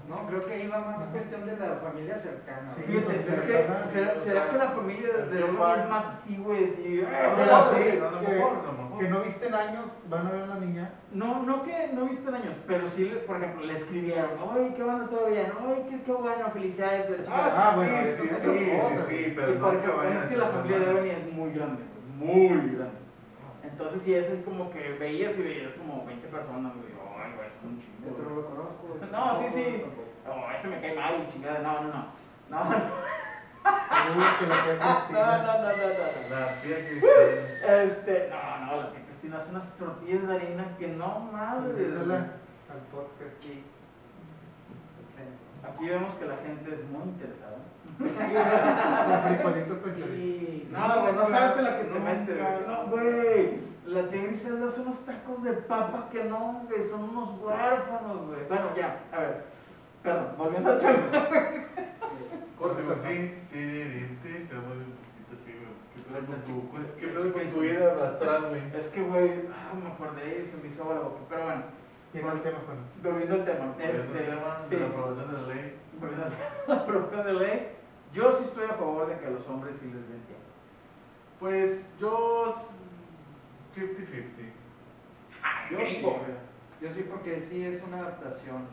No, 0.08 0.28
creo 0.28 0.46
que 0.46 0.54
ahí 0.54 0.68
va 0.68 0.80
más 0.82 0.98
cuestión 1.10 1.46
de 1.48 1.58
la 1.58 1.76
familia 1.78 2.20
cercana. 2.20 2.74
Sí. 2.78 2.84
Fíjate, 2.84 3.06
pues, 3.06 3.28
es 3.28 3.42
que, 3.42 3.52
¿será, 3.92 4.14
o 4.16 4.24
será 4.24 4.42
sea, 4.44 4.50
que 4.52 4.58
la 4.58 4.70
familia 4.70 5.14
de, 5.18 5.44
pa- 5.58 5.76
es 5.78 5.90
más 5.90 6.06
así, 6.06 6.38
güey? 6.38 6.64
Ah, 6.64 6.70
eh, 6.78 7.34
Pero 7.36 7.74
sí, 7.74 7.84
sí, 7.84 7.98
mejor, 7.98 8.52
a 8.52 8.62
lo 8.62 8.72
mejor. 8.72 8.85
Que 9.00 9.08
no 9.10 9.22
viste 9.22 9.48
en 9.48 9.56
años, 9.56 9.86
van 10.10 10.28
a 10.28 10.32
ver 10.32 10.44
a 10.44 10.48
la 10.48 10.56
niña. 10.56 10.90
No, 11.12 11.44
no 11.44 11.64
que 11.64 11.90
no 11.94 12.06
viste 12.06 12.30
años, 12.30 12.56
pero 12.68 12.90
sí, 12.90 13.12
por 13.28 13.38
ejemplo, 13.38 13.66
le 13.66 13.74
escribieron, 13.74 14.32
¡ay, 14.52 14.74
qué 14.76 14.84
bueno 14.84 15.06
todo 15.10 15.28
bien! 15.28 15.52
¡ay, 15.60 15.86
qué, 15.90 16.02
qué 16.04 16.12
bueno! 16.12 16.50
¡Felicidades! 16.54 17.10
la 17.10 17.18
chingada". 17.24 17.70
Ah, 17.70 17.72
sí, 17.72 17.78
bueno, 17.78 17.98
sí, 18.12 18.22
sí, 18.22 18.36
sí, 18.42 19.04
sí, 19.08 19.16
Y 19.16 19.34
pero 19.36 19.54
no 19.56 19.98
vayan 19.98 20.18
es 20.18 20.26
que 20.26 20.38
la 20.38 20.48
familia 20.48 20.80
de. 20.80 20.86
Devani 20.86 21.10
es 21.10 21.34
muy 21.34 21.52
grande, 21.52 21.84
muy 22.18 22.76
grande. 22.76 23.06
Entonces 23.64 24.02
sí, 24.04 24.14
es 24.14 24.28
como 24.46 24.72
que 24.72 24.94
veías 25.00 25.38
y 25.38 25.42
veías 25.42 25.74
como 25.74 26.06
20 26.06 26.28
personas. 26.28 26.74
Ay, 26.76 27.32
es 27.46 27.64
un 27.64 27.80
chingo. 27.82 28.18
No 28.24 28.36
lo 28.36 28.46
conozco. 28.48 28.98
No, 29.12 29.40
sí, 29.42 29.46
sí. 29.54 29.84
Oh, 30.28 30.52
ese 30.52 30.68
me 30.68 30.80
cae 30.80 30.96
mal, 30.96 31.28
chingada. 31.32 31.60
No, 31.60 31.84
no, 31.84 31.90
no. 31.90 32.06
No, 32.50 32.64
no, 32.70 32.70
no, 32.70 33.25
que 33.66 34.46
la 34.48 34.64
tía 34.64 34.74
no, 34.76 34.86
no, 34.86 34.96
Cristina. 34.96 35.38
no, 35.38 35.54
no, 35.58 35.58
no. 35.58 36.36
La 36.36 36.62
tía 36.62 36.78
que 36.78 37.84
Este, 37.84 38.30
no, 38.30 38.66
no, 38.66 38.82
la 38.82 38.92
tía 38.92 39.02
Cristina 39.08 39.38
hace 39.40 39.50
unas 39.52 39.68
tortillas 39.78 40.28
de 40.28 40.36
harina 40.36 40.66
que 40.78 40.88
no 40.90 41.20
madre. 41.32 41.84
Invítala 41.84 42.16
al 42.16 42.80
podcast. 42.92 43.36
Sí. 43.42 43.64
Aquí 45.68 45.90
vemos 45.90 46.14
que 46.16 46.26
la 46.26 46.36
gente 46.38 46.76
es 46.76 46.90
muy 46.92 47.04
interesada. 47.04 47.58
Los 47.98 49.22
frijolitos 49.26 49.78
con 49.80 49.92
chorizo. 49.96 50.16
Sí. 50.16 50.70
No, 50.72 51.02
güey, 51.02 51.14
no 51.16 51.28
sabes 51.30 51.58
en 51.58 51.64
la 51.64 51.78
que 51.78 51.84
te 51.86 52.00
No, 52.00 52.06
metes. 52.06 52.68
No, 52.68 52.86
güey. 52.88 53.66
La 53.88 54.10
tía 54.10 54.24
Griselda 54.24 54.68
hace 54.68 54.82
unos 54.82 55.06
tacos 55.06 55.44
de 55.44 55.54
papa 55.54 56.10
que 56.12 56.24
no, 56.24 56.64
güey, 56.68 56.88
son 56.90 57.04
unos 57.04 57.40
huérfanos, 57.40 58.28
güey. 58.28 58.40
Bueno, 58.48 58.66
ya, 58.76 59.00
a 59.12 59.20
ver. 59.20 59.44
Perdón, 60.04 60.28
volviendo 60.38 60.72
al 60.72 60.80
tema. 60.80 61.00
Corte. 62.58 62.82
¿Qué 67.00 67.08
pedo 67.08 67.34
con 67.34 67.52
tu, 67.52 67.60
vida 67.62 68.06
astral, 68.08 68.50
güey? 68.50 68.62
Es 68.78 68.88
que, 68.88 69.02
güey, 69.02 69.32
ah, 69.54 69.74
me 69.76 69.90
acordé 69.90 70.46
y 70.46 70.52
se 70.52 70.58
me 70.58 70.68
hizo 70.70 70.84
agua 70.84 70.96
la 70.96 71.02
boca. 71.02 71.20
Pero 71.30 71.44
bueno, 71.46 71.64
Tiene 72.12 72.32
el 72.32 72.42
tema, 72.42 72.60
Juan. 72.66 72.78
volviendo 73.04 73.36
al 73.36 73.46
tema. 73.46 73.66
Este, 73.80 73.98
Este, 73.98 74.20
tema 74.20 74.62
sí, 74.70 74.76
de 74.76 74.80
la 74.82 74.88
aprobación 74.88 75.28
de 75.28 75.34
la 75.42 75.48
ley. 75.48 75.76
volviendo 76.00 76.26
al 76.26 76.32
tema, 76.66 76.82
aprobación 76.82 77.26
de 77.26 77.34
ley. 77.34 77.68
Yo 78.14 78.38
sí 78.38 78.44
estoy 78.46 78.66
a 78.66 78.74
favor 78.74 79.08
de 79.10 79.20
que 79.20 79.26
a 79.26 79.30
los 79.32 79.48
hombres 79.50 79.76
sí 79.82 79.86
les 79.88 80.08
den 80.08 80.22
tiempo. 80.24 80.46
Pues 81.40 81.86
yo. 82.00 82.52
s- 82.56 83.82
50-50. 83.82 84.54
Yo 85.72 85.78
sí. 85.86 86.02
Yo 86.82 86.94
sí, 86.94 87.06
porque 87.10 87.42
sí 87.42 87.64
es 87.66 87.84
una 87.84 87.98
adaptación. 88.00 88.68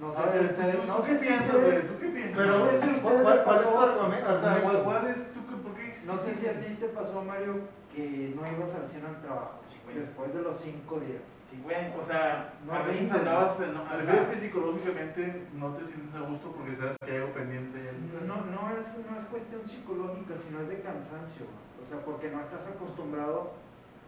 No 0.00 0.12
sé 0.12 0.18
A 0.18 0.32
si 0.32 0.38
ustedes. 0.44 0.76
¿tú, 0.80 0.86
No 0.86 0.96
tú 0.96 1.02
sé 1.02 1.12
qué 1.12 1.18
si 1.18 1.26
piensas, 1.26 1.54
ustedes- 1.54 1.72
güey? 1.72 1.86
¿Tú 1.88 1.94
qué 2.00 2.08
piensas? 2.08 2.36
Pero, 2.38 2.58
No 2.58 2.64
sé 2.64 2.70
si 2.70 2.74
a 2.82 2.92
ustedes 2.96 3.02
¿cuál, 3.02 3.36
es 3.38 3.44
tu 3.44 3.50
pasó- 3.50 3.80
argumento? 3.80 4.28
O 4.30 4.34
O 4.34 4.40
sea, 4.40 4.62
¿cuál, 4.62 4.82
cuál 4.82 5.06
es 5.08 5.20
tú 5.32 5.40
por 5.62 5.72
qué? 5.76 5.86
No 6.06 6.16
sé 6.18 6.34
si 6.34 6.46
a 6.48 6.54
ti 6.60 6.74
te 6.80 6.88
pasó, 6.88 7.22
Mario, 7.22 7.54
que 7.94 8.34
no 8.34 8.42
ibas 8.42 8.72
al 8.74 8.88
cine 8.88 9.06
al 9.06 9.20
trabajo. 9.22 9.60
güey. 9.84 9.96
Después 10.00 10.34
de 10.34 10.42
los 10.42 10.56
cinco 10.58 11.00
días. 11.00 11.22
Sí, 11.50 11.60
güey, 11.62 11.92
o 11.92 12.02
sea, 12.08 12.54
No 12.64 12.72
a 12.72 12.82
veces 12.82 13.12
andabas 13.12 13.60
en... 13.60 13.76
¿Te 13.76 13.96
refieres 14.00 14.28
que 14.28 14.38
psicológicamente 14.40 15.42
no 15.52 15.68
te 15.76 15.84
sientes 15.84 16.14
a 16.16 16.24
gusto 16.24 16.48
porque 16.56 16.74
sabes 16.76 16.96
que 17.04 17.10
hay 17.12 17.16
algo 17.20 17.32
pendiente? 17.36 17.76
en- 17.92 18.26
No, 18.26 18.36
no, 18.48 18.72
es, 18.72 18.88
no 19.04 19.12
es 19.20 19.24
cuestión 19.28 19.60
psicológica, 19.68 20.34
sino 20.40 20.60
es 20.64 20.68
de 20.72 20.80
cansancio. 20.80 21.44
O 21.76 21.84
sea, 21.92 22.00
porque 22.08 22.30
no 22.32 22.40
estás 22.40 22.64
acostumbrado 22.72 23.52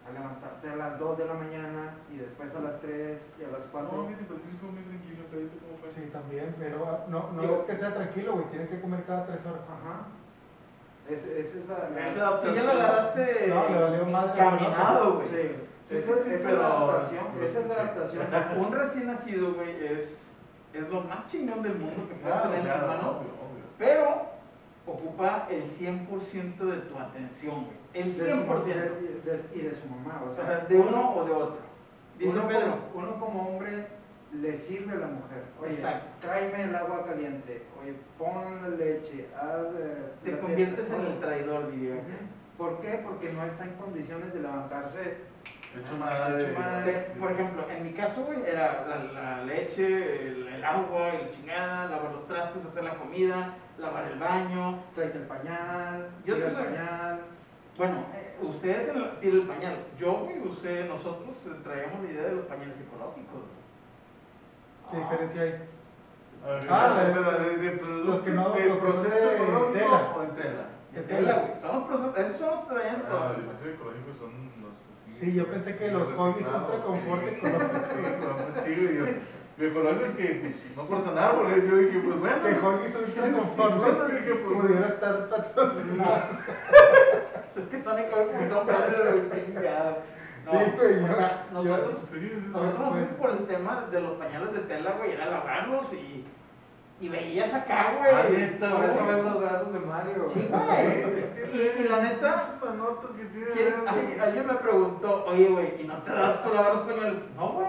a 0.07 0.11
levantarte 0.13 0.69
a 0.69 0.75
las 0.75 0.99
2 0.99 1.17
de 1.17 1.25
la 1.25 1.33
mañana 1.33 1.93
y 2.13 2.17
después 2.17 2.53
a 2.55 2.59
las 2.59 2.79
3 2.81 3.17
y 3.39 3.43
a 3.43 3.47
las 3.49 3.65
4. 3.71 3.89
No, 3.91 4.05
pero 4.05 4.39
sí 4.39 4.51
fue 4.61 4.69
muy 4.69 4.83
tranquilo, 4.83 5.23
cómo 5.31 5.77
fue. 5.81 5.89
Sí, 5.95 6.09
también, 6.11 6.55
pero 6.59 6.85
ah, 6.85 7.05
no, 7.09 7.31
no 7.33 7.41
Digo- 7.41 7.59
es 7.61 7.65
que 7.73 7.77
sea 7.77 7.93
tranquilo, 7.93 8.33
güey. 8.33 8.45
Tiene 8.49 8.67
que 8.67 8.81
comer 8.81 9.03
cada 9.05 9.25
tres 9.25 9.39
horas. 9.45 9.61
Ajá. 9.65 10.07
Es, 11.09 11.23
esa 11.23 11.57
es 11.59 11.69
la. 11.69 11.89
la- 11.89 12.07
Esa 12.07 12.41
Tú 12.41 12.53
ya 12.53 12.63
lo 12.63 12.71
agarraste 12.71 13.47
No, 13.47 13.69
le 13.69 13.81
valió 13.81 14.05
madre. 14.05 14.37
caminado, 14.37 15.13
güey. 15.15 15.27
Sí, 15.29 15.55
Sí, 15.87 15.97
esa, 15.97 16.11
esa 16.13 16.33
es 16.33 16.43
pero- 16.43 16.57
la 16.61 16.67
adaptación. 16.67 17.25
pero- 17.33 17.45
Esa 17.45 17.59
es 17.59 17.67
la 17.67 17.73
adaptación. 17.75 18.25
Un 18.65 18.71
recién 18.73 19.07
nacido, 19.07 19.53
güey, 19.53 19.85
es, 19.85 20.17
es 20.73 20.89
lo 20.89 21.01
más 21.01 21.27
chingón 21.27 21.61
del 21.61 21.75
mundo 21.75 22.07
que 22.09 22.15
puedes 22.15 22.35
Claro, 22.35 22.49
tener 22.49 22.67
en 22.67 22.79
tus 22.79 22.87
manos, 22.87 23.15
pero 23.77 24.21
ocupa 24.87 25.47
el 25.49 25.69
100% 25.69 26.65
de 26.65 26.77
tu 26.81 26.97
atención, 26.97 27.65
güey. 27.65 27.84
El 27.95 28.17
De 28.17 28.29
su, 28.29 28.37
100%. 28.37 28.65
de- 28.65 29.31
de- 29.31 29.41
y 29.55 29.59
de 29.61 29.75
su 29.75 29.87
mamá. 29.87 30.21
O 30.29 30.35
sea, 30.35 30.65
de 30.67 30.75
uno 30.75 31.15
o 31.15 31.25
de 31.25 31.31
otro. 31.31 31.57
Dice 32.19 32.29
uno 32.37 32.47
Pedro. 32.47 32.77
Como, 32.93 33.07
uno 33.07 33.19
como 33.19 33.49
hombre 33.49 33.87
le 34.33 34.57
sirve 34.59 34.93
a 34.93 34.97
la 34.97 35.07
mujer. 35.07 35.43
Oye, 35.61 35.73
Exacto. 35.73 36.07
tráeme 36.21 36.63
el 36.63 36.75
agua 36.75 37.05
caliente. 37.05 37.63
Oye, 37.81 37.93
pon 38.17 38.61
la 38.61 38.69
leche. 38.69 39.27
haz, 39.35 39.67
eh, 39.79 40.11
Te 40.23 40.37
conviertes 40.39 40.89
en 40.91 41.01
el 41.05 41.19
traidor, 41.19 41.71
diría. 41.71 41.95
¿Por 42.57 42.79
qué? 42.81 42.99
Porque 43.05 43.31
no 43.33 43.45
está 43.45 43.63
en 43.65 43.73
condiciones 43.75 44.33
de 44.33 44.39
levantarse. 44.41 45.17
Hecho 45.77 45.97
madre. 45.97 46.51
Hecho 46.51 46.59
madre. 46.59 47.07
Por 47.19 47.31
ejemplo, 47.31 47.63
en 47.69 47.83
mi 47.83 47.91
caso, 47.93 48.23
güey, 48.23 48.39
era 48.45 48.85
la, 48.87 49.03
la 49.37 49.43
leche, 49.45 50.27
el, 50.27 50.47
el 50.47 50.63
agua, 50.63 51.09
el 51.09 51.31
chingada, 51.31 51.89
lavar 51.89 52.11
los 52.13 52.27
trastes, 52.27 52.65
hacer 52.65 52.83
la 52.85 52.95
comida, 52.95 53.55
lavar 53.77 54.05
el 54.11 54.17
baño. 54.19 54.79
Tráete 54.95 55.17
el 55.17 55.25
pañal, 55.27 56.09
Yo 56.25 56.35
el 56.37 56.43
pañal. 56.53 57.19
Bueno, 57.77 58.05
eh, 58.15 58.37
ustedes 58.41 58.91
tienen 59.19 59.41
el 59.41 59.47
pañal. 59.47 59.75
Yo, 59.99 60.13
güey, 60.23 60.39
usé, 60.47 60.85
nosotros 60.85 61.35
eh, 61.45 61.59
traíamos 61.63 62.03
la 62.03 62.11
idea 62.11 62.23
de 62.23 62.35
los 62.35 62.45
pañales 62.45 62.75
psicológicos. 62.77 63.41
¿Qué 64.91 64.97
diferencia 64.97 65.41
hay? 65.41 65.55
Ah, 66.69 67.03
de, 67.03 67.21
la- 67.21 67.37
de, 67.39 67.57
de, 67.57 67.71
producto, 67.71 68.11
los 68.11 68.21
que 68.21 68.29
no- 68.31 68.49
de 68.51 68.65
los 68.69 68.77
que 68.77 68.81
proceso 68.81 69.15
de 69.15 69.79
tela. 69.79 70.13
o 70.15 70.23
en 70.23 70.35
tela. 70.35 70.65
De 70.93 71.01
tela, 71.01 71.33
güey. 71.39 71.51
Son 71.61 71.75
los 71.75 71.83
procesos, 71.87 72.17
esos 72.19 72.39
son 72.39 72.49
los 72.49 72.65
pañales 72.65 73.01
Ah, 73.09 73.33
el 73.35 73.41
psicológicos. 73.41 73.43
proceso 73.45 73.69
ecológico 73.75 74.11
son 74.19 74.31
los. 74.61 75.19
Sí, 75.19 75.33
yo 75.33 75.47
pensé 75.47 75.75
que 75.77 75.91
los 75.91 76.13
hobbies 76.13 76.45
ultra 76.47 76.83
confort 76.85 77.23
sí. 77.23 77.29
ecológicos. 77.35 78.63
Sí, 78.65 78.75
güey. 78.75 78.97
yo- 78.97 79.65
ecológico 79.65 80.05
es 80.05 80.15
que 80.17 80.25
pues, 80.35 80.77
no 80.77 80.87
cortan 80.87 81.17
árboles. 81.17 81.63
Yo 81.69 81.77
dije, 81.77 81.99
pues 81.99 82.19
bueno. 82.19 82.35
Que 82.45 82.55
hobbies 82.55 82.95
ultra 82.95 83.31
confort 83.31 83.73
pues, 84.43 84.61
pudiera 84.61 84.87
estar 84.89 85.29
patrocinado. 85.29 86.21
Es 87.55 87.67
que 87.69 87.83
son 87.83 87.99
ecológicos, 87.99 88.49
son 88.49 88.67
pañales 88.67 89.29
de 89.31 89.45
chingada. 89.45 89.97
No, 90.45 90.51
Sí, 90.61 90.71
güey, 90.77 91.03
o 91.03 91.07
yo- 91.07 91.15
sea, 91.15 91.45
nosotros, 91.51 91.95
Sí, 92.11 92.19
sí, 92.19 92.29
sí. 92.29 92.47
nosotros 92.51 92.79
nos 92.79 92.89
pues. 92.89 93.05
fuimos 93.07 93.15
por 93.19 93.29
el 93.31 93.47
tema 93.47 93.85
de 93.89 93.99
los 94.01 94.11
pañales 94.17 94.53
de 94.53 94.59
tela, 94.59 94.91
güey, 94.97 95.11
era 95.13 95.25
lavarlos 95.25 95.91
y, 95.93 96.23
y 97.01 97.09
veías 97.09 97.51
acá, 97.53 97.93
güey. 97.97 98.11
Ah, 98.13 98.25
neta, 98.29 98.75
Por 98.75 98.85
eso 98.85 99.07
ves 99.07 99.23
los 99.23 99.39
brazos 99.41 99.73
de 99.73 99.79
Mario. 99.79 100.27
Sí, 100.33 100.47
güey. 100.47 101.25
Y, 101.51 101.81
y 101.81 101.87
la 101.87 101.99
neta, 102.01 102.35
Esas 102.39 102.61
manotas 102.63 103.11
que 103.17 103.25
tiene, 103.25 103.51
¿quién- 103.53 103.73
güey. 103.81 103.87
alguien 103.87 104.21
alguien 104.21 104.47
me 104.47 104.53
preguntó, 104.53 105.25
oye, 105.25 105.47
güey, 105.47 105.81
¿y 105.81 105.87
no 105.87 105.97
te 106.03 106.11
das 106.11 106.37
con 106.37 106.53
lavar 106.53 106.75
los 106.75 106.83
pañales? 106.87 107.15
No, 107.35 107.49
güey. 107.53 107.67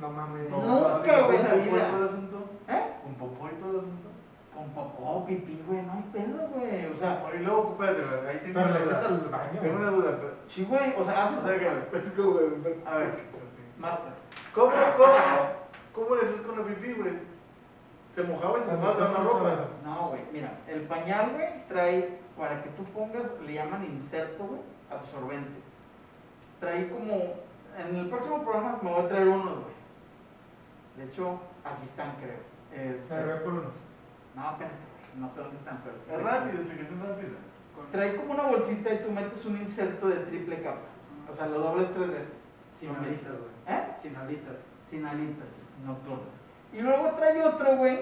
No 0.00 0.10
mames. 0.10 0.50
Nunca, 0.50 1.20
güey, 1.22 1.36
en 1.38 1.42
la 1.44 1.48
popó 1.50 1.56
y 1.64 1.70
vida. 1.70 1.90
todo 1.90 1.98
el 2.00 2.08
asunto. 2.08 2.44
¿Eh? 2.68 2.82
Con 3.04 3.14
popó 3.14 3.46
y 3.46 3.60
todo 3.60 3.70
el 3.70 3.76
asunto. 3.78 4.08
Con 4.56 4.70
popó, 4.70 5.26
pipí, 5.26 5.62
güey, 5.66 5.82
no 5.82 5.92
hay 5.92 6.02
pedo, 6.14 6.48
güey. 6.48 6.86
O 6.86 6.96
sea, 6.96 7.22
Y 7.34 7.44
luego, 7.44 7.76
espérate, 7.78 8.28
ahí 8.28 8.38
tengo 8.38 8.54
Pero 8.54 8.66
una 8.70 8.78
le 8.78 8.84
echas 8.86 9.02
duda. 9.02 9.18
al 9.18 9.28
baño. 9.28 9.60
Tengo 9.60 9.76
una 9.76 9.90
duda, 9.90 10.16
pero. 10.18 10.32
sí, 10.46 10.64
güey, 10.64 10.94
o 10.96 11.04
sea, 11.04 11.24
hace 11.26 11.36
O 11.36 11.46
sea, 11.46 11.58
que, 11.58 12.10
como, 12.16 12.30
güey, 12.32 12.74
A 12.86 12.96
ver. 12.96 13.14
Master. 13.78 14.12
¿Cómo, 14.54 14.72
cómo, 14.96 15.12
cómo 15.92 16.14
le 16.16 16.22
haces 16.22 16.40
con 16.40 16.56
la 16.58 16.64
pipí, 16.64 16.92
güey? 16.94 17.12
¿Se 18.14 18.22
mojaba 18.22 18.58
y 18.58 18.62
se 18.62 18.72
mojaba 18.72 18.98
la 19.10 19.18
ropa? 19.18 19.66
No, 19.84 20.08
güey, 20.08 20.22
mira, 20.32 20.52
el 20.68 20.80
pañal, 20.82 21.32
güey, 21.34 21.66
trae, 21.68 22.18
para 22.38 22.62
que 22.62 22.70
tú 22.70 22.84
pongas, 22.84 23.24
le 23.44 23.52
llaman 23.52 23.84
inserto, 23.84 24.42
güey, 24.44 24.62
absorbente. 24.90 25.60
Trae 26.60 26.88
como, 26.88 27.34
en 27.78 27.94
el 27.94 28.08
próximo 28.08 28.42
programa 28.42 28.78
me 28.80 28.90
voy 28.90 29.04
a 29.04 29.08
traer 29.08 29.28
unos, 29.28 29.58
güey. 29.58 29.76
De 30.96 31.04
hecho, 31.04 31.38
aquí 31.62 31.82
están, 31.82 32.12
creo. 32.16 32.40
Este, 32.72 33.44
por 33.44 33.52
uno. 33.52 33.85
No, 34.36 34.50
espérate, 34.50 34.76
güey, 34.76 35.20
no 35.20 35.30
sé 35.32 35.40
dónde 35.40 35.56
están, 35.56 35.80
pero 35.82 35.96
sí 35.96 36.12
Es 36.12 36.22
rápido, 36.22 36.62
explicación 36.62 37.00
rápida. 37.00 37.38
Trae 37.90 38.16
como 38.16 38.32
una 38.34 38.42
bolsita 38.44 38.94
y 38.94 38.98
tú 38.98 39.10
metes 39.10 39.44
un 39.46 39.56
inserto 39.56 40.08
de 40.08 40.16
triple 40.16 40.62
capa. 40.62 40.80
O 41.32 41.34
sea, 41.34 41.46
lo 41.46 41.58
dobles 41.60 41.92
tres 41.94 42.08
veces. 42.08 42.32
Sin 42.78 42.90
alitas, 42.90 43.32
güey. 43.32 43.78
¿Eh? 43.78 43.82
Sin 44.02 44.16
alitas. 44.16 44.56
Sin 44.90 45.06
alitas 45.06 45.48
nocturnas. 45.84 46.28
Y 46.72 46.80
luego 46.80 47.10
trae 47.16 47.42
otro, 47.42 47.76
güey, 47.76 47.98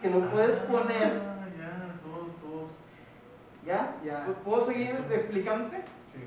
que 0.00 0.10
lo 0.10 0.30
puedes 0.30 0.58
poner. 0.60 1.20
Ah, 1.24 1.46
ya, 1.58 2.00
todos, 2.02 2.28
todos. 2.40 2.70
¿Ya? 3.64 3.96
Ya. 4.04 4.26
¿Puedo 4.44 4.66
seguir 4.66 4.96
explicándote? 5.10 5.78
Sí. 6.12 6.20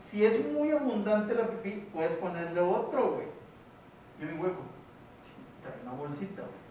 Si 0.00 0.24
es 0.24 0.52
muy 0.52 0.70
abundante 0.70 1.34
la 1.34 1.48
pipí, 1.48 1.88
puedes 1.92 2.12
ponerle 2.12 2.60
otro, 2.60 3.12
güey. 3.12 3.26
Tiene 4.18 4.40
hueco. 4.40 4.62
Trae 5.62 5.74
una 5.82 5.92
bolsita, 5.92 6.42
güey. 6.42 6.65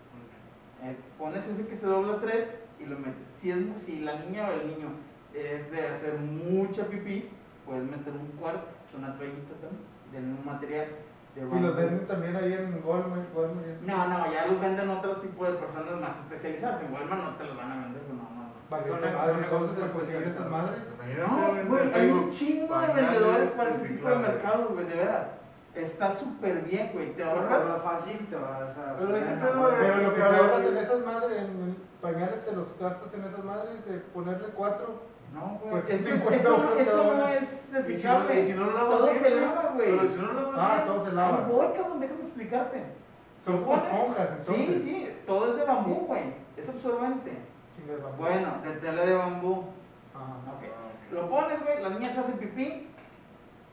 Eh, 0.84 0.96
pones 1.18 1.46
ese 1.46 1.68
que 1.68 1.78
se 1.78 1.86
dobla 1.86 2.20
tres 2.20 2.48
y 2.80 2.86
lo 2.86 2.98
metes. 3.00 3.24
Si, 3.40 3.52
es, 3.52 3.58
si 3.86 4.00
la 4.02 4.20
niña 4.20 4.50
o 4.50 4.54
el 4.54 4.68
niño 4.68 4.90
es 5.34 5.72
de 5.72 5.88
hacer 5.88 6.20
mucha 6.20 6.86
pipí, 6.86 7.30
puedes 7.66 7.84
meter 7.84 8.14
un 8.14 8.28
cuarto, 8.40 8.68
es 8.88 8.96
una 8.96 9.16
toallita 9.18 9.54
también, 9.62 9.84
del 10.12 10.24
mismo 10.24 10.52
material. 10.52 10.88
de 11.36 11.42
Y 11.42 11.60
los 11.60 11.76
venden 11.76 12.08
también 12.08 12.36
ahí 12.36 12.54
en 12.54 12.82
Walmart. 12.86 13.34
No, 13.82 14.08
no, 14.08 14.32
ya 14.32 14.46
los 14.48 14.60
venden 14.62 14.90
otro 14.90 15.18
tipo 15.18 15.46
de 15.46 15.54
personas 15.54 16.00
más 16.00 16.18
especializadas. 16.24 16.84
En 16.84 16.94
Walmart 16.94 17.24
no 17.24 17.36
te 17.36 17.44
los 17.46 17.58
van 17.58 17.72
a 17.72 17.76
vender, 17.84 18.02
no, 18.10 18.16
no. 18.16 18.46
no. 18.46 18.46
Son- 18.88 19.02
madre, 19.02 19.34
son 19.34 19.44
entonces 19.44 19.52
negocios 19.52 19.80
para 19.80 19.94
conseguir 19.94 20.28
esas 20.28 20.50
madres. 20.50 20.80
No, 21.28 21.70
güey, 21.70 21.94
hay 21.94 22.10
un 22.10 22.30
chingo 22.32 22.80
de 22.80 22.88
vendedores 22.94 23.50
para 23.52 23.70
ese 23.76 23.88
tipo 23.88 24.10
de 24.10 24.16
mercados, 24.16 24.74
güey, 24.74 24.86
de 24.88 24.96
veras. 24.96 25.28
Está 25.76 26.14
súper 26.14 26.62
bien, 26.62 26.92
güey, 26.94 27.12
te 27.14 27.24
ahorras. 27.24 27.68
lo 27.68 27.80
fácil 27.82 28.18
te 28.30 28.36
vas 28.36 28.62
a. 28.78 28.96
Pero 28.98 29.18
ese 29.18 29.32
pedo 29.34 29.70
de- 29.70 29.78
Pero 29.78 29.98
lo 29.98 30.14
que 30.14 30.22
te 30.22 30.28
Pero- 30.28 30.44
ahorras 30.44 30.66
en 30.66 30.78
esas 30.78 31.06
madres, 31.06 31.42
en 31.42 31.78
pañales 32.02 32.46
te 32.46 32.52
los 32.54 32.68
gastas 32.80 33.14
en 33.14 33.24
esas 33.26 33.44
madres 33.44 33.86
de 33.86 33.98
ponerle 34.14 34.48
cuatro. 34.56 35.16
No, 35.34 35.60
güey. 35.62 35.82
Pues, 35.82 35.90
eso, 36.00 36.08
50 36.16 36.36
eso, 36.38 36.56
euros 36.56 36.80
eso 36.82 36.92
cada 36.92 37.18
no 37.18 37.28
es 37.28 37.42
Y 37.44 37.46
si 37.46 37.72
no, 37.74 37.78
desechable. 37.82 38.46
si 38.46 38.54
no 38.54 38.66
lo 38.66 38.72
lavas 38.72 38.90
todo 38.98 39.10
bien, 39.12 39.24
se 39.24 39.30
lava, 39.42 39.72
güey. 39.76 39.98
Pero 39.98 40.10
si 40.10 40.16
no 40.16 40.32
lo 40.32 40.52
lavas 40.54 40.58
Ah, 40.58 40.76
bien. 40.76 40.88
todo 40.88 41.06
se 41.06 41.12
lava. 41.12 41.38
voy, 41.52 41.68
cabrón, 41.76 42.00
déjame 42.00 42.22
explicarte. 42.24 42.84
Son 43.44 43.56
esponjas, 43.56 44.30
entonces. 44.40 44.82
Sí, 44.82 44.90
sí, 44.90 45.10
todo 45.28 45.52
es 45.52 45.58
de 45.58 45.66
bambú, 45.66 45.96
güey. 46.08 46.24
Es 46.56 46.70
absorbente. 46.70 47.32
Chingue 47.76 47.96
de 47.98 48.02
bambú. 48.02 48.24
Bueno, 48.24 48.48
de 48.64 48.72
tela 48.80 49.06
de 49.06 49.14
bambú. 49.16 49.64
Ah, 50.16 50.38
ok. 50.56 51.14
Lo 51.14 51.30
pones, 51.30 51.62
güey, 51.64 51.84
la 51.84 51.90
niña 51.90 52.14
se 52.14 52.20
hace 52.22 52.32
pipí, 52.34 52.88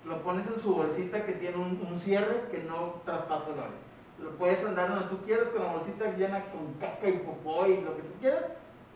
lo 0.04 0.22
pones 0.22 0.46
en 0.46 0.60
su 0.60 0.74
bolsita 0.74 1.24
que 1.24 1.32
tiene 1.32 1.56
un, 1.56 1.86
un 1.88 2.00
cierre 2.00 2.42
que 2.50 2.58
no 2.64 3.00
traspasa 3.04 3.46
olores. 3.46 3.80
Lo 4.20 4.30
puedes 4.32 4.64
andar 4.64 4.88
donde 4.88 5.06
tú 5.06 5.18
quieras 5.24 5.48
con 5.48 5.62
la 5.64 5.72
bolsita 5.72 6.16
llena 6.16 6.44
con 6.46 6.74
caca 6.74 7.08
y 7.08 7.18
popó 7.18 7.66
y 7.66 7.80
lo 7.80 7.96
que 7.96 8.02
tú 8.02 8.14
quieras 8.20 8.44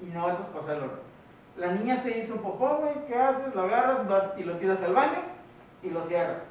y 0.00 0.06
no 0.06 0.26
va 0.26 0.32
a 0.32 0.36
traspasar 0.36 0.76
el 0.76 0.82
olor. 0.82 1.00
La 1.56 1.72
niña 1.72 2.02
se 2.02 2.18
hizo 2.18 2.36
popó, 2.36 2.76
güey, 2.76 3.06
¿qué 3.06 3.16
haces? 3.16 3.54
Lo 3.54 3.62
agarras 3.62 4.06
vas 4.08 4.38
y 4.38 4.44
lo 4.44 4.56
tiras 4.58 4.80
al 4.82 4.94
baño 4.94 5.20
y 5.82 5.90
lo 5.90 6.06
cierras. 6.06 6.42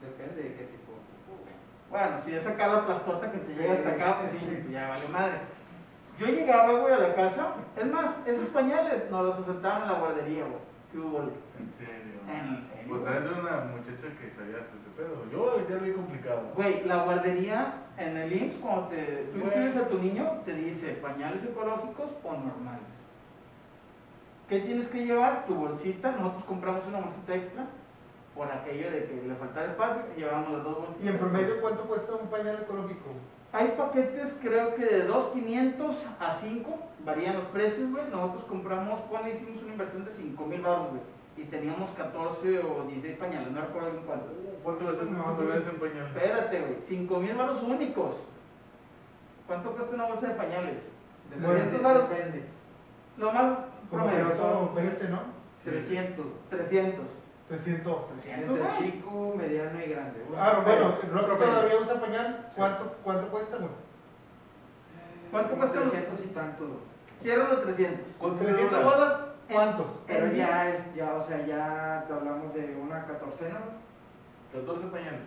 Depende 0.00 0.42
de 0.42 0.54
qué 0.56 0.64
tipo. 0.64 0.92
de 0.92 0.98
popó, 1.24 1.42
güey. 1.42 1.54
Bueno, 1.90 2.22
si 2.24 2.34
es 2.34 2.46
acá 2.46 2.68
la 2.68 2.86
plastota 2.86 3.30
que 3.30 3.38
te 3.38 3.54
llega 3.54 3.74
hasta 3.74 3.90
acá, 3.90 4.20
pues 4.20 4.32
sí, 4.32 4.72
ya 4.72 4.88
vale 4.88 5.08
madre. 5.08 5.34
Yo 6.18 6.26
llegaba, 6.26 6.78
güey, 6.80 6.94
a 6.94 6.98
la 6.98 7.14
casa, 7.14 7.54
es 7.76 7.86
más, 7.86 8.10
esos 8.26 8.48
pañales 8.48 9.10
nos 9.10 9.24
los 9.24 9.38
aceptaban 9.40 9.82
en 9.82 9.88
la 9.88 9.98
guardería, 9.98 10.44
güey. 10.44 10.62
¿Qué 10.92 10.98
hubo? 10.98 11.18
En 11.22 11.72
serio. 11.78 12.20
En 12.28 12.68
serio. 12.68 12.73
Pues 12.88 13.02
sabes 13.02 13.30
una 13.30 13.64
muchacha 13.72 14.08
que 14.20 14.30
sabía 14.30 14.56
hacer 14.56 14.76
ese 14.80 14.90
pedo. 14.96 15.24
Yo 15.32 15.68
ya 15.68 15.76
lo 15.76 15.82
vi 15.82 15.92
complicado. 15.92 16.52
Güey, 16.54 16.84
la 16.84 17.04
guardería 17.04 17.74
en 17.96 18.16
el 18.16 18.32
IMSS, 18.32 18.56
cuando 18.60 18.88
te, 18.88 19.28
tú 19.32 19.38
inscribes 19.38 19.76
a 19.76 19.88
tu 19.88 19.98
niño, 19.98 20.42
te 20.44 20.54
dice 20.54 20.92
pañales 20.94 21.42
ecológicos 21.44 22.10
o 22.22 22.32
normales. 22.32 22.94
¿Qué 24.48 24.60
tienes 24.60 24.88
que 24.88 25.06
llevar? 25.06 25.46
Tu 25.46 25.54
bolsita. 25.54 26.12
Nosotros 26.12 26.44
compramos 26.44 26.86
una 26.86 27.00
bolsita 27.00 27.34
extra 27.34 27.66
por 28.34 28.50
aquello 28.50 28.90
de 28.90 29.04
que 29.06 29.22
le 29.26 29.34
faltara 29.36 29.70
espacio 29.70 30.02
y 30.16 30.20
llevamos 30.20 30.52
las 30.52 30.64
dos 30.64 30.78
bolsitas. 30.78 31.04
¿Y 31.04 31.08
en 31.08 31.18
promedio 31.18 31.60
cuánto 31.60 31.84
cuesta 31.84 32.14
un 32.14 32.28
pañal 32.28 32.58
ecológico? 32.62 33.10
Hay 33.52 33.68
paquetes, 33.78 34.36
creo 34.42 34.74
que 34.74 34.84
de 34.84 35.08
2.500 35.08 35.94
a 36.18 36.32
5, 36.32 36.78
varían 37.04 37.36
los 37.36 37.44
precios, 37.46 37.88
güey. 37.92 38.04
Nosotros 38.10 38.44
compramos, 38.44 39.00
cuando 39.02 39.28
hicimos 39.28 39.62
una 39.62 39.72
inversión 39.72 40.04
de 40.04 40.10
5.000 40.10 40.62
baros, 40.62 40.88
güey. 40.90 41.02
Y 41.36 41.42
teníamos 41.44 41.90
14 41.96 42.58
o 42.60 42.84
16 42.86 43.18
pañales, 43.18 43.50
no 43.50 43.60
recuerdo 43.60 43.90
bien 43.90 44.04
cuántos. 44.06 44.30
¿Cuánto 44.62 44.84
le 44.84 44.90
estás 44.92 45.10
No, 45.10 45.24
dando 45.24 45.44
güey. 45.44 45.56
en 45.56 45.80
pañal? 45.80 46.06
Espérate, 46.06 46.60
güey, 46.60 46.76
5 46.88 47.18
mil 47.18 47.34
baros 47.34 47.62
únicos. 47.62 48.14
¿Cuánto 49.46 49.72
cuesta 49.72 49.94
una 49.94 50.06
bolsa 50.06 50.28
de 50.28 50.34
pañales? 50.34 50.76
Bueno, 51.30 51.48
300 51.54 51.82
baros. 51.82 52.08
Depende. 52.08 52.44
Lo 53.18 53.32
más 53.32 53.58
promedio. 53.90 54.36
son 54.36 54.74
20, 54.74 55.08
¿no? 55.08 55.18
300. 55.64 56.26
300. 56.50 57.04
300. 57.48 58.08
300, 58.22 58.58
Entre 58.58 58.78
chico, 58.78 59.34
mediano 59.36 59.78
y 59.84 59.88
grande. 59.90 60.20
Ah, 60.38 60.60
bueno, 60.64 60.96
Promedio. 60.96 61.12
Rocky 61.12 61.26
Promedio. 61.26 61.46
todavía 61.52 61.80
usa 61.80 62.00
pañal. 62.00 62.52
¿Cuánto, 62.56 62.92
cuánto 63.04 63.28
cuesta, 63.28 63.56
güey? 63.58 63.70
¿Cuánto 65.30 65.54
cuesta? 65.56 65.80
300 65.80 66.20
y 66.24 66.28
tanto. 66.28 66.64
Cierra 67.20 67.48
los 67.48 67.62
300. 67.62 68.06
¿Cuánto 68.18 68.38
300 68.44 68.70
dura? 68.70 68.84
bolas, 68.84 69.20
¿cuántos? 69.50 69.86
Pero 70.06 70.32
ya 70.32 70.70
es, 70.74 70.94
ya, 70.94 71.14
o 71.14 71.22
sea, 71.24 71.44
ya 71.46 72.04
te 72.06 72.12
hablamos 72.14 72.54
de 72.54 72.76
una 72.80 73.04
catorcena. 73.06 73.60
14 74.52 74.86
pañales. 74.86 75.20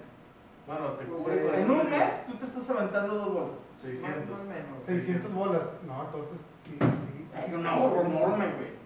Bueno, 0.65 0.85
te 0.99 1.05
cubre 1.05 1.43
con 1.43 1.55
En 1.55 1.71
un 1.71 1.89
mes 1.89 2.25
tú 2.27 2.33
te 2.35 2.45
estás 2.45 2.69
aventando 2.69 3.15
dos 3.15 3.33
bolsas. 3.33 3.57
600. 3.81 4.29
Más 4.29 4.39
o 4.39 4.43
menos. 4.43 4.77
600 4.85 5.33
bolas. 5.33 5.61
No, 5.85 6.03
entonces 6.05 6.37
sí, 6.65 6.77
sí. 6.79 7.27
Hay 7.35 7.49
sí. 7.49 7.53
un 7.55 7.67
ahorro 7.67 8.01
enorme, 8.01 8.45
güey. 8.45 8.77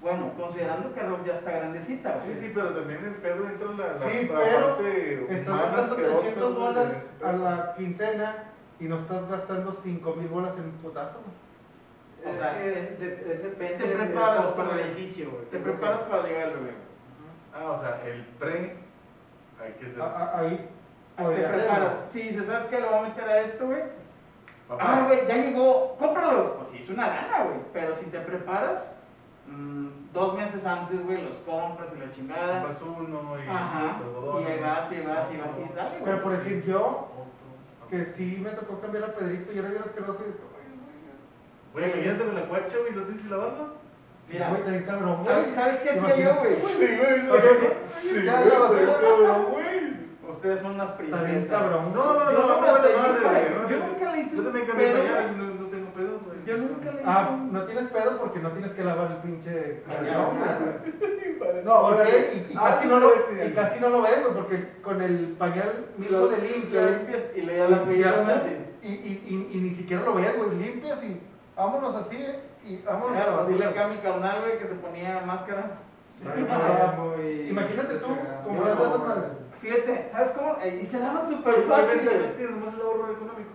Bueno, 0.00 0.30
considerando 0.36 0.94
que 0.94 1.00
Rob 1.02 1.24
ya 1.26 1.34
está 1.34 1.50
grandecita, 1.50 2.20
Sí, 2.22 2.28
güey. 2.30 2.40
sí, 2.40 2.52
pero 2.54 2.68
también 2.70 3.04
el 3.04 3.14
pedo 3.14 3.48
entra 3.48 3.70
en 3.72 3.78
la, 3.78 3.86
la, 3.94 3.98
Sí, 4.10 4.28
la 4.28 4.38
pero 4.38 4.66
parte 4.68 5.26
Estás 5.34 5.56
gastando 5.60 5.92
asquerosa, 5.92 6.20
300 6.20 6.54
güey, 6.54 6.66
bolas 6.66 6.92
a 7.24 7.32
la 7.32 7.74
quincena 7.76 8.34
y 8.78 8.84
no 8.84 8.98
estás 9.00 9.28
gastando 9.28 9.76
5000 9.82 10.28
bolas 10.28 10.56
en 10.56 10.64
un 10.64 10.70
putazo. 10.82 11.18
güey. 11.18 11.47
O 12.24 12.28
Es 12.30 12.36
sea, 12.38 12.58
que 12.58 12.78
es- 12.78 13.00
de- 13.00 13.32
es 13.32 13.42
depende 13.42 13.84
te 13.84 13.94
preparas 13.96 14.52
para- 14.52 14.68
beneficio, 14.70 15.30
güey. 15.30 15.44
Te 15.46 15.58
preparas 15.58 16.00
para 16.02 16.22
llegar 16.24 16.42
al 16.48 16.54
bebé. 16.54 16.72
Ah, 17.54 17.70
o 17.70 17.78
sea, 17.80 18.00
el 18.04 18.22
pre 18.38 18.76
hay 19.62 19.72
que 19.78 19.90
ser. 19.90 20.02
A- 20.02 20.06
a- 20.06 20.38
Ahí. 20.40 20.68
Te 21.16 21.24
preparas. 21.48 21.92
Si 22.12 22.20
dices, 22.22 22.46
¿sabes 22.46 22.66
qué? 22.68 22.80
Le 22.80 22.86
voy 22.86 22.98
a 22.98 23.02
meter 23.02 23.24
a 23.28 23.40
esto, 23.40 23.66
güey. 23.66 23.82
Ah, 24.70 25.04
güey, 25.06 25.26
ya 25.26 25.34
llegó, 25.36 25.96
cómpralos. 25.98 26.50
Pues 26.58 26.68
sí, 26.70 26.78
es 26.82 26.90
una 26.90 27.08
gana, 27.08 27.44
güey. 27.44 27.56
Pero 27.72 27.96
si 27.96 28.04
te 28.06 28.18
preparas, 28.20 28.82
mm, 29.46 29.88
dos 30.12 30.36
meses 30.36 30.64
antes, 30.66 31.04
güey, 31.04 31.22
los 31.22 31.36
compras 31.46 31.88
y 31.96 31.98
la 32.00 32.12
chingada. 32.12 32.62
compras 32.62 32.82
uno 32.82 33.38
y 33.38 33.48
Ajá. 33.48 33.98
Y 34.40 34.44
ahí 34.44 34.60
vas, 34.60 34.92
y 34.92 35.00
vas, 35.00 35.26
y 35.32 35.36
vas, 35.38 35.48
y 35.58 35.74
dale, 35.74 35.90
güey. 35.98 36.04
Pero 36.04 36.22
por 36.22 36.32
decir, 36.38 36.64
yo, 36.66 37.08
que 37.90 38.04
sí 38.12 38.38
me 38.42 38.50
tocó 38.50 38.78
cambiar 38.80 39.04
a 39.04 39.14
Pedrito 39.14 39.50
y 39.52 39.58
era 39.58 39.68
bien 39.70 39.82
asqueroso. 39.82 40.20
y- 40.28 40.47
Güey, 41.72 41.84
imagínate 41.92 42.24
con 42.24 42.34
la 42.34 42.42
cuacha, 42.42 42.76
güey, 42.78 42.92
¿no 42.94 43.02
tienes 43.02 43.22
que 43.22 43.28
lavarlo? 43.30 43.64
Sí, 44.26 44.32
Mira. 44.34 44.48
güey, 44.50 44.62
también 44.62 44.84
cabrón, 44.84 45.24
¿Sabes, 45.24 45.44
güey. 45.44 45.54
¿Sabes 45.54 45.78
qué 45.80 45.90
hacía 45.90 46.16
yo, 46.16 46.40
güey? 46.40 46.54
Sí, 46.54 46.86
güey, 46.96 47.20
sí, 47.84 48.24
ya 48.24 48.40
güey, 48.42 48.86
la. 48.86 49.38
Ustedes 50.30 50.60
son 50.60 50.72
Está 50.72 50.96
princesas. 50.96 51.26
bien 51.30 51.46
cabrón. 51.48 51.92
No, 51.94 52.04
no, 52.04 52.24
no, 52.24 52.32
no 52.32 52.32
no, 52.32 53.68
Yo 53.68 53.76
nunca 53.86 54.12
le 54.12 54.20
hice 54.20 54.36
Yo 54.36 54.42
también 54.44 54.66
cambié 54.66 54.92
no, 54.92 55.66
tengo 55.66 55.90
pedo, 55.94 56.20
güey. 56.24 56.38
Yo 56.46 56.56
nunca 56.58 56.84
le 56.92 57.00
hice 57.00 57.02
Ah, 57.06 57.38
no 57.50 57.62
tienes 57.64 57.84
pedo 57.88 58.18
porque 58.18 58.38
no 58.38 58.50
tienes 58.52 58.72
que 58.74 58.84
lavar 58.84 59.10
el 59.10 59.16
pinche 59.18 59.82
calzón, 59.86 60.38
Ah, 60.42 60.58
güey. 60.60 61.64
No, 61.64 61.80
¿Por 61.82 61.92
órale. 61.94 62.10
qué? 62.10 62.46
Y, 62.50 62.52
y 62.52 62.56
Ah, 62.56 62.74
casi 62.74 62.88
no 62.88 63.00
lo, 63.00 63.10
y 63.16 63.50
casi 63.52 63.80
no 63.80 63.88
lo 63.88 64.02
ves, 64.02 64.22
güey, 64.22 64.34
porque 64.34 64.68
con 64.82 65.00
el 65.02 65.34
pañal 65.38 65.86
mismo 65.96 66.18
Lo 66.18 66.30
le 66.30 66.38
limpias. 66.38 67.00
y 67.34 67.40
le 67.40 67.56
das 67.56 67.70
la 67.70 67.82
y, 68.82 68.86
y, 68.86 69.48
y 69.52 69.56
ni 69.60 69.74
siquiera 69.74 70.04
lo 70.04 70.14
ves, 70.14 70.36
güey, 70.36 70.50
limpias 70.56 71.02
y 71.02 71.20
vámonos 71.58 71.94
así, 71.96 72.16
¿eh? 72.16 72.40
Y 72.64 72.76
vámonos 72.78 73.16
a 73.16 73.26
la 73.26 73.30
Mira, 73.30 73.44
dile 73.46 73.64
basura. 73.66 73.70
acá 73.70 73.84
a 73.84 73.94
mi 73.94 74.00
carnal, 74.00 74.40
güey, 74.42 74.58
que 74.58 74.66
se 74.68 74.74
ponía 74.74 75.20
máscara. 75.26 75.70
Ah, 76.26 76.94
muy- 76.98 77.48
Imagínate 77.48 77.94
tú 77.96 78.08
comprando 78.44 78.74
No, 78.74 78.94
esas 78.94 79.06
madres. 79.08 79.32
Fíjate, 79.60 80.08
¿sabes 80.10 80.30
cómo? 80.32 80.56
Eh, 80.62 80.80
Y 80.82 80.86
se 80.86 80.98
lavan 80.98 81.28
súper 81.28 81.54
fácil. 81.62 82.04
güey. 82.04 82.16
este 82.24 82.44
nomás 82.44 82.74
el 82.74 82.80
ahorro 82.80 83.12
económico. 83.12 83.50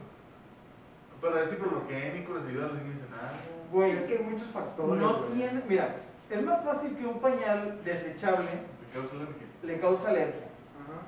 Pero 1.21 1.37
es 1.39 1.51
hiperlogénico, 1.53 2.33
les 2.35 2.45
ayuda 2.45 2.65
a 2.65 2.67
los 2.69 2.77
niños 2.83 2.97
en 3.07 3.13
algo. 3.13 3.71
Güey, 3.71 3.91
Es 3.91 4.03
que 4.05 4.17
hay 4.17 4.23
muchos 4.23 4.47
factores. 4.49 5.01
no 5.01 5.17
güey. 5.19 5.31
tiene. 5.33 5.61
Mira, 5.67 5.95
es 6.29 6.43
más 6.43 6.63
fácil 6.63 6.95
que 6.97 7.05
un 7.05 7.19
pañal 7.19 7.79
desechable 7.83 8.47
Te 8.49 8.99
causa 8.99 9.15
alergia. 9.15 9.47
le 9.63 9.79
causa 9.79 10.09
alergia, 10.09 10.43
Ajá. 10.83 10.99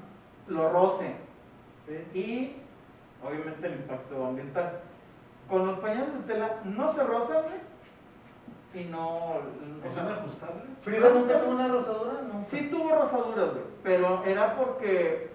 lo 0.47 0.69
roce 0.69 1.13
Sí. 1.87 2.17
y 2.19 2.55
obviamente 3.25 3.67
el 3.67 3.73
impacto 3.75 4.25
ambiental. 4.25 4.79
Con 5.49 5.67
los 5.67 5.79
pañales 5.79 6.13
de 6.13 6.33
tela 6.33 6.59
no 6.63 6.91
se 6.93 7.03
rozan, 7.03 7.43
güey, 7.43 8.83
y 8.85 8.89
no. 8.89 9.07
o 9.07 9.41
¿Son 9.83 9.93
sea, 9.93 10.15
ajustables? 10.15 10.63
Frida 10.81 11.09
nunca 11.09 11.39
tuvo 11.41 11.51
una 11.51 11.67
rosadura, 11.67 12.13
¿no? 12.33 12.41
Sí 12.43 12.67
tuvo 12.71 12.89
rosaduras, 12.95 13.51
güey, 13.53 13.63
pero 13.83 14.23
era 14.25 14.55
porque, 14.55 15.31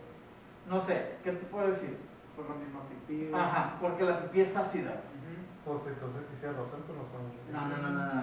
no 0.69 0.81
sé, 0.81 1.15
¿qué 1.23 1.33
te 1.33 1.47
puedo 1.47 1.69
decir? 1.69 1.97
Por 2.37 2.49
la 2.49 2.57
misma 2.57 2.81
pipí. 2.89 3.31
Ajá, 3.35 3.77
porque 3.81 4.05
la 4.05 4.21
pipí 4.23 4.41
es 4.41 4.57
ácida. 4.57 4.91
Ujú. 4.91 5.79
Pues 5.79 5.95
entonces 5.95 6.23
si 6.35 6.41
se 6.41 6.47
rozan, 6.53 6.81
pues 6.87 6.99
no 6.99 7.05
son. 7.11 7.53
No, 7.53 7.69
no, 7.77 7.83
no, 7.83 7.91
no, 7.91 8.15
no. 8.15 8.23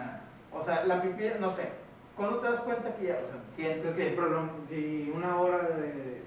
O 0.60 0.64
sea, 0.64 0.84
la 0.86 1.02
pipí, 1.02 1.24
no 1.40 1.52
sé, 1.52 1.70
¿cuándo 2.16 2.40
te 2.40 2.50
das 2.52 2.60
cuenta 2.62 2.94
que 2.96 3.08
ya, 3.08 3.14
o 3.16 3.28
sea, 3.32 3.42
sientes 3.56 3.96
que... 3.96 4.18
prolong- 4.18 4.68
si 4.70 5.12
una 5.16 5.40
hora 5.40 5.58
de- 5.70 6.24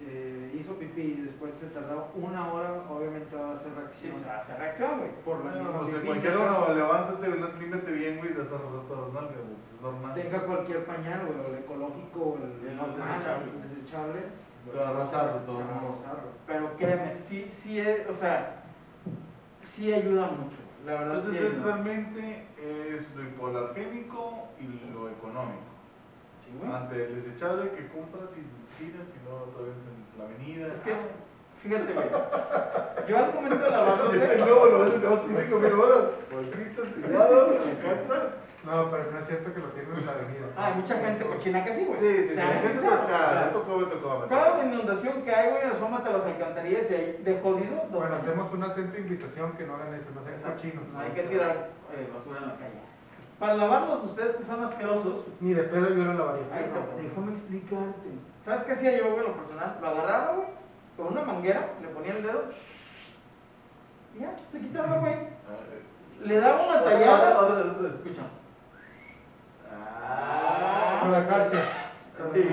eh, 0.00 0.56
hizo 0.58 0.74
pipí 0.74 1.00
y 1.18 1.22
después 1.22 1.52
se 1.60 1.66
tardó 1.66 2.08
una 2.14 2.52
hora, 2.52 2.82
obviamente 2.88 3.34
va 3.36 3.50
a 3.50 3.54
hacer 3.54 3.68
Sí, 3.72 3.78
reacción. 4.08 4.22
se 4.22 4.30
hace 4.30 4.56
reacción, 4.56 4.98
güey. 4.98 5.10
Por 5.24 5.44
la 5.44 5.50
Bueno, 5.50 5.64
misma 5.64 5.80
o 5.80 5.84
sea, 5.86 5.94
pipí. 5.94 6.06
cualquier 6.06 6.36
hora 6.36 6.74
levántate, 6.74 7.28
no, 7.28 7.46
límpiate 7.58 7.92
bien, 7.92 8.18
güey, 8.18 8.32
a 8.32 8.58
rozar 8.58 8.86
todas 8.88 9.04
las 9.04 9.12
nalgas. 9.14 9.36
Es 9.74 9.82
normal. 9.82 10.14
Tenga 10.14 10.42
cualquier 10.42 10.84
pañal, 10.84 11.26
güey, 11.26 11.38
o 11.40 11.48
el 11.48 11.58
ecológico, 11.62 12.20
o 12.20 12.36
el, 12.36 12.68
El 12.68 12.76
normal, 12.76 12.96
desechable. 12.96 13.50
el 13.52 13.68
desechable. 13.68 14.20
Se 14.70 14.78
va 14.78 14.88
a 14.88 14.92
rozar 14.92 15.26
va 15.26 15.30
a 15.34 15.80
güey. 16.22 16.34
Pero 16.46 16.76
créeme, 16.76 17.16
sí, 17.16 17.46
sí, 17.50 17.80
es, 17.80 18.08
o 18.08 18.14
sea, 18.14 18.62
sí 19.74 19.92
ayuda 19.92 20.26
mucho. 20.30 20.56
La 20.86 20.92
verdad, 20.92 21.16
Entonces 21.18 21.40
sí 21.40 21.46
es 21.46 21.62
realmente 21.62 22.46
es 22.58 23.14
lo 23.16 23.22
hipoalergénico 23.24 24.48
y 24.60 24.92
lo 24.92 25.08
económico. 25.08 25.68
Ante 26.74 27.04
el 27.04 27.22
desechable 27.22 27.70
que 27.70 27.88
compras 27.88 28.30
y 28.36 28.42
tiras 28.82 29.06
y 29.08 29.18
no 29.28 29.36
otra 29.48 29.62
vez 29.62 29.78
en 29.84 30.18
la 30.18 30.24
avenida. 30.24 30.72
Es 30.72 30.80
que, 30.80 30.94
fíjate, 31.62 31.92
güey, 31.92 32.08
yo 33.08 33.18
al 33.18 33.34
momento 33.34 33.64
de 33.64 33.70
lavarlo, 33.70 34.12
Ese 34.12 34.38
nuevo 34.38 34.66
lo 34.66 34.82
a 34.82 34.86
tener 34.86 35.18
cinco 35.44 35.58
mil 35.58 35.74
bolas. 35.74 36.04
Bolsitas 36.32 36.86
selladas 36.94 37.48
en 37.48 37.66
la 37.68 37.80
casa. 37.82 38.18
No, 38.64 38.90
pero 38.90 39.10
no 39.12 39.18
es 39.18 39.26
cierto 39.26 39.54
que 39.54 39.60
lo 39.60 39.68
tienen 39.68 39.96
en 39.96 40.04
la 40.06 40.12
avenida. 40.12 40.46
ah, 40.56 40.66
hay 40.66 40.74
mucha 40.74 40.98
gente 40.98 41.24
cochina 41.24 41.64
que 41.64 41.74
sí, 41.74 41.84
güey. 41.86 42.00
Sí, 42.00 42.22
sí, 42.28 42.34
sí. 42.34 42.40
Gente 42.40 42.82
me 42.82 43.52
tocó, 43.52 43.76
me 43.78 43.86
tocó. 43.86 44.26
Cada 44.28 44.64
inundación 44.64 45.22
que 45.22 45.30
hay, 45.34 45.50
güey, 45.50 45.62
asómate 45.62 46.08
a 46.08 46.12
las 46.18 46.26
alcantarillas 46.26 46.90
y 46.90 46.94
hay 46.94 47.20
de 47.24 47.40
jodido. 47.40 47.86
Bueno, 47.90 48.16
hacemos 48.16 48.52
una 48.52 48.66
atenta 48.66 48.98
invitación 48.98 49.52
que 49.52 49.64
no 49.64 49.74
hagan 49.76 49.94
eso, 49.94 50.10
no 50.14 50.22
sean 50.22 50.52
cochinos. 50.52 50.84
No 50.92 51.00
hay 51.00 51.10
que 51.12 51.22
tirar 51.22 51.70
eh, 51.94 52.10
basura 52.12 52.40
en 52.40 52.48
la 52.48 52.56
calle. 52.56 52.80
Para 53.38 53.54
lavarlos, 53.54 54.04
ustedes 54.04 54.36
que 54.36 54.44
son 54.44 54.64
asquerosos, 54.64 55.24
Ni 55.40 55.54
de 55.54 55.62
pedo 55.64 55.88
yo 55.90 56.04
lo 56.04 56.14
lavaría. 56.14 56.44
Ay, 56.52 56.64
te- 56.96 57.02
déjame 57.02 57.32
explicarte. 57.32 58.08
¿Sabes 58.44 58.64
qué 58.64 58.72
hacía 58.72 58.98
yo, 58.98 59.12
güey, 59.12 59.18
en 59.26 59.30
lo 59.32 59.36
personal? 59.36 59.76
Lo 59.80 59.86
agarraba, 59.88 60.32
güey, 60.34 60.48
con 60.96 61.06
una 61.08 61.22
manguera, 61.22 61.68
le 61.80 61.88
ponía 61.88 62.12
el 62.16 62.22
dedo 62.22 62.42
y 64.16 64.20
ya, 64.20 64.34
se 64.50 64.58
quitaba, 64.58 64.96
güey. 64.98 65.14
Le 66.24 66.40
daba 66.40 66.66
una 66.66 66.82
tallada. 66.82 67.30
Escucha. 67.94 68.22
Con 71.00 71.12
la 71.12 71.26
carcha. 71.28 71.62
Sí, 72.32 72.48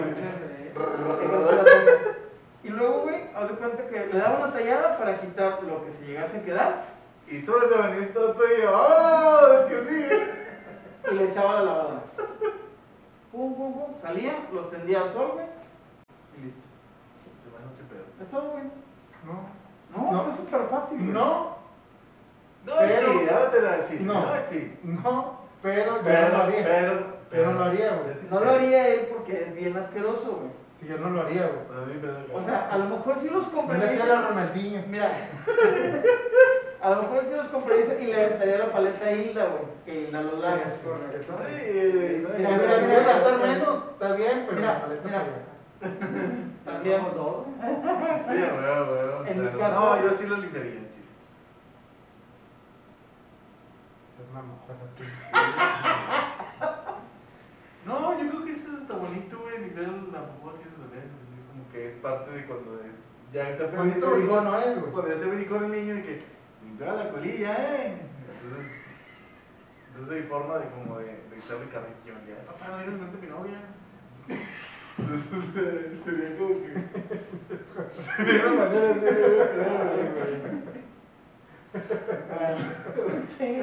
Y 2.64 2.70
luego, 2.70 3.02
güey, 3.02 3.16
haz 3.36 3.50
de 3.50 3.56
cuenta 3.56 3.88
que 3.88 4.06
le 4.08 4.20
daba 4.20 4.38
una 4.40 4.54
tallada 4.54 4.98
para 4.98 5.20
quitar 5.20 5.64
lo 5.64 5.86
que 5.86 5.92
se 6.00 6.06
llegase 6.06 6.38
a 6.38 6.44
quedar 6.44 6.84
Y 7.28 7.42
solo 7.42 7.68
te 7.68 7.82
venís 7.82 8.14
todo 8.14 8.34
tú 8.34 8.42
y 8.58 8.62
yo. 8.62 8.72
¡Oh! 8.72 9.68
Que 9.68 9.76
sí. 9.84 10.06
Y 11.12 11.16
le 11.16 11.26
echaba 11.30 11.54
la 11.56 11.62
lavadora. 11.64 12.02
Pum, 13.32 13.56
pum, 13.56 13.74
pum. 13.74 13.94
Salía, 14.02 14.34
los 14.54 14.70
tendía 14.72 15.02
al 15.02 15.14
sol, 15.14 15.32
güey. 15.34 15.46
Y 16.38 16.46
listo. 16.46 16.62
Se 17.44 17.50
va 17.52 17.60
noche 17.66 17.84
pedo. 17.90 18.06
Es 18.22 18.30
todo, 18.30 18.52
güey. 18.52 18.64
No. 19.26 19.56
No, 19.96 20.12
No. 20.12 20.22
está 20.30 20.36
súper 20.38 20.62
fácil. 20.70 20.98
güey. 21.00 21.10
No, 21.12 21.56
No, 22.66 22.74
Pero- 22.80 23.12
sí, 23.12 23.30
ahora 23.30 23.52
te 23.52 23.62
la 23.62 23.88
chile. 23.88 24.02
No. 24.06 24.14
No, 24.26 24.32
sí. 24.50 24.80
no, 24.84 25.40
pero 25.62 25.98
yo 25.98 26.02
Pero, 26.04 26.30
no 26.30 26.38
lo 26.38 26.44
haría. 26.44 26.64
pero, 26.66 27.16
Yo 27.32 27.52
no 27.52 27.60
lo 27.60 27.66
haría, 27.66 27.94
güey. 27.96 28.14
Sí, 28.16 28.20
sí, 28.22 28.28
No 28.32 28.40
sí. 28.40 28.46
lo 28.46 28.52
haría 28.52 28.88
él 28.88 29.08
porque 29.14 29.44
es 29.44 29.56
bien 29.56 29.78
asqueroso, 29.78 30.32
güey. 30.38 30.52
Si 30.80 30.88
yo 30.88 30.98
no 30.98 31.10
lo 31.12 31.22
haría, 31.22 31.48
güey. 31.48 32.00
Pero- 32.02 32.18
O 32.34 32.42
sea, 32.42 32.70
a 32.72 32.78
lo 32.78 32.86
mejor 32.86 33.20
sí 33.20 33.30
los 33.30 33.46
le 33.48 33.54
compraría. 33.54 33.86
hacía 33.88 34.06
la 34.06 34.28
Ronaldinho. 34.30 34.84
Mira, 34.88 35.12
a 36.82 36.90
lo 36.90 37.02
mejor 37.02 37.24
sí 37.28 37.36
los 37.36 37.48
compraría 37.48 38.00
y 38.00 38.06
le 38.08 38.16
aventaría 38.26 38.58
la 38.60 38.72
paleta 38.72 39.06
a 39.06 39.12
Hilda, 39.12 39.46
güey. 39.46 39.64
Que 39.86 40.02
Hilda 40.08 40.22
los 40.22 40.40
lave. 40.40 40.62
Es 40.68 40.78
correcto. 40.80 41.34
Mira, 41.40 41.58
Si 41.58 42.54
mira, 42.54 42.78
mira, 42.80 43.00
gastar 43.04 43.38
mira. 43.38 43.48
menos, 43.54 43.84
está 43.94 44.14
bien, 44.14 44.46
pero 44.48 44.58
Mira, 44.60 44.74
la 44.74 44.82
paleta 44.82 45.08
mira. 45.10 45.24
También. 46.66 46.98
Somos 47.02 47.16
dos. 47.16 47.36
Sí, 48.26 48.32
güey, 48.34 48.46
güey. 48.50 49.32
En 49.32 49.36
mi 49.44 49.48
caso- 49.60 49.80
No, 49.80 50.02
yo 50.04 50.18
sí 50.18 50.26
lo 50.28 50.38
limpiaría, 50.38 50.72
chile. 50.74 50.86
Es 54.20 54.30
una 54.32 54.42
mujer 54.42 54.76
así. 54.86 55.04
No, 57.86 58.20
yo 58.20 58.30
creo 58.30 58.46
que 58.46 58.52
eso 58.52 58.78
está 58.82 58.94
bonito, 58.96 59.40
güey. 59.40 59.60
Limpiar 59.60 59.88
la 60.12 60.22
popó 60.28 60.50
así. 60.52 60.64
Así 60.64 61.42
como 61.52 61.72
que 61.72 61.88
es 61.90 61.96
parte 61.98 62.32
de 62.32 62.46
cuando 62.46 62.80
ya 63.34 63.58
se 63.58 63.66
Bonito 63.76 64.20
hijo 64.20 64.42
no 64.42 64.60
es, 64.60 64.80
güey. 64.80 64.92
Cuando 64.92 65.12
ya 65.14 65.20
se 65.20 65.26
brincó 65.26 65.56
el 65.58 65.72
niño 65.72 65.96
y 65.98 66.02
que 66.04 66.24
limpiaba 66.76 67.04
la 67.06 67.10
colilla, 67.10 67.54
¿eh? 67.54 67.96
Entonces, 68.44 68.68
entonces 69.88 70.16
hay 70.16 70.24
forma 70.28 70.58
de 70.58 70.66
como 70.72 70.98
de, 71.00 71.06
de 71.06 71.38
echarle 71.38 71.70
carrillo. 71.70 72.20
Ya, 72.28 72.46
papá, 72.46 72.68
no 72.68 72.78
vienes 72.80 73.00
con 73.00 73.22
mi 73.22 73.28
novia. 73.28 73.60
Entonces, 74.98 75.30
sería 76.04 76.38
como 76.38 76.56
que. 76.60 76.72
Sería 78.18 78.48
una 78.48 78.56
manera 78.66 78.90
así, 78.92 79.00
güey. 80.16 80.44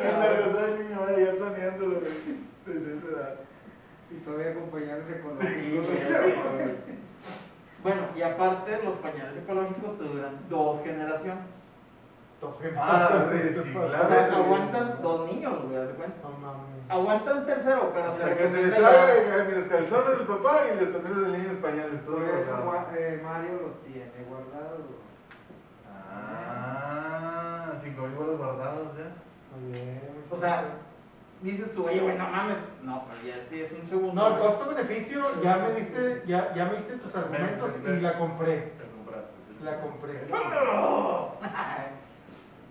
Anda, 0.00 0.26
gozar 0.46 0.68
el 0.70 0.74
niño, 0.78 0.96
ya 1.18 1.32
planeándolo 1.36 2.00
desde 2.66 2.90
esa 2.96 3.08
edad. 3.08 3.34
Y 4.10 4.12
todavía 4.24 4.50
acompañarse 4.52 5.20
con 5.20 5.30
los 5.34 5.44
Bueno, 7.82 8.02
y 8.16 8.22
aparte, 8.22 8.70
los 8.84 8.96
pañales 8.98 9.42
ecológicos 9.42 9.98
te 9.98 10.04
duran 10.04 10.34
dos 10.48 10.82
generaciones. 10.82 11.61
Ah, 12.76 13.24
O 13.24 13.88
sea, 14.08 14.34
aguantan 14.34 14.98
dos 15.00 15.26
niños, 15.32 15.62
güey, 15.62 15.86
de 15.86 15.92
cuenta. 15.94 16.16
No 16.22 16.30
mames. 16.38 16.72
Aguantan 16.88 17.46
tercero, 17.46 17.90
pero 17.94 18.10
O 18.10 18.16
se 18.16 18.22
sea, 18.22 18.36
que 18.36 18.48
se 18.48 18.62
les 18.64 18.78
eh, 18.78 19.54
los 19.56 19.64
calzones 19.66 20.18
del 20.18 20.26
papá 20.26 20.60
y 20.66 20.80
los 20.80 20.92
también 20.92 21.22
del 21.22 21.32
niño 21.32 21.52
españoles, 21.52 22.04
todo 22.04 22.18
eh, 22.18 23.20
Mario 23.22 23.62
los 23.62 23.82
tiene 23.84 24.10
guardados. 24.28 24.80
Ah, 25.88 27.72
cinco 27.80 28.02
mil 28.02 28.16
bolas 28.16 28.38
guardados 28.38 28.88
ya. 28.98 29.56
Muy 29.56 29.72
bien. 29.72 30.00
O 30.30 30.36
sea, 30.38 30.64
dices 31.42 31.72
tú, 31.74 31.86
oye, 31.86 32.00
güey, 32.00 32.18
no 32.18 32.28
mames. 32.28 32.56
No, 32.82 33.04
pero 33.08 33.22
ya 33.22 33.44
sí 33.48 33.60
es 33.62 33.72
un 33.72 33.88
segundo. 33.88 34.14
No, 34.14 34.34
el 34.34 34.40
costo-beneficio, 34.42 35.42
ya 35.42 35.56
me 35.58 35.72
diste, 35.74 36.24
ya, 36.26 36.52
ya 36.54 36.64
me 36.64 36.74
diste 36.74 36.96
tus 36.96 37.14
argumentos 37.14 37.70
y 37.86 38.00
la 38.00 38.18
compré. 38.18 38.56
Te 38.56 38.84
compraste. 38.96 39.32
sí. 39.48 39.64
La 39.64 39.80
compré. 39.80 40.26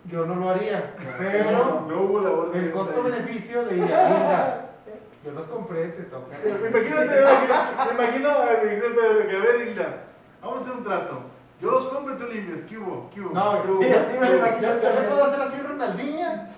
Yo 0.05 0.25
no 0.25 0.35
lo 0.35 0.49
haría, 0.49 0.93
pero 1.17 1.85
no 1.87 2.01
hubo 2.01 2.19
labor 2.21 2.51
de 2.51 2.59
el 2.59 2.71
costo-beneficio 2.71 3.65
de 3.65 3.75
ella, 3.75 4.09
linda. 4.09 4.67
Yo 5.23 5.31
los 5.33 5.45
compré, 5.45 5.89
te 5.89 6.03
toca. 6.03 6.35
Imagínate, 6.43 6.61
me 6.61 6.69
imagino, 6.69 7.53
imagino, 7.91 8.29
imagino 8.63 8.95
Pedro, 8.95 9.27
que 9.27 9.37
a 9.37 9.39
ver, 9.39 9.67
Hilda, 9.67 10.03
vamos 10.41 10.57
a 10.57 10.61
hacer 10.61 10.73
un 10.73 10.83
trato. 10.83 11.21
Yo 11.61 11.69
los 11.71 11.85
compro 11.85 12.15
y 12.15 12.17
tú 12.17 12.25
limpias. 12.25 12.61
¿Qué 12.63 12.77
hubo? 12.79 13.09
¿Qué 13.13 13.21
hubo? 13.21 13.33
No, 13.35 13.61
¿Qué 13.61 13.71
hubo? 13.71 13.83
sí, 13.83 13.91
así 13.91 14.17
me 14.17 14.29
lo 14.29 14.37
imagino. 14.37 14.81
yo, 14.81 15.09
puedo 15.09 15.25
hacer 15.25 15.41
así 15.41 15.61
Ronaldinha, 15.61 16.49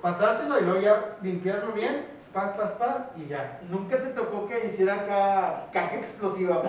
pasárselo 0.00 0.60
y 0.60 0.62
luego 0.62 0.80
ya 0.80 1.16
limpiarlo 1.22 1.72
bien, 1.72 2.06
paz, 2.32 2.56
paz, 2.56 2.70
paz 2.78 2.96
y 3.16 3.26
ya. 3.26 3.60
Nunca 3.68 3.96
te 3.96 4.10
tocó 4.10 4.46
que 4.46 4.66
hiciera 4.66 4.94
acá 4.94 5.64
caca 5.72 5.96
explosiva. 5.96 6.62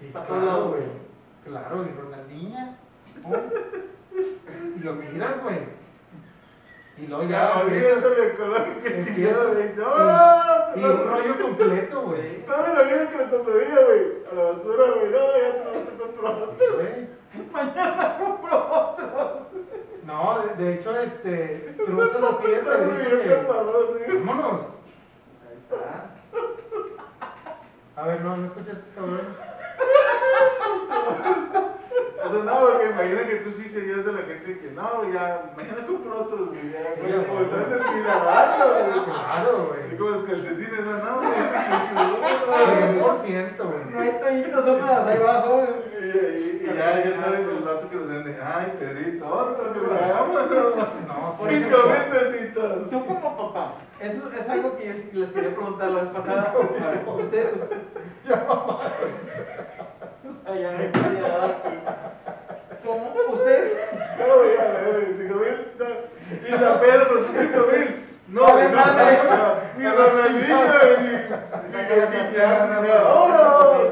Sí, 0.00 0.06
Pa' 0.14 0.24
todos 0.24 0.42
claro, 0.42 0.68
güey. 0.68 0.82
Claro, 1.44 1.84
y 1.84 2.00
Ronaldinha. 2.00 2.76
pum, 3.22 3.34
Y 4.76 4.78
lo 4.82 4.92
miras, 4.94 5.42
güey. 5.42 5.58
Y 6.98 7.06
luego 7.06 7.22
ya. 7.24 7.30
Ya, 7.30 7.60
olvídate 7.62 8.08
de 8.20 8.34
color 8.36 8.66
que 8.82 9.04
chingada 9.04 9.44
de 9.54 9.74
¡Oh! 9.84 10.70
sí, 10.74 10.80
un 10.84 10.98
rollo 11.08 11.34
completo, 11.40 12.00
güey. 12.02 12.44
No 12.46 12.54
me 12.62 12.68
imagino 12.72 13.02
que 13.10 13.16
lo 13.18 13.26
compraría, 13.30 13.80
güey. 13.86 14.02
A 14.30 14.32
la 14.34 14.42
basura, 14.42 14.84
güey. 14.94 15.08
No, 15.10 15.18
ya 15.38 15.50
te 15.52 15.58
lo 15.64 15.70
vas 15.72 15.88
a 15.88 15.90
comprar. 15.98 16.34
Sí, 16.58 16.66
güey. 16.74 16.94
Mañana 17.52 18.04
compro 18.18 18.56
otro. 18.70 19.08
No, 20.04 20.18
de, 20.42 20.48
de 20.64 20.66
hecho, 20.74 20.90
este, 21.00 21.34
cruzas 21.86 22.22
así 22.22 22.46
de 22.50 22.60
que- 22.60 24.06
sí. 24.10 24.16
Vámonos. 24.26 24.60
Ahí 25.48 25.56
está. 25.62 25.80
A 27.96 27.98
ver, 28.06 28.18
no, 28.22 28.30
no 28.36 28.44
escuchas 28.46 28.74
estos 28.76 28.92
cabrones. 28.94 29.26
O 32.30 32.32
sea, 32.32 32.44
no, 32.44 32.60
porque 32.60 32.86
imagina 32.90 33.26
que 33.26 33.36
tú 33.36 33.50
sí 33.52 33.68
serías 33.68 34.04
de 34.04 34.12
la 34.12 34.22
gente 34.22 34.58
que, 34.60 34.70
no, 34.70 35.10
ya, 35.12 35.50
mañana 35.56 35.86
compro 35.86 36.20
otros, 36.20 36.48
güey. 36.50 36.70
Ya, 36.72 36.94
Sí, 36.94 37.00
güey, 37.00 37.12
ya, 37.12 37.26
como 37.26 37.40
güey. 37.40 37.44
estás 37.46 37.80
en 37.94 38.06
lavarlo, 38.06 38.64
güey. 38.74 39.04
Claro, 39.04 39.52
Y 39.74 39.86
güey. 39.88 39.96
como 39.98 40.10
los 40.10 40.24
calcetines, 40.24 40.84
no, 40.84 40.92
no, 40.98 41.16
güey, 41.18 41.32
se 41.32 43.30
100%, 43.30 43.58
No 43.58 43.64
güey. 43.96 44.08
hay 44.08 44.20
toallitas 44.20 44.64
húmedas, 44.68 45.06
ahí 45.06 45.18
va, 45.18 45.42
sobre. 45.42 45.70
Y, 46.00 46.02
y, 46.06 46.70
y 46.70 46.74
ya, 46.76 47.04
ya 47.04 47.20
sabes 47.20 47.40
el 47.40 47.62
vato 47.64 47.90
que 47.90 47.96
nos 47.96 48.08
vende. 48.08 48.38
Ay, 48.42 48.72
Pedrito, 48.78 49.26
otro 49.26 49.72
que 49.72 49.80
vámonos. 49.80 50.88
No, 51.06 51.36
Cinco 51.48 51.76
güey. 51.84 51.98
mil 51.98 52.04
pesitos. 52.10 52.90
Tú 52.90 53.06
como 53.06 53.38
papá, 53.52 53.74
eso 54.00 54.22
es 54.38 54.48
algo 54.48 54.76
que 54.76 54.86
yo 54.86 55.20
les 55.20 55.30
quería 55.32 55.50
preguntar 55.54 55.88
la 55.90 56.02
vez 56.02 56.10
pasada. 56.12 56.54
Usted, 57.06 57.52
usted. 57.54 57.78
Ay, 60.46 60.60
ya 60.62 60.70
me 60.72 60.90
quería 60.90 61.28
dar. 61.28 61.89
¿Cómo? 62.90 63.34
¿Usted? 63.34 63.78
No, 64.18 64.24
güey, 64.38 64.56
a 64.58 64.60
ver, 64.72 65.14
cinco 65.16 65.34
mil. 65.36 65.56
Y 66.48 66.50
la 66.50 66.80
Pedro, 66.80 67.26
cinco 67.26 67.66
mil. 67.70 67.86
No, 68.28 68.46
no, 68.46 68.54
ni 69.76 69.86
Ronaldinho, 69.86 70.58
ni 70.98 71.10
ni 71.70 71.80
Cristiano, 71.86 72.82
ni 72.82 72.88
ahora. 72.90 73.42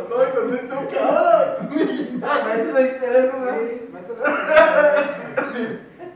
Estoy 0.03 0.29
contento, 0.33 0.77
cara. 0.93 1.59
Meses 1.71 2.75
de 2.75 2.83
interés. 2.89 3.31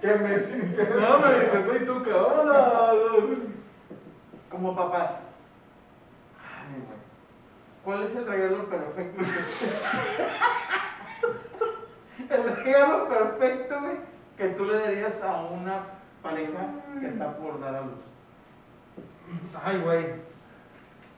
¿Qué 0.00 0.10
me 0.14 0.32
No, 1.00 1.18
me 1.20 1.28
encantó 1.44 1.76
y 1.76 1.86
tú, 1.86 1.94
cara. 2.02 2.90
Como 4.50 4.74
papás. 4.74 5.10
Ay, 6.40 6.82
güey. 6.84 6.98
¿Cuál 7.84 8.02
es 8.08 8.16
el 8.16 8.26
regalo 8.26 8.68
perfecto? 8.68 9.22
El 12.18 12.56
regalo 12.56 13.08
perfecto, 13.08 13.80
güey, 13.80 13.96
que 14.36 14.48
tú 14.48 14.64
le 14.64 14.78
darías 14.78 15.22
a 15.22 15.42
una 15.42 15.84
pareja 16.22 16.68
que 17.00 17.08
está 17.08 17.36
por 17.36 17.60
dar 17.60 17.74
a 17.74 17.80
luz. 17.82 18.00
Ay, 19.64 19.78
güey. 19.78 20.06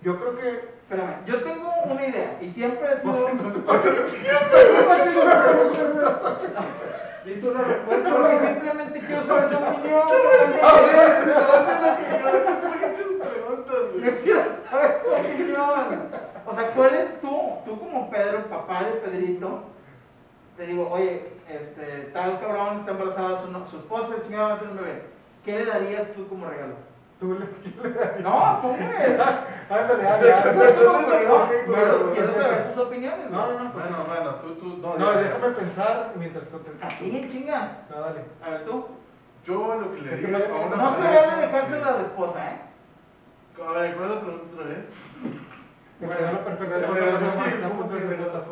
Yo 0.03 0.19
creo 0.19 0.37
que. 0.37 0.75
Espérame, 0.85 1.25
yo 1.25 1.43
tengo 1.43 1.73
una 1.87 2.07
idea 2.07 2.39
y 2.43 2.51
siempre 2.51 2.93
he 2.93 3.01
sido. 3.01 3.29
Y 7.25 7.35
tú 7.41 7.55
la 7.55 7.63
respuesta. 7.63 8.11
Porque 8.11 8.39
simplemente 8.39 9.01
quiero 9.01 9.23
saber 9.25 9.49
su 9.49 9.57
opinión. 9.57 10.03
A 10.63 10.73
ver, 10.75 11.25
te 11.25 11.31
vas 11.33 11.69
a 11.69 11.97
que 11.97 12.05
yo, 12.21 12.27
¿por 12.61 12.79
qué 12.79 12.87
me 12.87 12.93
echas 12.93 13.07
preguntas, 13.29 13.77
güey? 13.93 14.05
Yo 14.05 14.11
quiero 14.23 14.43
saber 14.71 15.01
su 15.03 15.09
opinión. 15.11 16.03
O 16.47 16.55
sea, 16.55 16.71
¿cuál 16.73 16.95
es 16.95 17.21
tú? 17.23 17.37
Tú 17.65 17.81
como 17.81 18.11
Pedro, 18.11 18.45
papá 18.51 18.85
de 18.85 18.93
Pedrito, 18.93 19.63
te 20.57 20.67
digo, 20.67 20.89
oye, 20.91 21.33
este, 21.49 22.11
tal 22.13 22.41
cabrón 22.41 22.79
está 22.81 22.93
embarazada, 22.93 23.43
su, 23.43 23.71
su 23.71 23.77
esposa, 23.79 24.15
chingada, 24.27 24.49
va 24.49 24.55
a 24.55 24.59
tener 24.59 24.73
un 24.73 24.79
bebé. 24.79 25.03
¿Qué 25.45 25.59
le 25.59 25.65
darías 25.67 26.13
tú 26.15 26.29
como 26.29 26.47
regalo? 26.47 26.75
Tú 27.21 27.35
le... 27.39 28.23
No, 28.23 28.59
tú, 28.63 28.69
güey. 28.69 28.81
Ándale, 29.71 30.03
No 30.03 30.11
ándale, 30.11 30.33
ándale. 30.35 30.55
me 30.55 31.75
pero 31.75 31.99
No, 32.07 32.13
quiero 32.13 32.35
saber 32.35 32.73
sus 32.75 32.83
opiniones. 32.85 33.31
No, 33.31 33.47
no, 33.47 33.53
güey. 33.53 33.65
no. 33.65 33.73
pues, 33.73 33.89
Bueno, 33.89 34.05
bueno, 34.07 34.31
tú, 34.37 34.55
tú, 34.57 34.77
no. 34.83 34.97
No, 34.99 35.13
ya. 35.15 35.19
déjame 35.23 35.49
pensar 35.55 36.13
mientras 36.17 36.45
contestas. 36.49 36.93
Así, 36.95 37.29
chinga. 37.31 37.79
No, 37.91 38.01
dale. 38.01 38.21
A 38.45 38.51
ver, 38.51 38.65
tú. 38.65 38.87
Yo 39.45 39.75
lo 39.77 39.95
que 39.95 40.01
le 40.03 40.17
digo 40.17 40.39
no- 40.39 40.55
a 40.55 40.67
una 40.67 40.77
No 40.77 40.97
se 40.97 41.03
vale 41.03 41.41
dejársela 41.47 41.87
a 41.89 41.93
la 41.93 42.01
esposa, 42.03 42.51
¿eh? 42.51 42.61
A 43.67 43.73
ver, 43.79 43.95
¿cuál 43.97 44.11
es 44.11 44.15
la 44.17 44.21
pregunta 44.21 44.45
otra 44.55 44.67
vez? 44.67 44.79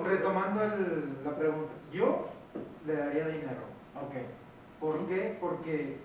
Retomando 0.04 0.62
el- 0.64 1.24
la 1.24 1.36
pregunta, 1.36 1.72
yo 1.92 2.28
le 2.86 2.96
daría 2.96 3.28
dinero. 3.28 3.62
Ok. 3.94 4.14
¿Por 4.80 5.06
qué? 5.06 5.36
Porque 5.40 6.00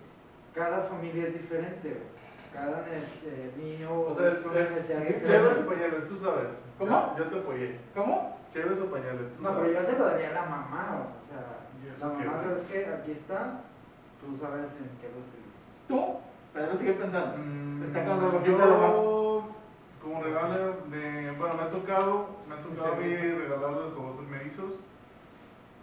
cada 0.54 0.84
familia 0.84 1.28
es 1.28 1.34
diferente. 1.34 2.04
Cada 2.54 2.86
eh, 2.90 3.52
niño 3.58 4.02
O 4.02 4.16
sea, 4.18 4.28
es, 4.30 4.34
es 4.38 4.46
es, 4.56 4.88
diferente. 4.88 5.62
o 5.62 5.66
pañales, 5.68 6.08
tú 6.08 6.18
sabes. 6.24 6.48
¿Cómo? 6.78 7.16
Yo, 7.18 7.24
te 7.26 7.40
apoyé. 7.40 7.80
¿Cómo? 7.94 8.38
Cheves 8.54 8.80
o 8.80 8.86
pañales. 8.92 9.40
No, 9.40 9.56
pero 9.58 9.72
yo 9.72 9.86
se 9.86 9.98
lo 9.98 10.06
daría 10.06 10.30
a 10.30 10.34
la 10.34 10.46
mamá. 10.46 11.08
O 11.24 11.28
sea, 11.30 11.68
¿Y 11.84 11.88
eso 11.90 12.00
la 12.00 12.14
mamá? 12.14 12.44
¿sabes 12.44 12.64
qué? 12.72 12.86
Aquí 12.86 13.12
está, 13.12 13.62
tú 14.22 14.38
sabes 14.42 14.66
en 14.80 14.90
qué 15.02 15.10
lo 15.12 15.20
utilizas. 15.28 15.58
¿Tú? 15.88 16.18
Pedro 16.54 16.78
sigue 16.78 16.94
pensando. 16.94 17.38
Mm, 17.38 17.82
Te 17.82 18.00
está 18.00 18.16
la 18.16 18.44
yo, 18.44 19.57
como 20.08 20.24
regalo, 20.24 20.78
de, 20.90 21.32
bueno, 21.38 21.56
me 21.56 21.64
ha 21.64 21.70
tocado, 21.70 22.28
me 22.48 22.56
ha 22.56 22.62
tocado 22.62 22.94
a 22.94 22.96
mí 22.96 23.04
Sí. 23.16 23.32
regalarlos 23.36 23.94
como 23.94 24.16
primerizos. 24.18 24.72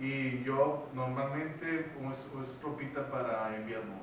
Y 0.01 0.43
yo 0.43 0.87
normalmente 0.95 1.91
pues, 2.01 2.19
es 2.49 2.63
ropita 2.63 3.07
para 3.11 3.57
invierno, 3.59 3.95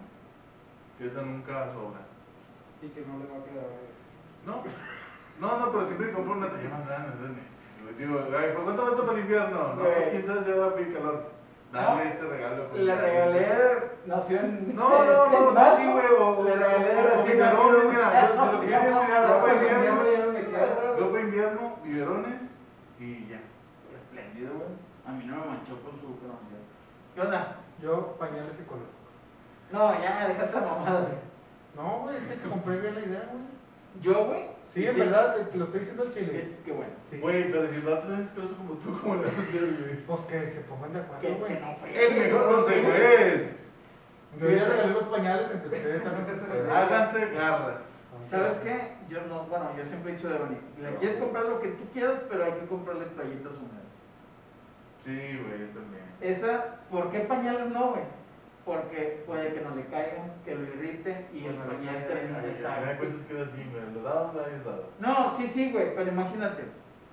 que 0.97 1.07
esa 1.07 1.21
nunca 1.21 1.65
sobra. 1.73 2.01
Y 2.81 2.87
que 2.89 3.01
no 3.01 3.19
le 3.19 3.25
va 3.29 3.37
a 3.39 3.43
quedar. 3.45 3.67
No, 4.45 4.63
no, 5.39 5.59
no, 5.59 5.71
pero 5.71 5.85
siempre 5.85 6.13
compro 6.13 6.33
una 6.35 6.47
talla 6.49 6.69
más 6.69 6.87
grande. 6.87 7.41
Digo, 7.97 8.19
ay, 8.37 8.53
¿por 8.55 8.63
cuánto 8.63 8.85
falta 8.85 9.01
para 9.05 9.13
el 9.17 9.19
invierno? 9.19 9.73
No, 9.75 9.81
pues 9.83 10.09
quién 10.11 10.25
sabe 10.25 10.45
si 10.45 10.51
va 10.59 10.67
a 10.67 10.73
pedir 10.75 10.93
calor. 10.93 11.29
Dale 11.73 12.09
ese 12.09 12.21
regalo. 12.23 12.67
pues. 12.69 12.81
Le 12.83 12.95
regalé, 12.95 13.47
nació 14.05 14.39
en. 14.39 14.75
No, 14.75 14.89
no, 14.89 15.29
no, 15.31 15.51
no, 15.51 15.75
sí, 15.77 15.85
güey, 15.85 16.45
Le 16.45 16.55
regalé 16.55 17.03
recién 17.15 17.39
nacido. 17.39 17.89
mira, 17.91 18.31
lo 18.35 18.51
que 18.51 18.59
quería 18.61 18.79
decir 18.79 19.09
era 19.09 19.27
ropa 19.27 19.33
Ropa 19.33 19.47
de 19.47 19.53
invierno 19.55 19.91
invierno, 19.91 20.11
ya 20.11 20.25
no 20.25 20.31
me 20.33 20.45
queda. 20.45 20.95
ropa 20.99 21.17
de 21.17 21.23
invierno, 21.23 21.75
biberones 21.83 22.41
y 23.01 23.27
ya. 23.29 23.41
Espléndido, 23.95 24.53
güey. 24.55 24.69
A 25.05 25.11
mí 25.11 25.25
no 25.25 25.35
me 25.41 25.45
manchó 25.47 25.75
con 25.81 25.99
su 25.99 26.15
pronunciación. 26.19 26.61
¿Qué 27.15 27.21
onda? 27.21 27.55
Yo, 27.81 28.15
pañales 28.19 28.53
ecológicos. 28.59 28.95
No, 29.71 29.93
ya, 30.01 30.27
déjate 30.27 30.53
la 30.53 30.65
mamada. 30.65 31.07
No, 31.75 31.99
güey, 32.03 32.17
es 32.17 32.23
que 32.23 32.35
te 32.35 32.49
compré 32.49 32.77
bien 32.79 32.95
la 32.95 33.01
idea, 33.01 33.29
güey. 33.31 33.43
¿Yo, 34.01 34.25
güey? 34.25 34.45
Sí, 34.73 34.85
en 34.87 34.97
verdad, 34.99 35.35
te, 35.35 35.43
te 35.45 35.57
lo 35.57 35.65
estoy 35.65 35.79
diciendo 35.81 36.03
al 36.03 36.13
chile. 36.13 36.31
Qué, 36.31 36.57
qué 36.65 36.71
bueno. 36.71 36.91
Sí. 37.09 37.17
Güey, 37.19 37.51
pero 37.51 37.67
si 37.69 37.75
el 37.75 37.81
vato 37.81 38.13
es 38.13 38.19
asqueroso 38.21 38.55
como 38.55 38.73
tú, 38.75 38.99
¿cómo 39.01 39.15
le 39.15 39.21
vas 39.25 39.33
a 39.37 39.41
hacer, 39.41 39.61
güey? 39.61 40.05
Pues 40.05 40.19
que 40.27 40.51
se 40.53 40.61
pongan 40.61 40.93
de 40.93 40.99
acuerdo, 40.99 41.37
güey. 41.39 41.53
que 41.53 41.59
no 41.59 41.75
fue. 41.75 42.05
El 42.07 42.13
mejor 42.31 42.55
consejo 42.55 42.91
es, 42.93 43.59
Yo 44.39 44.49
ya 44.49 44.65
regalé 44.65 44.93
los 44.93 45.03
pañales 45.03 45.51
entre 45.51 45.67
ustedes. 45.77 46.69
háganse 46.69 47.29
garras. 47.31 47.75
¿Sabes 48.29 48.57
qué? 48.63 48.91
Yo 49.09 49.19
no, 49.27 49.43
bueno, 49.43 49.71
yo 49.77 49.85
siempre 49.85 50.11
he 50.11 50.15
dicho 50.15 50.29
de 50.29 50.37
Bonnie, 50.37 50.57
le 50.81 50.95
quieres 50.97 51.17
comprar 51.17 51.45
lo 51.45 51.59
que 51.61 51.69
tú 51.69 51.83
quieras, 51.91 52.21
pero 52.29 52.45
hay 52.45 52.51
que 52.53 52.65
comprarle 52.67 53.05
toallitas 53.05 53.53
húmedas. 53.53 53.81
Sí, 55.03 55.11
güey, 55.11 55.59
yo 55.59 55.67
también. 55.79 56.03
Esa, 56.21 56.75
¿por 56.89 57.11
qué 57.11 57.19
pañales 57.21 57.67
no, 57.71 57.89
güey? 57.91 58.03
Porque 58.63 59.23
puede 59.25 59.53
que 59.53 59.61
no 59.61 59.75
le 59.75 59.85
caigan, 59.87 60.31
que 60.45 60.55
lo 60.55 60.61
irrite 60.63 61.25
y 61.33 61.45
el 61.45 61.55
pañal 61.55 62.05
termina 62.07 62.39
de 62.39 62.51
Me 62.51 62.61
da 62.61 62.75
sangre. 62.75 62.97
cuenta 62.97 63.27
que 63.27 63.33
eres 63.33 63.55
gym, 63.55 63.71
güey. 63.71 63.93
¿Lo 63.95 64.03
dado 64.03 64.31
o 64.31 65.01
no 65.01 65.37
sí, 65.37 65.47
sí, 65.47 65.71
güey, 65.71 65.95
pero 65.95 66.11
imagínate, 66.11 66.63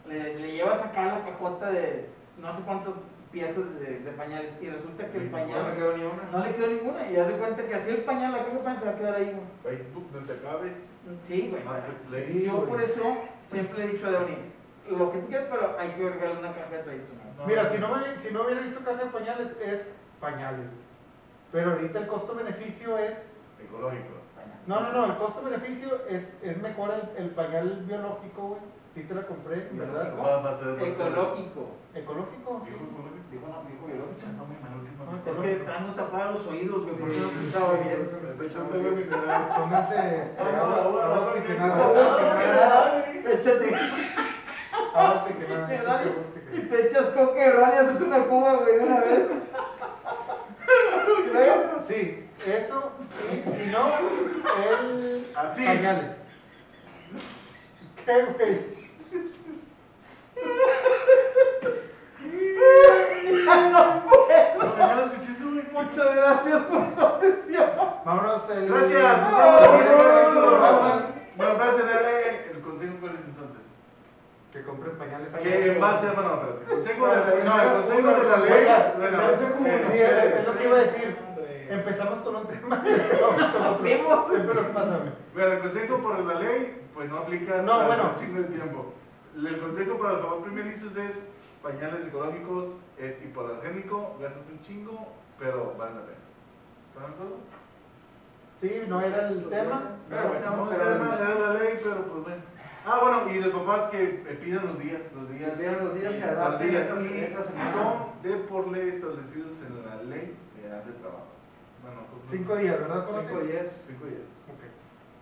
le, 0.06 0.38
le 0.38 0.52
llevas 0.52 0.82
acá 0.82 1.06
la 1.06 1.24
cajota 1.24 1.70
de 1.70 2.10
no 2.38 2.54
sé 2.54 2.62
cuántas 2.64 2.94
piezas 3.30 3.80
de, 3.80 4.00
de 4.00 4.10
pañales 4.12 4.52
y 4.60 4.68
resulta 4.68 5.06
que 5.08 5.18
el 5.18 5.30
No 5.30 5.36
me 5.36 5.44
pañal 5.44 5.74
quedó 5.76 5.96
ni 5.96 6.04
una. 6.04 6.22
no 6.32 6.44
le 6.44 6.54
quedó 6.54 6.66
ninguna 6.68 7.10
y 7.10 7.16
haz 7.16 7.28
de 7.28 7.34
cuenta 7.34 7.62
que 7.66 7.74
así 7.74 7.90
el 7.90 8.04
pañal, 8.04 8.32
la 8.32 8.38
caja 8.38 8.50
de 8.50 8.58
pañal 8.58 8.78
se 8.80 8.84
va 8.86 8.90
a 8.90 8.96
quedar 8.96 9.14
ahí, 9.16 9.32
güey. 9.34 9.76
Facebook, 9.76 10.06
no 10.12 10.20
te 10.20 10.32
acabes. 10.32 10.72
Sí, 11.26 11.48
güey. 11.50 11.64
Marketplace. 11.64 12.26
Sí, 12.32 12.42
Yo 12.44 12.64
por 12.64 12.80
eso 12.82 13.16
siempre 13.50 13.84
he 13.84 13.88
dicho 13.88 14.06
a 14.06 14.10
Deoni, 14.10 14.36
lo 14.90 15.12
que 15.12 15.18
tú 15.18 15.26
quieras, 15.28 15.46
pero 15.50 15.76
hay 15.78 15.90
que 15.90 16.08
regalar 16.10 16.38
una 16.38 16.54
caja 16.54 16.70
de. 16.70 16.96
No. 17.38 17.46
Mira, 17.46 17.70
si 17.70 17.78
no, 17.78 17.94
me, 17.94 18.18
si 18.20 18.32
no 18.34 18.44
hubiera 18.44 18.62
dicho 18.62 18.80
caja 18.84 19.04
de 19.04 19.10
pañales, 19.10 19.48
es 19.62 19.82
pañales. 20.20 20.66
Pero 21.52 21.72
ahorita 21.72 21.98
el 22.00 22.06
costo-beneficio 22.06 22.98
es. 22.98 23.14
Ecológico. 23.62 24.18
No, 24.66 24.80
no, 24.80 24.92
no, 24.92 25.04
el 25.06 25.16
costo-beneficio 25.18 26.02
es, 26.08 26.24
es 26.42 26.60
mejor 26.60 26.92
el, 26.92 27.24
el 27.24 27.30
pañal 27.30 27.84
biológico, 27.86 28.42
güey. 28.48 28.60
Sí 28.94 29.02
te 29.04 29.14
la 29.14 29.22
compré, 29.22 29.68
¿verdad? 29.72 30.12
Ecológico. 30.86 31.76
Ecológico. 31.94 32.62
Dijo 32.64 32.84
ecológico. 32.84 33.18
Dijo 33.30 33.46
no, 33.46 33.62
dijo 33.68 33.86
biológico. 33.86 34.26
Ah, 35.08 35.16
Es 35.24 35.36
que 35.36 35.64
traigo 35.64 35.92
tapados 35.94 36.34
los 36.36 36.46
oídos, 36.46 36.84
güey, 36.84 36.96
porque 36.96 37.18
no 37.18 37.26
escuchaba 37.28 37.72
bien. 37.74 38.08
Pónganse 39.56 39.96
este. 40.22 40.42
Échate. 43.32 43.74
Agua 44.94 45.24
Y 46.52 46.60
te 46.60 46.86
echas 46.86 47.06
coca 47.08 47.46
y 47.46 47.50
radias, 47.50 47.94
es 47.94 48.00
una 48.00 48.24
cuba, 48.24 48.56
güey, 48.56 48.78
de 48.78 48.84
una 48.84 49.00
vez. 49.00 49.28
Sí, 51.86 52.28
eso. 52.46 52.92
Y 53.32 53.50
si 53.50 53.66
no, 53.70 53.88
el. 54.68 55.32
Así. 55.34 55.64
Pañales. 55.64 56.16
¿Qué, 58.04 58.24
güey? 58.24 58.77
No 63.72 64.02
puedo. 64.08 65.08
Muchas 65.72 66.16
gracias 66.16 66.60
por 66.62 66.94
su 66.94 67.00
atención. 67.00 67.70
Vámonos 68.04 68.42
el. 68.50 68.68
Gracias. 68.68 69.18
Bueno, 71.36 71.52
espérense, 71.52 71.82
dale 71.86 72.50
el 72.50 72.60
consejo 72.60 72.94
cuál 73.00 73.12
es 73.14 73.20
entonces. 73.26 73.62
Que 74.52 74.62
compren 74.64 74.96
pañales. 74.98 75.28
Que 75.42 75.72
en 75.72 75.80
base 75.80 76.06
a, 76.08 76.12
bueno, 76.12 76.34
espérate, 76.34 76.62
el 76.64 76.68
consejo 76.68 77.06
de 77.06 77.16
la, 77.16 77.22
no, 77.44 77.62
el 77.62 77.70
consejo 77.82 78.08
de 78.08 78.28
la 78.28 78.36
ley, 78.38 78.52
oiga, 78.58 78.94
bueno, 78.98 79.18
el 79.22 79.24
consejo 79.30 79.52
como- 79.54 79.68
sí, 79.68 79.98
es- 79.98 80.34
es 80.40 80.46
lo 80.46 80.58
que 80.58 80.64
iba 80.64 80.76
a 80.76 80.80
decir. 80.80 81.16
Hombre. 81.28 81.66
Empezamos 81.70 82.18
con 82.22 82.36
un 82.36 82.46
tema 82.46 82.82
y 82.84 82.88
con 83.18 84.12
otro. 84.12 84.38
Bueno, 85.34 85.52
el 85.52 85.58
consejo 85.60 85.98
por 85.98 86.18
la 86.18 86.34
ley, 86.40 86.82
pues 86.94 87.08
no 87.10 87.18
aplica 87.18 87.62
No, 87.62 87.86
bueno. 87.86 88.10
un 88.14 88.20
chingo 88.20 88.38
de 88.42 88.48
tiempo. 88.48 88.92
El 89.46 89.60
consejo 89.60 89.98
para 89.98 90.14
los 90.14 90.26
papás 90.26 90.42
primerizos 90.44 90.96
es 90.96 91.14
pañales 91.62 92.06
ecológicos, 92.06 92.64
es 92.98 93.22
hipoalergénico, 93.22 94.16
gastas 94.20 94.42
un 94.50 94.62
chingo, 94.66 95.08
pero 95.38 95.74
vale 95.78 95.94
la 95.94 96.00
pena. 96.02 96.18
¿Están 96.88 97.10
de 97.10 97.14
acuerdo? 97.14 97.36
Sí, 98.60 98.82
no 98.88 99.00
era 99.00 99.28
el 99.28 99.48
tema. 99.48 99.82
Pero 100.08 100.22
No, 100.22 100.28
bueno, 100.28 100.56
No, 100.56 100.68
pero- 100.70 100.82
era, 100.82 101.14
era 101.20 101.34
la 101.38 101.54
ley, 101.54 101.80
pero 101.82 102.02
pues 102.04 102.22
bueno. 102.24 102.42
Ah, 102.84 102.98
bueno, 103.02 103.30
y 103.32 103.40
los 103.40 103.52
papás 103.52 103.90
que 103.90 104.06
pidan 104.42 104.66
los 104.66 104.78
días, 104.78 105.00
los 105.14 105.30
días. 105.30 105.50
Pidan 105.58 105.84
los 105.84 105.94
días, 105.94 106.14
se 106.16 106.34
los 106.34 106.58
días, 106.60 107.30
esa 107.30 107.44
semana. 107.44 107.72
son 107.72 108.22
de 108.22 108.36
por 108.48 108.68
ley 108.68 108.88
establecidos 108.88 109.50
en 109.66 109.86
la 109.86 110.02
ley 110.02 110.36
federal 110.56 110.84
de 110.86 110.92
trabajo. 110.94 111.26
Bueno, 111.82 112.00
pues, 112.10 112.22
Cinco 112.40 112.56
días, 112.56 112.80
¿verdad? 112.80 113.04
5 113.06 113.40
10. 113.40 113.66
Cinco 113.86 114.04
días. 114.06 114.26
Ok. 114.48 114.62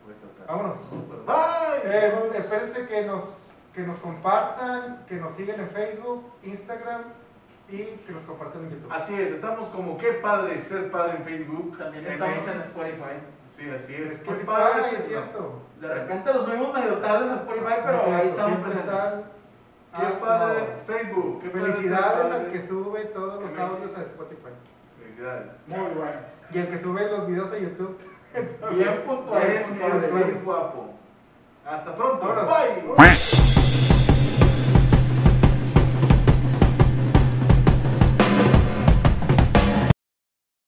Pues. 0.07 0.47
Vámonos. 0.47 0.79
Bye. 1.27 1.93
Eh, 1.93 2.31
espérense 2.39 2.87
que 2.87 3.05
nos, 3.07 3.25
que 3.77 3.83
nos 3.83 3.99
compartan, 3.99 5.05
que 5.07 5.16
nos 5.16 5.37
sigan 5.37 5.61
en 5.61 5.68
Facebook, 5.68 6.24
Instagram 6.43 7.03
y 7.68 7.77
que 7.77 8.12
nos 8.12 8.22
compartan 8.24 8.64
en 8.64 8.70
YouTube. 8.70 8.91
Así 8.93 9.14
es, 9.14 9.33
estamos 9.33 9.68
como 9.68 9.99
qué 9.99 10.12
padre 10.14 10.62
ser 10.62 10.91
padre 10.91 11.18
en 11.18 11.24
Facebook. 11.24 11.77
También 11.79 12.07
en 12.07 12.12
estamos 12.14 12.39
en. 12.49 12.61
Spotify. 12.62 13.16
Sí, 13.59 13.70
así 13.70 13.95
es. 13.95 14.09
Qué 14.09 14.14
Spotify, 14.14 14.47
padre 14.47 14.83
es 14.99 15.07
cierto. 15.09 15.62
De 15.81 15.95
repente 15.95 16.33
los 16.33 16.47
vemos 16.47 16.72
medio 16.74 16.95
tarde 16.99 17.27
en 17.27 17.33
Spotify, 17.35 17.74
pero 17.85 17.99
Es 17.99 18.05
cierto, 18.05 18.22
ahí 18.22 18.29
estamos 18.29 18.59
presentes. 18.61 18.95
están. 18.95 19.22
Qué 19.97 20.07
Ah, 20.07 20.20
padre 20.20 20.59
no. 20.59 20.64
es 20.64 20.70
Facebook. 20.87 21.43
Qué 21.43 21.51
Felicidades 21.51 22.33
al 22.33 22.53
que 22.53 22.66
sube 22.68 23.01
todos 23.07 23.43
los 23.43 23.59
audios 23.59 23.97
a 23.97 24.01
Spotify. 24.03 24.51
Felicidades. 24.99 25.47
Muy 25.66 25.79
bueno. 25.95 26.18
Y 26.51 26.59
el 26.59 26.68
que 26.68 26.79
sube 26.83 27.11
los 27.11 27.27
videos 27.27 27.53
a 27.53 27.59
YouTube. 27.59 27.99
Bien 28.74 29.03
puntual. 29.07 29.43
Eres 29.43 30.14
bien 30.14 30.41
guapo. 30.45 30.95
Hasta 31.66 31.95
pronto. 31.97 32.24
Ahora. 32.24 32.45
Bye. 32.45 33.66